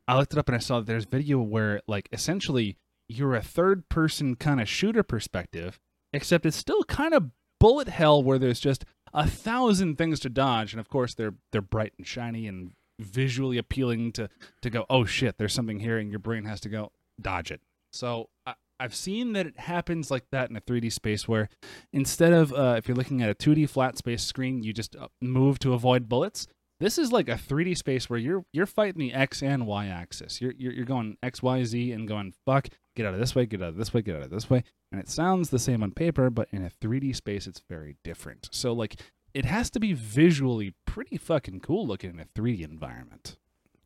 [0.09, 2.77] I looked it up and I saw that there's video where like essentially
[3.09, 5.79] you're a third person kind of shooter perspective,
[6.13, 10.73] except it's still kind of bullet hell where there's just a thousand things to dodge,
[10.73, 14.29] and of course they're they're bright and shiny and visually appealing to
[14.63, 16.93] to go, oh shit, there's something here, and your brain has to go
[17.23, 17.61] dodge it.
[17.93, 21.51] So I, I've seen that it happens like that in a 3D space where
[21.93, 25.09] instead of uh, if you're looking at a 2D flat space screen, you just uh,
[25.21, 26.47] move to avoid bullets.
[26.81, 30.41] This is like a 3D space where you're you're fighting the X and Y axis.
[30.41, 33.45] You're you're, you're going X Y Z and going fuck, get out of this way,
[33.45, 34.65] get out of this way, get out of this way.
[34.91, 38.49] And it sounds the same on paper, but in a 3D space, it's very different.
[38.51, 38.99] So like
[39.35, 43.37] it has to be visually pretty fucking cool looking in a 3D environment.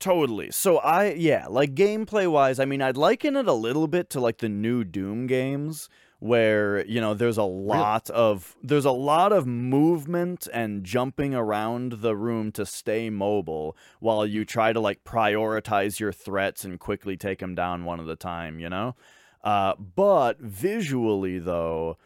[0.04, 0.50] Totally.
[0.50, 4.20] So I yeah, like gameplay wise, I mean I'd liken it a little bit to
[4.20, 9.32] like the new Doom games where, you know, there's a lot of there's a lot
[9.32, 15.04] of movement and jumping around the room to stay mobile while you try to like
[15.04, 18.94] prioritize your threats and quickly take them down one at a time, you know?
[19.42, 21.96] Uh but visually though,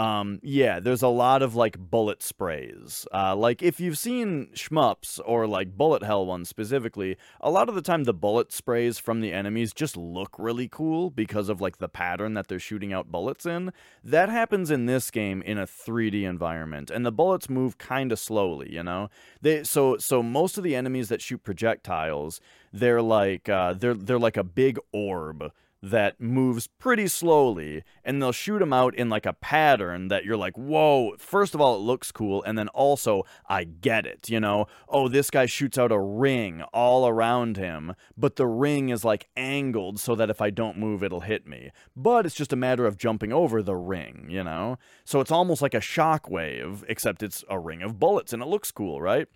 [0.00, 3.06] um, yeah, there's a lot of like bullet sprays.
[3.12, 7.74] Uh, like if you've seen shmups or like bullet hell ones specifically, a lot of
[7.74, 11.76] the time the bullet sprays from the enemies just look really cool because of like
[11.76, 13.74] the pattern that they're shooting out bullets in.
[14.02, 18.18] That happens in this game in a 3D environment, and the bullets move kind of
[18.18, 18.72] slowly.
[18.72, 19.10] You know,
[19.42, 22.40] they so so most of the enemies that shoot projectiles,
[22.72, 25.52] they're like uh, they're they're like a big orb
[25.82, 30.36] that moves pretty slowly and they'll shoot them out in like a pattern that you're
[30.36, 34.38] like whoa first of all it looks cool and then also i get it you
[34.38, 34.66] know?
[34.88, 39.28] Oh this guy shoots out a ring all around him but the ring is like
[39.36, 41.70] angled so that if i don't move it'll hit me.
[41.96, 44.78] But it's just a matter of jumping over the ring you know?
[45.04, 48.70] So it's almost like a shockwave except it's a ring of bullets and it looks
[48.70, 49.28] cool right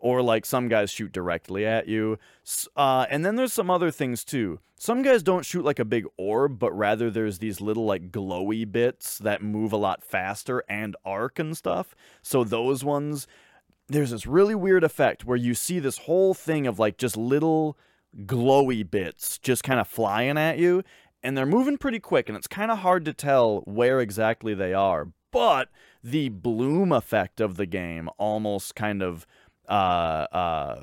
[0.00, 2.18] or like some guys shoot directly at you.
[2.74, 4.58] Uh, and then there's some other things too.
[4.76, 8.70] Some guys don't shoot like a big orb, but rather there's these little like glowy
[8.70, 11.94] bits that move a lot faster and arc and stuff.
[12.22, 13.26] So those ones,
[13.88, 17.76] there's this really weird effect where you see this whole thing of like just little
[18.24, 20.82] glowy bits just kind of flying at you,
[21.22, 24.72] and they're moving pretty quick, and it's kind of hard to tell where exactly they
[24.72, 25.08] are.
[25.30, 25.68] But
[26.02, 29.26] the bloom effect of the game almost kind of
[29.70, 30.80] uh uh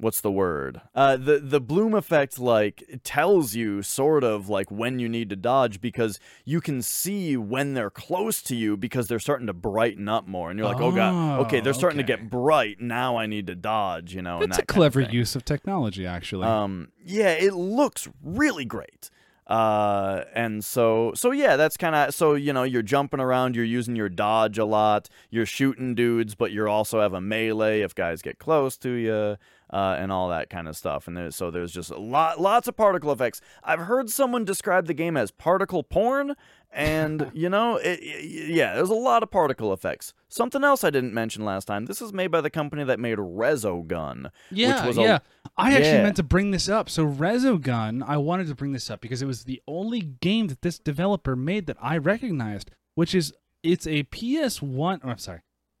[0.00, 5.00] what's the word uh the the bloom effect like tells you sort of like when
[5.00, 9.18] you need to dodge because you can see when they're close to you because they're
[9.18, 12.30] starting to brighten up more and you're like oh, god okay they're starting to get
[12.30, 15.12] bright now i need to dodge you know It's a that of clever thing.
[15.12, 16.46] use of technology, actually.
[16.46, 19.10] Um, yeah, it looks really great.
[19.48, 23.64] Uh, and so, so yeah, that's kind of so you know you're jumping around, you're
[23.64, 27.94] using your dodge a lot, you're shooting dudes, but you also have a melee if
[27.94, 29.36] guys get close to you,
[29.72, 31.08] uh, and all that kind of stuff.
[31.08, 33.40] And there's, so there's just a lot, lots of particle effects.
[33.64, 36.34] I've heard someone describe the game as particle porn,
[36.70, 40.12] and you know, it, it- yeah, there's a lot of particle effects.
[40.30, 41.86] Something else I didn't mention last time.
[41.86, 44.30] This is made by the company that made Resogun.
[44.50, 45.18] Yeah, was a- yeah.
[45.56, 46.02] I actually Yeah.
[46.02, 46.90] meant to bring this up.
[46.90, 50.62] So Resogun, I wanted to bring this up because it was the only game that
[50.62, 53.32] this developer made that I recognized, which is
[53.62, 55.00] it's a PS1.
[55.02, 55.40] Oh, I'm sorry,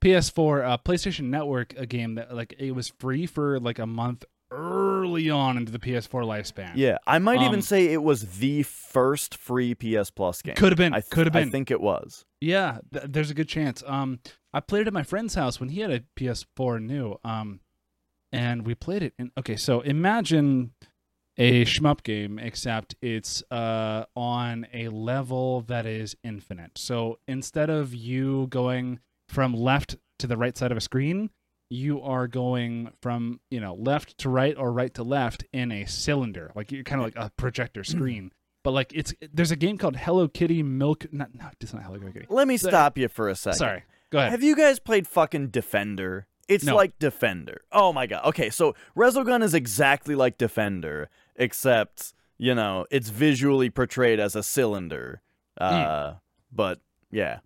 [0.00, 4.24] PS4, uh, PlayStation Network, a game that like it was free for like a month
[4.52, 6.72] early on into the PS4 lifespan.
[6.74, 10.54] Yeah, I might Um, even say it was the first free PS Plus game.
[10.54, 11.48] Could have been, I th- could have been.
[11.48, 12.24] I think it was.
[12.40, 13.82] Yeah, th- there's a good chance.
[13.86, 14.20] Um,
[14.52, 17.16] I played it at my friend's house when he had a PS4 new.
[17.24, 17.60] Um,
[18.32, 19.14] and we played it.
[19.18, 20.72] And okay, so imagine
[21.38, 26.72] a shmup game, except it's uh on a level that is infinite.
[26.76, 31.30] So instead of you going from left to the right side of a screen,
[31.72, 35.86] you are going from you know left to right or right to left in a
[35.86, 38.30] cylinder, like you're kind of like a projector screen.
[38.62, 41.06] But like it's there's a game called Hello Kitty Milk.
[41.12, 42.26] Not no, it's not Hello Kitty.
[42.28, 43.58] Let me So- stop you for a second.
[43.58, 44.30] Sorry, go ahead.
[44.32, 46.26] Have you guys played fucking Defender?
[46.48, 46.76] It's No.
[46.76, 47.62] like Defender.
[47.72, 48.24] Oh my god.
[48.26, 54.42] Okay, so Resogun is exactly like Defender, except you know it's visually portrayed as a
[54.42, 55.22] cylinder.
[55.58, 56.14] Uh,
[56.52, 56.80] but
[57.10, 57.38] yeah,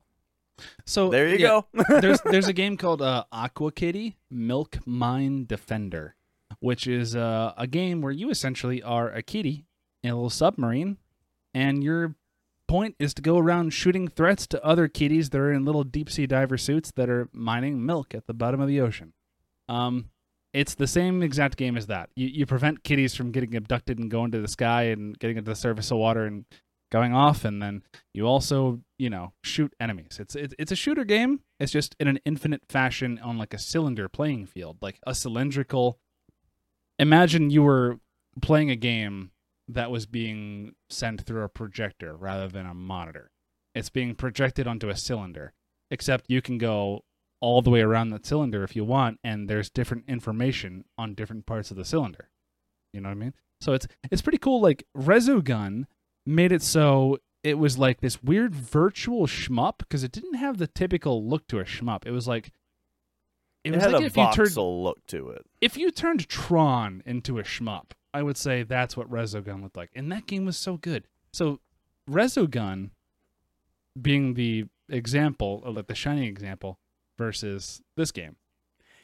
[0.84, 1.66] so there you yeah, go.
[2.00, 6.14] there's there's a game called uh, Aqua Kitty Milk Mine Defender.
[6.60, 9.66] which is uh, a game where you essentially are a kitty
[10.02, 10.96] in a little submarine,
[11.54, 12.14] and your
[12.68, 16.10] point is to go around shooting threats to other kitties that are in little deep
[16.10, 19.12] sea diver suits that are mining milk at the bottom of the ocean.
[19.68, 20.10] Um,
[20.52, 22.08] it's the same exact game as that.
[22.16, 25.50] You, you prevent kitties from getting abducted and going to the sky and getting into
[25.50, 26.44] the surface of water and
[26.90, 27.82] going off, and then
[28.14, 30.18] you also, you know, shoot enemies.
[30.18, 31.40] It's it's, it's a shooter game.
[31.60, 35.98] It's just in an infinite fashion on like a cylinder playing field, like a cylindrical.
[36.98, 38.00] Imagine you were
[38.40, 39.30] playing a game
[39.68, 43.30] that was being sent through a projector rather than a monitor.
[43.74, 45.52] It's being projected onto a cylinder,
[45.90, 47.04] except you can go
[47.40, 51.44] all the way around the cylinder if you want, and there's different information on different
[51.46, 52.30] parts of the cylinder.
[52.92, 53.34] You know what I mean?
[53.60, 54.60] So it's it's pretty cool.
[54.60, 55.84] Like Resogun
[56.24, 60.66] made it so it was like this weird virtual shmup because it didn't have the
[60.66, 62.04] typical look to a shmup.
[62.04, 62.50] It was like
[63.62, 65.46] It, was had like a if you voxel turned look to it.
[65.60, 69.90] if you turned Tron into a shmup, I would say that's what Resogun looked like.
[69.94, 71.06] And that game was so good.
[71.32, 71.60] So
[72.10, 72.90] Resogun
[74.00, 76.80] being the example, or like the shining example,
[77.16, 78.34] versus this game.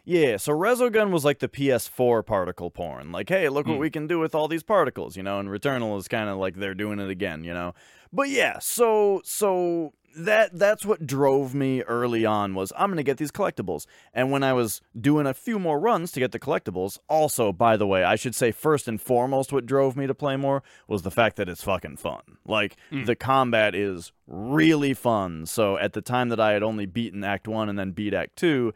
[0.05, 3.13] Yeah, so Resogun was like the PS4 particle porn.
[3.13, 3.81] Like, hey, look what Hmm.
[3.81, 6.57] we can do with all these particles, you know, and Returnal is kind of like
[6.57, 7.73] they're doing it again, you know.
[8.13, 13.03] But yeah, so so that that's what drove me early on was I'm going to
[13.03, 13.87] get these collectibles.
[14.13, 17.79] And when I was doing a few more runs to get the collectibles, also by
[17.79, 21.01] the way, I should say first and foremost what drove me to play more was
[21.03, 22.21] the fact that it's fucking fun.
[22.45, 23.07] Like Mm.
[23.07, 25.47] the combat is really fun.
[25.47, 28.37] So at the time that I had only beaten Act 1 and then beat Act
[28.37, 28.75] 2,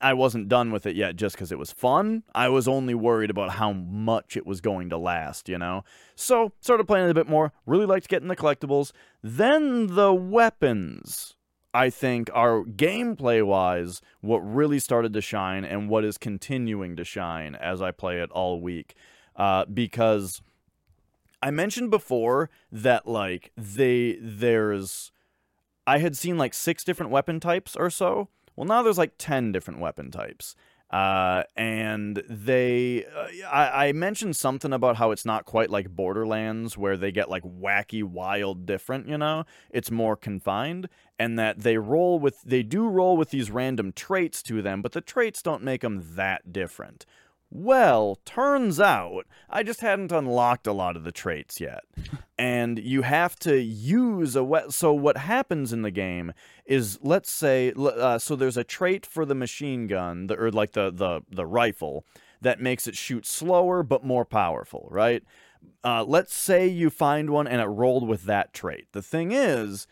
[0.00, 2.22] I wasn't done with it yet just because it was fun.
[2.34, 5.84] I was only worried about how much it was going to last, you know?
[6.14, 7.52] So, started playing it a bit more.
[7.66, 8.92] Really liked getting the collectibles.
[9.22, 11.34] Then the weapons,
[11.74, 17.04] I think, are gameplay wise what really started to shine and what is continuing to
[17.04, 18.94] shine as I play it all week.
[19.34, 20.42] Uh, because
[21.42, 25.12] I mentioned before that, like, they, there's.
[25.86, 28.28] I had seen like six different weapon types or so.
[28.58, 30.56] Well, now there's like 10 different weapon types.
[30.90, 36.76] Uh, and they, uh, I, I mentioned something about how it's not quite like Borderlands
[36.76, 39.44] where they get like wacky, wild, different, you know?
[39.70, 40.88] It's more confined,
[41.20, 44.90] and that they roll with, they do roll with these random traits to them, but
[44.90, 47.06] the traits don't make them that different.
[47.50, 51.84] Well, turns out I just hadn't unlocked a lot of the traits yet.
[52.38, 56.32] and you have to use a we- so what happens in the game
[56.66, 60.72] is let's say uh, so there's a trait for the machine gun the, or like
[60.72, 62.04] the, the the rifle
[62.40, 65.22] that makes it shoot slower but more powerful, right?
[65.82, 68.86] Uh, let's say you find one and it rolled with that trait.
[68.92, 69.86] The thing is,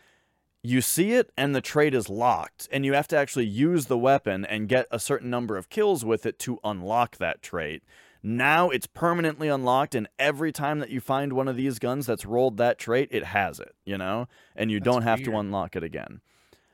[0.63, 3.97] you see it and the trait is locked, and you have to actually use the
[3.97, 7.83] weapon and get a certain number of kills with it to unlock that trait.
[8.23, 12.25] Now it's permanently unlocked, and every time that you find one of these guns that's
[12.25, 14.27] rolled that trait, it has it, you know?
[14.55, 16.21] And you That's don't have to unlock it again.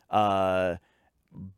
[0.10, 0.78] Uh,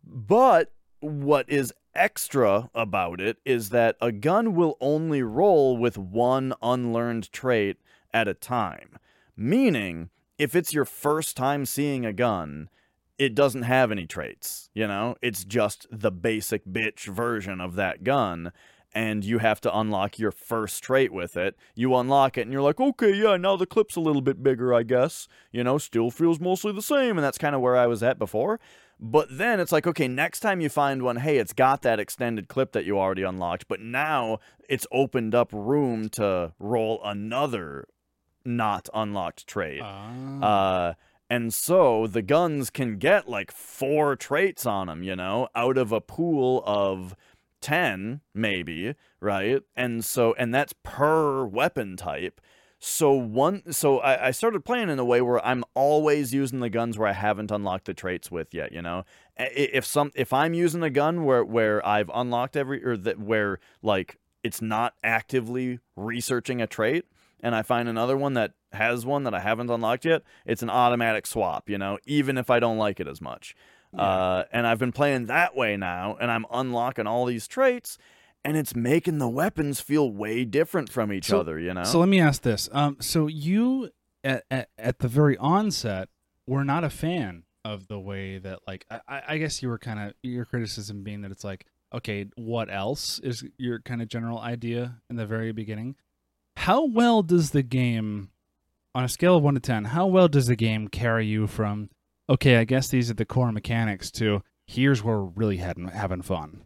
[0.03, 6.53] but what is extra about it is that a gun will only roll with one
[6.61, 7.77] unlearned trait
[8.13, 8.97] at a time.
[9.37, 12.69] Meaning, if it's your first time seeing a gun,
[13.17, 15.15] it doesn't have any traits, you know?
[15.21, 18.51] It's just the basic bitch version of that gun.
[18.93, 21.57] And you have to unlock your first trait with it.
[21.75, 24.73] You unlock it, and you're like, okay, yeah, now the clip's a little bit bigger,
[24.73, 25.27] I guess.
[25.51, 27.17] You know, still feels mostly the same.
[27.17, 28.57] And that's kind of where I was at before.
[28.99, 32.47] But then it's like, okay, next time you find one, hey, it's got that extended
[32.47, 34.39] clip that you already unlocked, but now
[34.69, 37.87] it's opened up room to roll another
[38.45, 39.81] not unlocked trait.
[39.83, 40.41] Ah.
[40.41, 40.93] Uh,
[41.29, 45.91] and so the guns can get like four traits on them, you know, out of
[45.91, 47.15] a pool of
[47.61, 49.61] 10, maybe, right?
[49.75, 52.39] And so, and that's per weapon type.
[52.77, 56.69] So one, so I, I started playing in a way where I'm always using the
[56.69, 58.71] guns where I haven't unlocked the traits with yet.
[58.71, 59.03] You know,
[59.37, 63.59] if some, if I'm using a gun where where I've unlocked every or that where
[63.81, 67.05] like it's not actively researching a trait,
[67.41, 70.69] and I find another one that has one that I haven't unlocked yet, it's an
[70.69, 71.69] automatic swap.
[71.69, 73.55] You know, even if I don't like it as much.
[73.97, 77.97] Uh, and I've been playing that way now, and I'm unlocking all these traits,
[78.43, 81.57] and it's making the weapons feel way different from each So- other.
[81.59, 81.83] You know.
[81.85, 82.67] So let me ask this.
[82.73, 83.91] Um, so you
[84.23, 86.09] at, at at the very onset
[86.45, 89.79] were not a fan of the way that like I- I, I guess you were
[89.79, 94.07] kind of your criticism being that it's like okay what else is your kind of
[94.09, 95.95] general idea in the very beginning.
[96.65, 98.31] How well does the game,
[98.95, 101.91] on a scale of one to ten, how well does the game carry you from
[102.27, 106.23] okay I guess these are the core mechanics to here's where we're really having having
[106.23, 106.63] fun.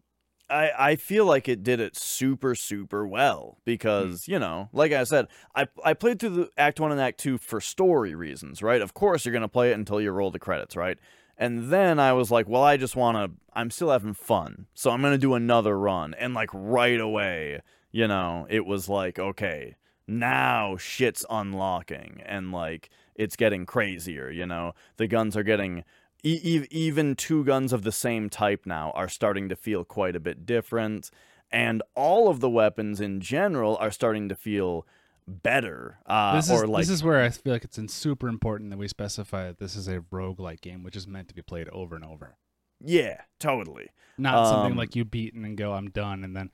[0.50, 4.32] I, I feel like it did it super super well because hmm.
[4.32, 7.38] you know like i said I, I played through the act 1 and act 2
[7.38, 8.82] for story reasons right?
[8.82, 10.98] Of course you're going to play it until you roll the credits right?
[11.38, 14.92] And then i was like well i just want to i'm still having fun so
[14.92, 16.14] i'm going to do another run.
[16.14, 17.60] And like right away
[17.92, 19.76] you know it was like okay
[20.10, 25.84] now shit's unlocking and like it's getting crazier you know the guns are getting
[26.24, 30.20] e- even two guns of the same type now are starting to feel quite a
[30.20, 31.12] bit different
[31.52, 34.86] and all of the weapons in general are starting to feel
[35.28, 38.72] better uh, this is like this is where I feel like it's in super important
[38.72, 41.70] that we specify that this is a roguelike game, which is meant to be played
[41.70, 42.36] over and over.
[42.84, 46.50] yeah totally Not something Um, like you beat and then go, I'm done, and then,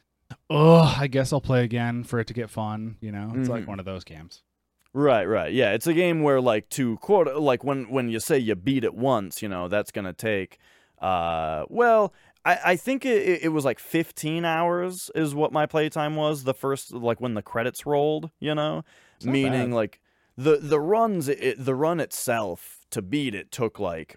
[0.49, 2.97] oh, I guess I'll play again for it to get fun.
[3.01, 3.67] You know, it's like Mhm.
[3.67, 4.43] one of those games.
[4.93, 5.51] Right, right.
[5.53, 8.83] Yeah, it's a game where like to quote like when when you say you beat
[8.83, 10.57] it once, you know, that's going to take
[11.01, 12.13] uh well,
[12.45, 16.53] I I think it it was like 15 hours is what my playtime was the
[16.53, 18.83] first like when the credits rolled, you know,
[19.21, 19.75] meaning bad.
[19.75, 19.99] like
[20.37, 24.15] the the runs it, the run itself to beat it took like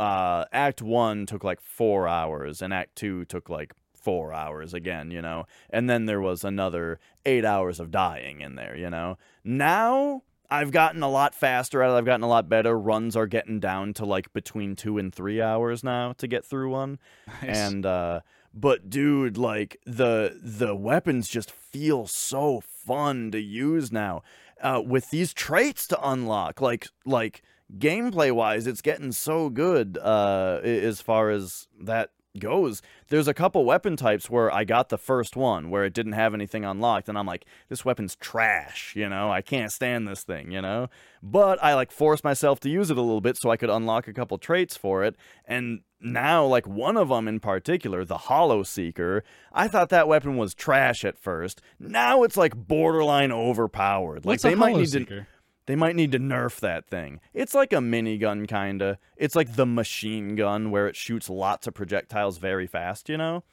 [0.00, 3.72] uh act 1 took like 4 hours and act 2 took like
[4.08, 5.44] 4 hours again, you know.
[5.68, 9.18] And then there was another 8 hours of dying in there, you know.
[9.44, 11.94] Now I've gotten a lot faster at it.
[11.98, 12.78] I've gotten a lot better.
[12.78, 16.70] Runs are getting down to like between 2 and 3 hours now to get through
[16.70, 16.98] one
[17.42, 17.56] Nice.
[17.58, 18.20] and uh
[18.54, 24.22] but dude like the the weapons just feel so fun to use now
[24.62, 27.42] uh with these traits to unlock like like
[27.76, 33.64] gameplay wise it's getting so good uh as far as that goes there's a couple
[33.64, 37.18] weapon types where i got the first one where it didn't have anything unlocked and
[37.18, 39.30] i'm like this weapon's trash you know?
[39.30, 40.88] I can't stand this thing you know?
[41.22, 44.08] But i like forced myself to use it a little bit so i could unlock
[44.08, 49.22] a couple traits for it and now like one of them in particular the Hollowseeker
[49.52, 51.60] i thought that weapon was trash at first.
[51.78, 54.24] Now it's like borderline overpowered.
[54.24, 55.28] Like What's they might need to Seeker?
[55.68, 57.20] They might need to nerf that thing.
[57.34, 58.98] It's like a minigun kinda.
[59.18, 63.44] It's like the machine gun where it shoots lots of projectiles very fast, you know?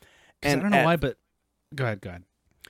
[0.42, 1.18] 'Cause I don't know at- why, but
[1.76, 2.24] go ahead, go ahead.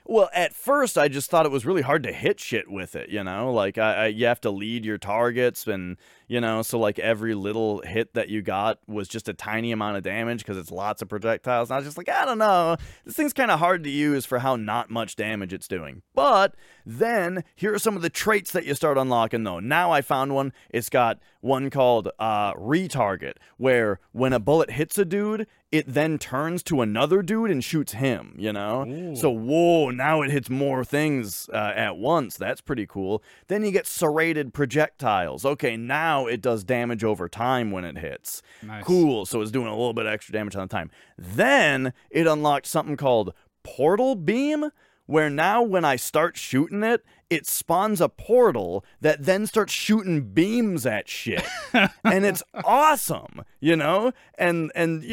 [0.08, 3.10] Well, at first I just thought it was really hard to hit shit with it,
[3.10, 3.52] you know?
[3.52, 7.34] Like I, I you have to lead your targets and, you know, so like every
[7.34, 11.02] little hit that you got was just a tiny amount of damage because it's lots
[11.02, 11.70] of projectiles.
[11.70, 12.78] And I was just like, I don't know.
[13.04, 16.04] This thing's kind of hard to use for how not much damage it's doing.
[16.14, 16.56] But
[16.86, 19.60] then here are some of the traits that you start unlocking though.
[19.60, 20.54] Now I found one.
[20.70, 26.18] It's got one called uh, retarget, where when a bullet hits a dude, it then
[26.18, 28.36] turns to another dude and shoots him.
[28.38, 28.86] You know.
[28.88, 29.16] Ooh.
[29.16, 32.38] So whoa, now it hits more things uh, at once.
[32.38, 33.24] That's pretty cool.
[33.48, 35.46] Then you get serrated projectiles.
[35.46, 38.42] Okay, now it does damage over time when it hits.
[38.64, 38.84] Nice.
[38.84, 39.26] Cool.
[39.26, 40.92] So it's doing a little bit extra damage on the time.
[41.18, 43.34] Then it unlocked something called
[43.64, 44.70] Portal Beam,
[45.06, 50.30] where now when I start shooting it, it spawns a portal that then starts shooting
[50.34, 51.44] beams at shit.
[52.04, 54.12] and it's awesome, you know?
[54.38, 55.04] And and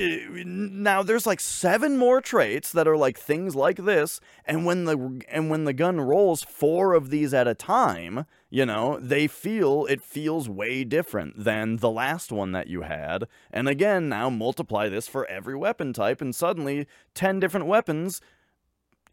[0.83, 5.23] now there's like seven more traits that are like things like this, and when the
[5.29, 9.87] and when the gun rolls four of these at a time, you know, they feel
[9.87, 13.25] it feels way different than the last one that you had.
[13.51, 18.21] And again, now multiply this for every weapon type and suddenly 10 different weapons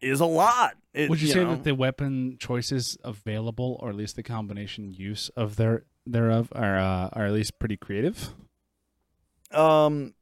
[0.00, 0.74] is a lot.
[0.92, 1.50] It- Would you, say know?
[1.50, 6.78] that the weapon choices available, or at least the combination use of their thereof, are
[6.78, 8.34] uh, are at least pretty creative?
[9.52, 10.14] um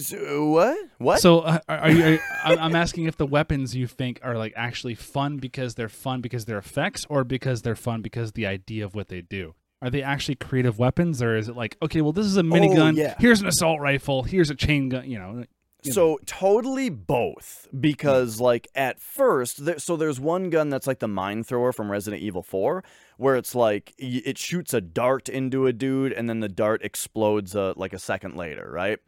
[0.00, 0.78] so- what?
[0.98, 1.20] What?
[1.20, 2.14] So, uh, are, you?
[2.14, 5.88] Are, I'm I'm asking if the weapons you think are like actually fun because they're
[5.88, 9.54] fun because they're effects, or because they're fun because the idea of what they do.
[9.80, 12.92] Are they actually creative weapons, or is it like, okay, well, this is a minigun.
[12.96, 13.16] Oh, yeah.
[13.18, 14.22] Here's an assault rifle.
[14.22, 15.08] Here's a chain gun.
[15.10, 15.44] You know.
[15.90, 21.08] So totally both because like at first there, so there's one gun that's like the
[21.08, 22.84] mine thrower from Resident Evil 4
[23.16, 27.56] where it's like it shoots a dart into a dude and then the dart explodes
[27.56, 29.00] uh, like a second later, right?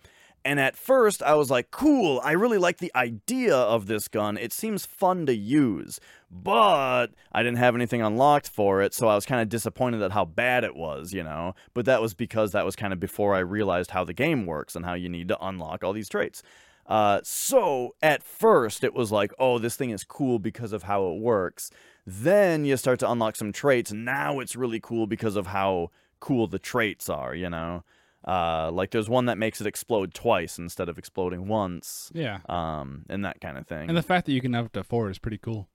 [0.45, 4.37] And at first I was like, "Cool, I really like the idea of this gun.
[4.37, 5.99] It seems fun to use."
[6.31, 10.13] But I didn't have anything unlocked for it, so I was kind of disappointed at
[10.13, 11.55] how bad it was, you know.
[11.73, 14.77] But that was because that was kind of before I realized how the game works
[14.77, 16.43] and how you need to unlock all these traits.
[16.87, 21.07] Uh, so at first it was like, oh, this thing is cool because of how
[21.09, 21.71] it works.
[22.07, 23.93] Then you start to unlock some traits.
[23.93, 25.91] Now it's really cool because of how
[26.21, 27.85] cool the traits are, you know?
[28.27, 32.11] Uh, like there's one that makes it explode twice instead of exploding once.
[32.15, 32.39] yeah.
[32.49, 33.89] Um, and that kind of thing.
[33.89, 35.69] And the fact that you can have up to four is pretty cool.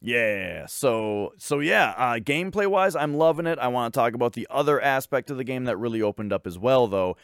[0.00, 0.66] Yeah.
[0.66, 3.58] So so yeah, uh, gameplay wise, I'm loving it.
[3.58, 6.46] I want to talk about the other aspect of the game that really opened up
[6.46, 7.16] as well, though,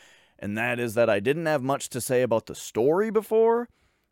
[0.42, 3.68] and that is that I didn't have much to say about the story before.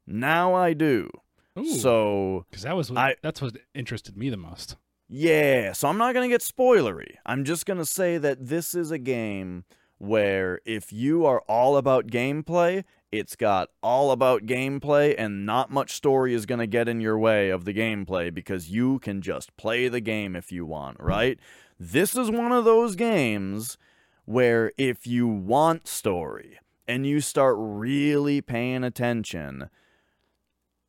[0.07, 1.11] Now I do.
[1.59, 4.77] Ooh, So because that was what, I- that's what interested me the most.
[5.13, 7.17] Yeah, so I'm not going to get spoilery.
[7.27, 9.65] I'm just going to say that this is a game
[9.99, 15.91] where if you are all about gameplay, it's got all about gameplay, and not much
[15.95, 19.55] story is going to get in your way of the gameplay because you can just
[19.57, 21.41] play the game if you want, right?
[21.79, 23.77] This is one of those games
[24.25, 29.71] where if you want story and you start really paying attention,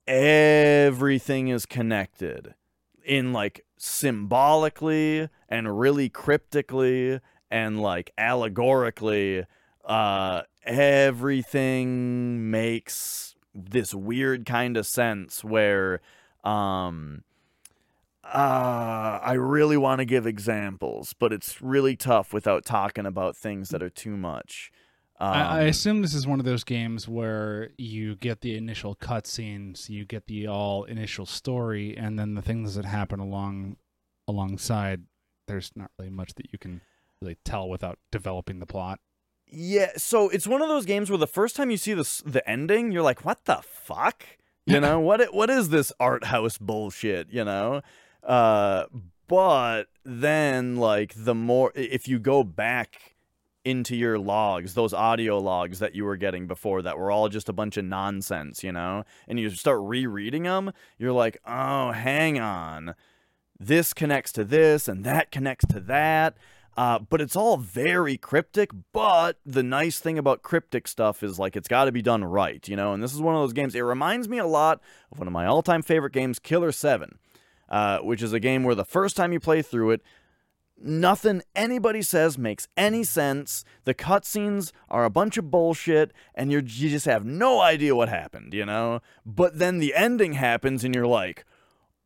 [0.08, 2.56] everything is connected
[3.04, 9.46] in like symbolically and really cryptically and like allegorically.
[9.84, 16.00] Uh everything makes this weird kind of sense where
[16.44, 17.24] um
[18.24, 23.70] uh I really want to give examples but it's really tough without talking about things
[23.70, 24.72] that are too much
[25.22, 28.96] um, I, I assume this is one of those games where you get the initial
[28.96, 33.78] cutscenes, you get the all initial story, and then the things that happen along
[34.28, 35.04] alongside.
[35.48, 36.82] There's not really much that you can
[37.22, 39.00] really tell without developing the plot.
[39.46, 42.50] Yeah, so it's one of those games where the first time you see the the
[42.50, 44.26] ending, you're like, "What the fuck?"
[44.66, 45.36] You know what?
[45.36, 47.32] What is this art house bullshit?
[47.32, 47.84] You know,
[48.24, 48.86] uh,
[49.28, 53.16] but then like the more if you go back
[53.64, 57.48] into your logs, those audio logs that you were getting before that were all just
[57.48, 62.40] a bunch of nonsense, you know, and you start rereading them, you're like, "Oh, hang
[62.40, 62.96] on."
[63.60, 66.36] This connects to this and that connects to that.
[66.78, 68.72] Uh, but it's all very cryptic.
[68.94, 72.66] But the nice thing about cryptic stuff is like it's got to be done right,
[72.68, 72.94] you know.
[72.94, 73.76] And this is one of those games.
[73.76, 74.82] It reminds me a lot
[75.12, 77.20] of one of my all-time favorite games, Killer Seven,
[77.72, 80.02] uh, which is a game where the first time you play through it,
[80.78, 83.66] nothing anybody says makes any sense.
[83.86, 88.10] The cutscenes are a bunch of bullshit, and you're you just have no idea what
[88.10, 89.02] happened, you know.
[89.26, 91.46] But then the ending happens, and you're like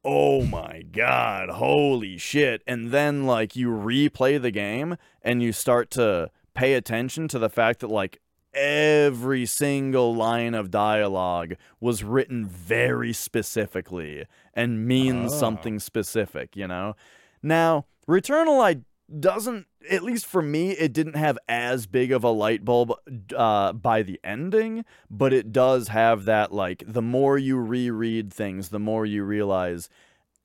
[0.05, 2.61] oh my god, holy shit.
[2.67, 7.49] And then like you replay the game and you start to pay attention to the
[7.49, 8.21] fact that like
[8.55, 15.37] every single line of dialogue was written very specifically and means Oh.
[15.37, 16.95] something specific, you know?
[17.43, 18.81] Now, Returnal I
[19.19, 22.91] doesn't at least for me it didn't have as big of a light bulb
[23.35, 28.69] uh, by the ending but it does have that like the more you reread things
[28.69, 29.87] the more you realize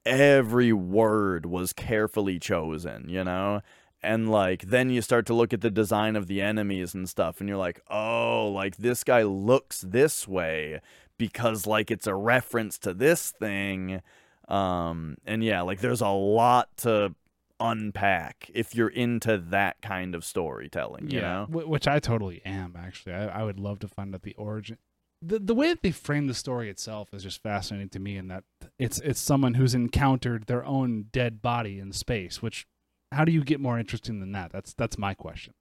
[0.04, 3.62] every word was carefully chosen you know
[4.02, 7.40] and like then you start to look at the design of the enemies and stuff
[7.40, 10.80] and you're like oh like this guy looks this way
[11.18, 14.00] because like it's a reference to this thing
[14.48, 17.14] um and yeah like there's a lot to
[17.60, 22.74] unpack if you're into that kind of storytelling you know wh- which I totally am.
[22.76, 24.78] Actually, I, I would love to find out the origin.
[25.22, 28.28] The the way that they frame the story itself is just fascinating to me, in
[28.28, 28.44] that
[28.78, 32.40] it's it's someone who's encountered their own dead body in space.
[32.40, 32.66] Which,
[33.12, 34.52] how do you get more interesting than that?
[34.52, 35.54] That's that's my question.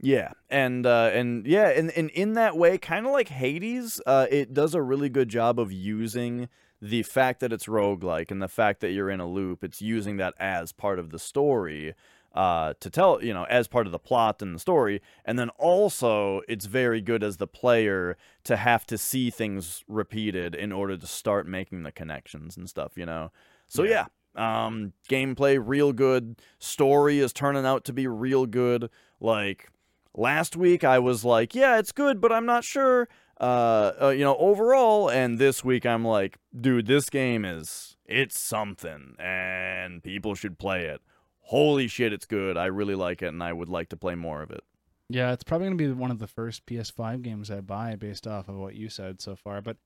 [0.00, 4.26] Yeah, and uh, and yeah, and, and in that way, kind of like Hades, uh,
[4.30, 6.48] it does a really good job of using
[6.80, 9.62] the fact that it's roguelike and the fact that you're in a loop.
[9.62, 11.94] It's using that as part of the story
[12.34, 15.00] uh, to tell, you know, as part of the plot and the story.
[15.24, 20.56] And then also, it's very good as the player to have to see things repeated
[20.56, 23.30] in order to start making the connections and stuff, you know.
[23.68, 24.06] So yeah, Yeah.
[24.34, 26.40] Um, gameplay real good.
[26.58, 28.90] Story is turning out to be real good.
[29.20, 29.70] Like
[30.14, 33.08] last week I was like, yeah, it's good, but I'm not sure.
[33.40, 38.38] Uh, uh, you know, overall, and this week I'm like, dude, this game is it's
[38.38, 41.00] something, and people should play it.
[41.40, 42.56] Holy shit, it's good.
[42.56, 44.62] I really like it, and I would like to play more of it.
[45.08, 48.48] Yeah, it's probably to be one of the first PS5 games I buy based off
[48.48, 49.60] of what you said so far.
[49.60, 49.76] But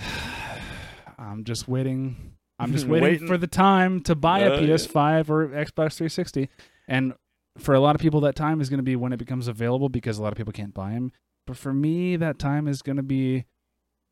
[1.18, 2.32] I'm just waiting.
[2.60, 3.26] I'm just waiting, Waiting.
[3.28, 4.74] for the time to buy a Uh, yeah.
[4.74, 6.48] PS5 or Xbox 360.
[6.86, 7.14] And
[7.58, 9.88] for a lot of people, that time is going to be when it becomes available
[9.88, 11.12] because a lot of people can't buy them.
[11.46, 13.44] But for me, that time is going to be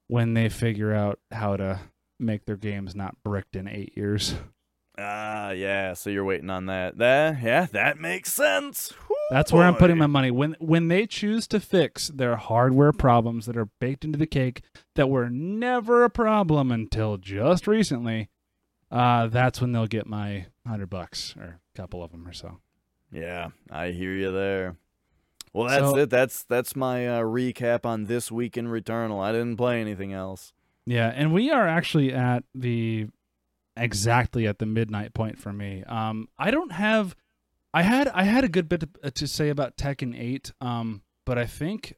[0.08, 1.80] when they figure out how to
[2.18, 4.34] make their games not bricked in eight years.
[5.00, 5.92] Ah, yeah.
[5.92, 6.98] So you're waiting on that.
[6.98, 8.92] That yeah, that makes sense.
[9.30, 10.32] That's where I'm putting my money.
[10.32, 14.62] When when they choose to fix their hardware problems that are baked into the cake
[14.96, 18.28] that were never a problem until just recently,
[18.90, 22.58] uh, that's when they'll get my hundred bucks or a couple of them or so.
[23.12, 24.76] Yeah, I hear you there.
[25.52, 26.10] Well, that's So- it.
[26.10, 29.22] That's that's my uh, recap on this week in Returnal.
[29.22, 30.52] I didn't play anything else.
[30.86, 33.08] Yeah, and we are actually at the
[33.76, 35.84] exactly at the midnight point for me.
[35.84, 37.14] Um, I don't have.
[37.74, 40.52] I had I had a good bit to, uh, to say about Tekken Eight.
[40.60, 41.94] Um, but I think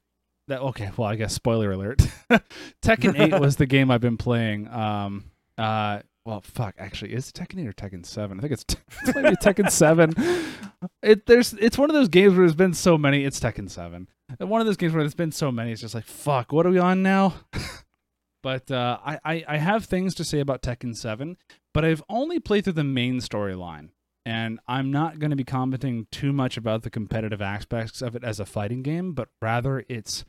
[0.48, 0.90] that okay.
[0.96, 1.98] Well, I guess spoiler alert.
[2.82, 4.66] Tekken 8 was the game I've been playing.
[4.68, 5.24] Um,
[5.56, 6.00] uh,
[6.30, 6.76] well, fuck.
[6.78, 8.38] Actually, is it Tekken 8 or Tekken 7?
[8.38, 8.64] I think it's,
[9.02, 10.14] it's maybe Tekken 7.
[11.02, 13.24] It there's it's one of those games where there's been so many.
[13.24, 14.06] It's Tekken 7.
[14.38, 15.72] One of those games where there's been so many.
[15.72, 16.52] It's just like fuck.
[16.52, 17.34] What are we on now?
[18.42, 21.36] but uh, I, I I have things to say about Tekken 7,
[21.74, 23.88] but I've only played through the main storyline
[24.24, 28.22] and I'm not going to be commenting too much about the competitive aspects of it
[28.22, 30.24] as a fighting game, but rather its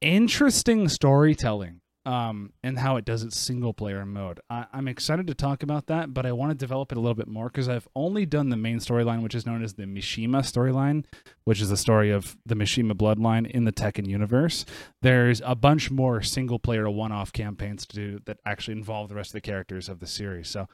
[0.00, 4.40] interesting storytelling um, and how it does its single player mode.
[4.50, 7.14] I- am excited to talk about that, but I want to develop it a little
[7.14, 10.40] bit more because I've only done the main storyline, which is known as the Mishima
[10.40, 11.04] storyline,
[11.44, 14.64] which is the story of the Mishima bloodline in the Tekken universe.
[15.00, 19.14] There's a bunch more single player one off campaigns to do that actually involve the
[19.14, 20.48] rest of the characters of the series.
[20.48, 20.66] So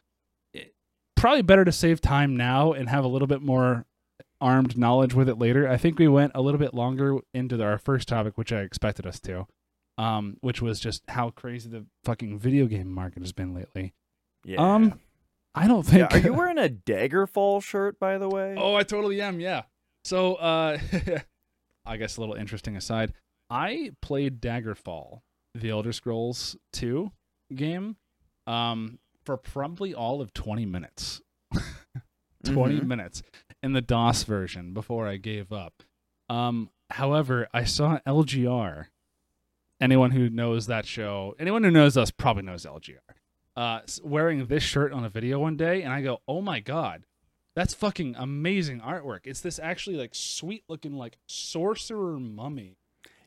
[1.16, 3.84] probably better to save time now and have a little bit more
[4.40, 5.68] armed knowledge with it later.
[5.68, 9.06] I think we went a little bit longer into our first topic, which I expected
[9.06, 9.46] us to,
[9.98, 13.92] um, which was just how crazy the fucking video game market has been lately.
[14.44, 14.56] Yeah.
[14.74, 14.98] Um,
[15.54, 16.10] I don't think.
[16.10, 18.54] Yeah, are you wearing a Daggerfall shirt, by the way?
[18.56, 19.40] oh, I totally am.
[19.40, 19.62] Yeah.
[20.04, 20.78] So, uh,
[21.84, 23.12] I guess a little interesting aside.
[23.50, 25.20] I played Daggerfall,
[25.54, 27.10] the Elder Scrolls 2
[27.54, 27.96] game.
[28.46, 31.20] Um, for probably all of 20 minutes.
[32.44, 32.84] 20 Mhm.
[32.86, 33.22] minutes
[33.62, 35.82] in the DOS version before I gave up.
[36.30, 38.86] Um, however, I saw LGR.
[39.80, 42.98] Anyone who knows that show, anyone who knows us probably knows LGR.
[43.56, 47.04] Uh, wearing this shirt on a video one day, and I go, "Oh my god,
[47.54, 52.76] that's fucking amazing artwork!" It's this actually like sweet looking like sorcerer mummy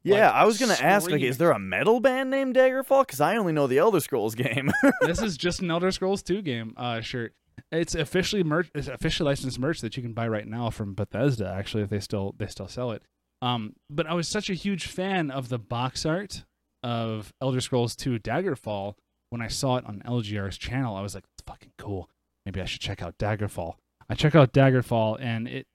[0.03, 3.05] yeah, like, I was gonna ask, like, is there a metal band named Daggerfall?
[3.05, 4.71] Because I only know the Elder Scrolls game.
[5.01, 7.35] this is just an Elder Scrolls 2 game uh, shirt.
[7.71, 8.71] It's officially merch.
[8.73, 11.53] It's officially licensed merch that you can buy right now from Bethesda.
[11.55, 13.03] Actually, if they still they still sell it.
[13.41, 16.43] Um, but I was such a huge fan of the box art
[16.83, 18.95] of Elder Scrolls 2 Daggerfall
[19.29, 20.95] when I saw it on LGR's channel.
[20.95, 22.09] I was like, "It's fucking cool.
[22.45, 23.75] Maybe I should check out Daggerfall."
[24.09, 25.67] I check out Daggerfall, and it,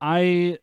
[0.00, 0.58] I,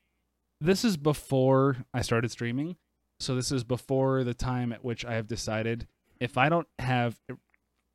[0.59, 2.75] this is before I started streaming,
[3.19, 5.87] so this is before the time at which I have decided
[6.19, 7.19] if I don't have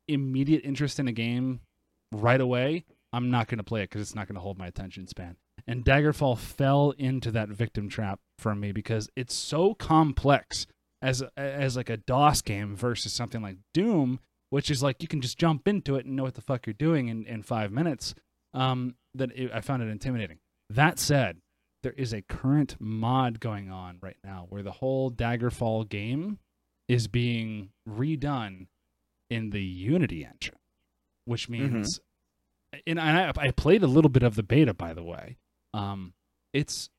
[0.07, 1.61] immediate interest in a game
[2.11, 4.67] right away, I'm not going to play it because it's not going to hold my
[4.67, 5.37] attention span.
[5.65, 10.67] And Daggerfall fell into that victim trap for me because it's so complex
[11.01, 14.19] as as like a DOS game versus something like Doom,
[14.49, 16.73] which is like you can just jump into it and know what the fuck you're
[16.73, 18.15] doing in, in five minutes.
[18.53, 20.39] Um, that it, I found it intimidating.
[20.69, 21.37] That said,
[21.83, 26.39] there is a current mod going on right now where the whole Daggerfall game
[26.87, 28.67] is being redone
[29.29, 30.55] in the Unity engine,
[31.25, 31.99] which means,
[32.85, 35.37] and I, I played a little bit of the beta, by the way.
[35.73, 36.13] Um,
[36.53, 36.89] it's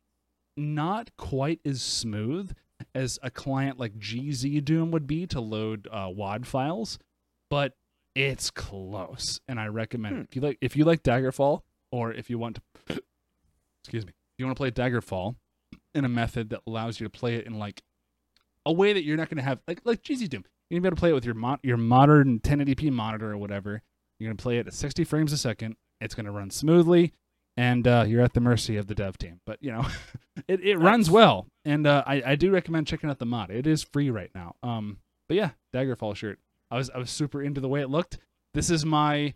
[0.57, 2.53] not quite as smooth
[2.95, 6.99] as a client like GZDoom would be to load uh, WAD files,
[7.51, 7.75] but
[8.15, 10.21] it's close, and I recommend Hmm.
[10.23, 10.27] it.
[10.31, 11.63] If you like, if you like Daggerfall,
[11.93, 13.03] or if you want to,
[13.85, 15.37] excuse me, if you want to play Daggerfall
[15.95, 17.83] in a method that allows you to play it in like
[18.67, 20.45] a way that you're not going to have like like GZDoom.
[20.71, 23.39] You're gonna be able to play it with your mo- your modern 1080p monitor or
[23.39, 23.81] whatever.
[24.19, 25.77] You're gonna play it at 60 frames a second.
[26.01, 27.15] It's gonna run smoothly,
[27.59, 29.41] and uh, you're at the mercy of the dev team.
[29.45, 29.85] But you know,
[30.49, 33.51] it, it runs well, and uh, I I do recommend checking out the mod.
[33.51, 34.55] It is free right now.
[34.63, 34.99] Um,
[35.29, 36.39] but yeah, Daggerfall shirt.
[36.71, 38.19] I was I was super into the way it looked.
[38.55, 39.35] This is my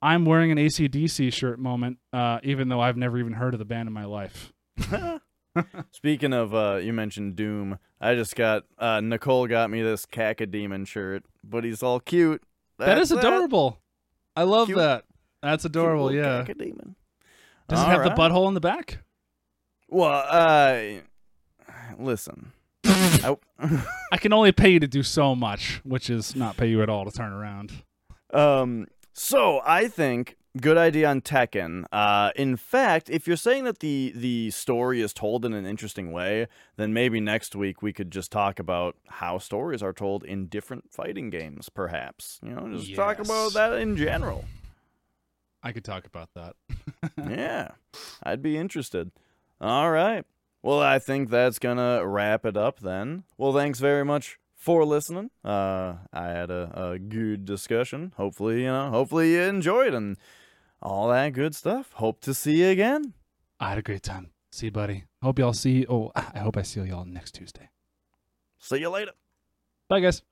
[0.00, 3.64] I'm wearing an ACDC shirt moment, uh, even though I've never even heard of the
[3.64, 4.52] band in my life.
[5.92, 7.78] Speaking of, uh, you mentioned Doom.
[8.00, 12.42] I just got uh, Nicole got me this Cacodemon shirt, but he's all cute.
[12.78, 13.78] that is That's adorable.
[14.36, 15.04] I love Cute- that.
[15.42, 16.06] That's adorable.
[16.06, 16.44] little Yeah.
[16.44, 16.94] Cacodemon.
[17.68, 18.14] Does it have right.
[18.14, 18.98] the butthole in the back?
[19.88, 21.00] Well, uh,
[21.98, 22.52] listen.
[22.84, 23.36] I,
[24.12, 26.88] I can only pay you to do so much, which is not pay you at
[26.88, 27.72] all to turn around.
[28.32, 31.84] Um, so I think good idea on Tekken.
[31.90, 36.12] Uh, in fact, if you're saying that the the story is told in an interesting
[36.12, 40.46] way, then maybe next week we could just talk about how stories are told in
[40.46, 41.68] different fighting games.
[41.68, 44.44] Perhaps you know, just talk about that in general.
[45.64, 46.56] I could talk about that.
[47.28, 47.68] yeah,
[48.22, 49.10] I'd be interested.
[49.60, 50.24] All right.
[50.62, 53.24] Well, I think that's gonna wrap it up then.
[53.38, 55.30] Well, thanks very much for listening.
[55.42, 58.12] Uh, I had a, a good discussion.
[58.16, 60.18] Hopefully, you know, hopefully you enjoyed and
[60.82, 61.92] all that good stuff.
[61.94, 63.14] Hope to see you again.
[63.58, 64.30] I had a great time.
[64.52, 65.04] See you, buddy.
[65.22, 65.86] Hope y'all see.
[65.88, 67.70] Oh, I hope I see y'all next Tuesday.
[68.58, 69.12] See you later.
[69.88, 70.22] Bye, guys.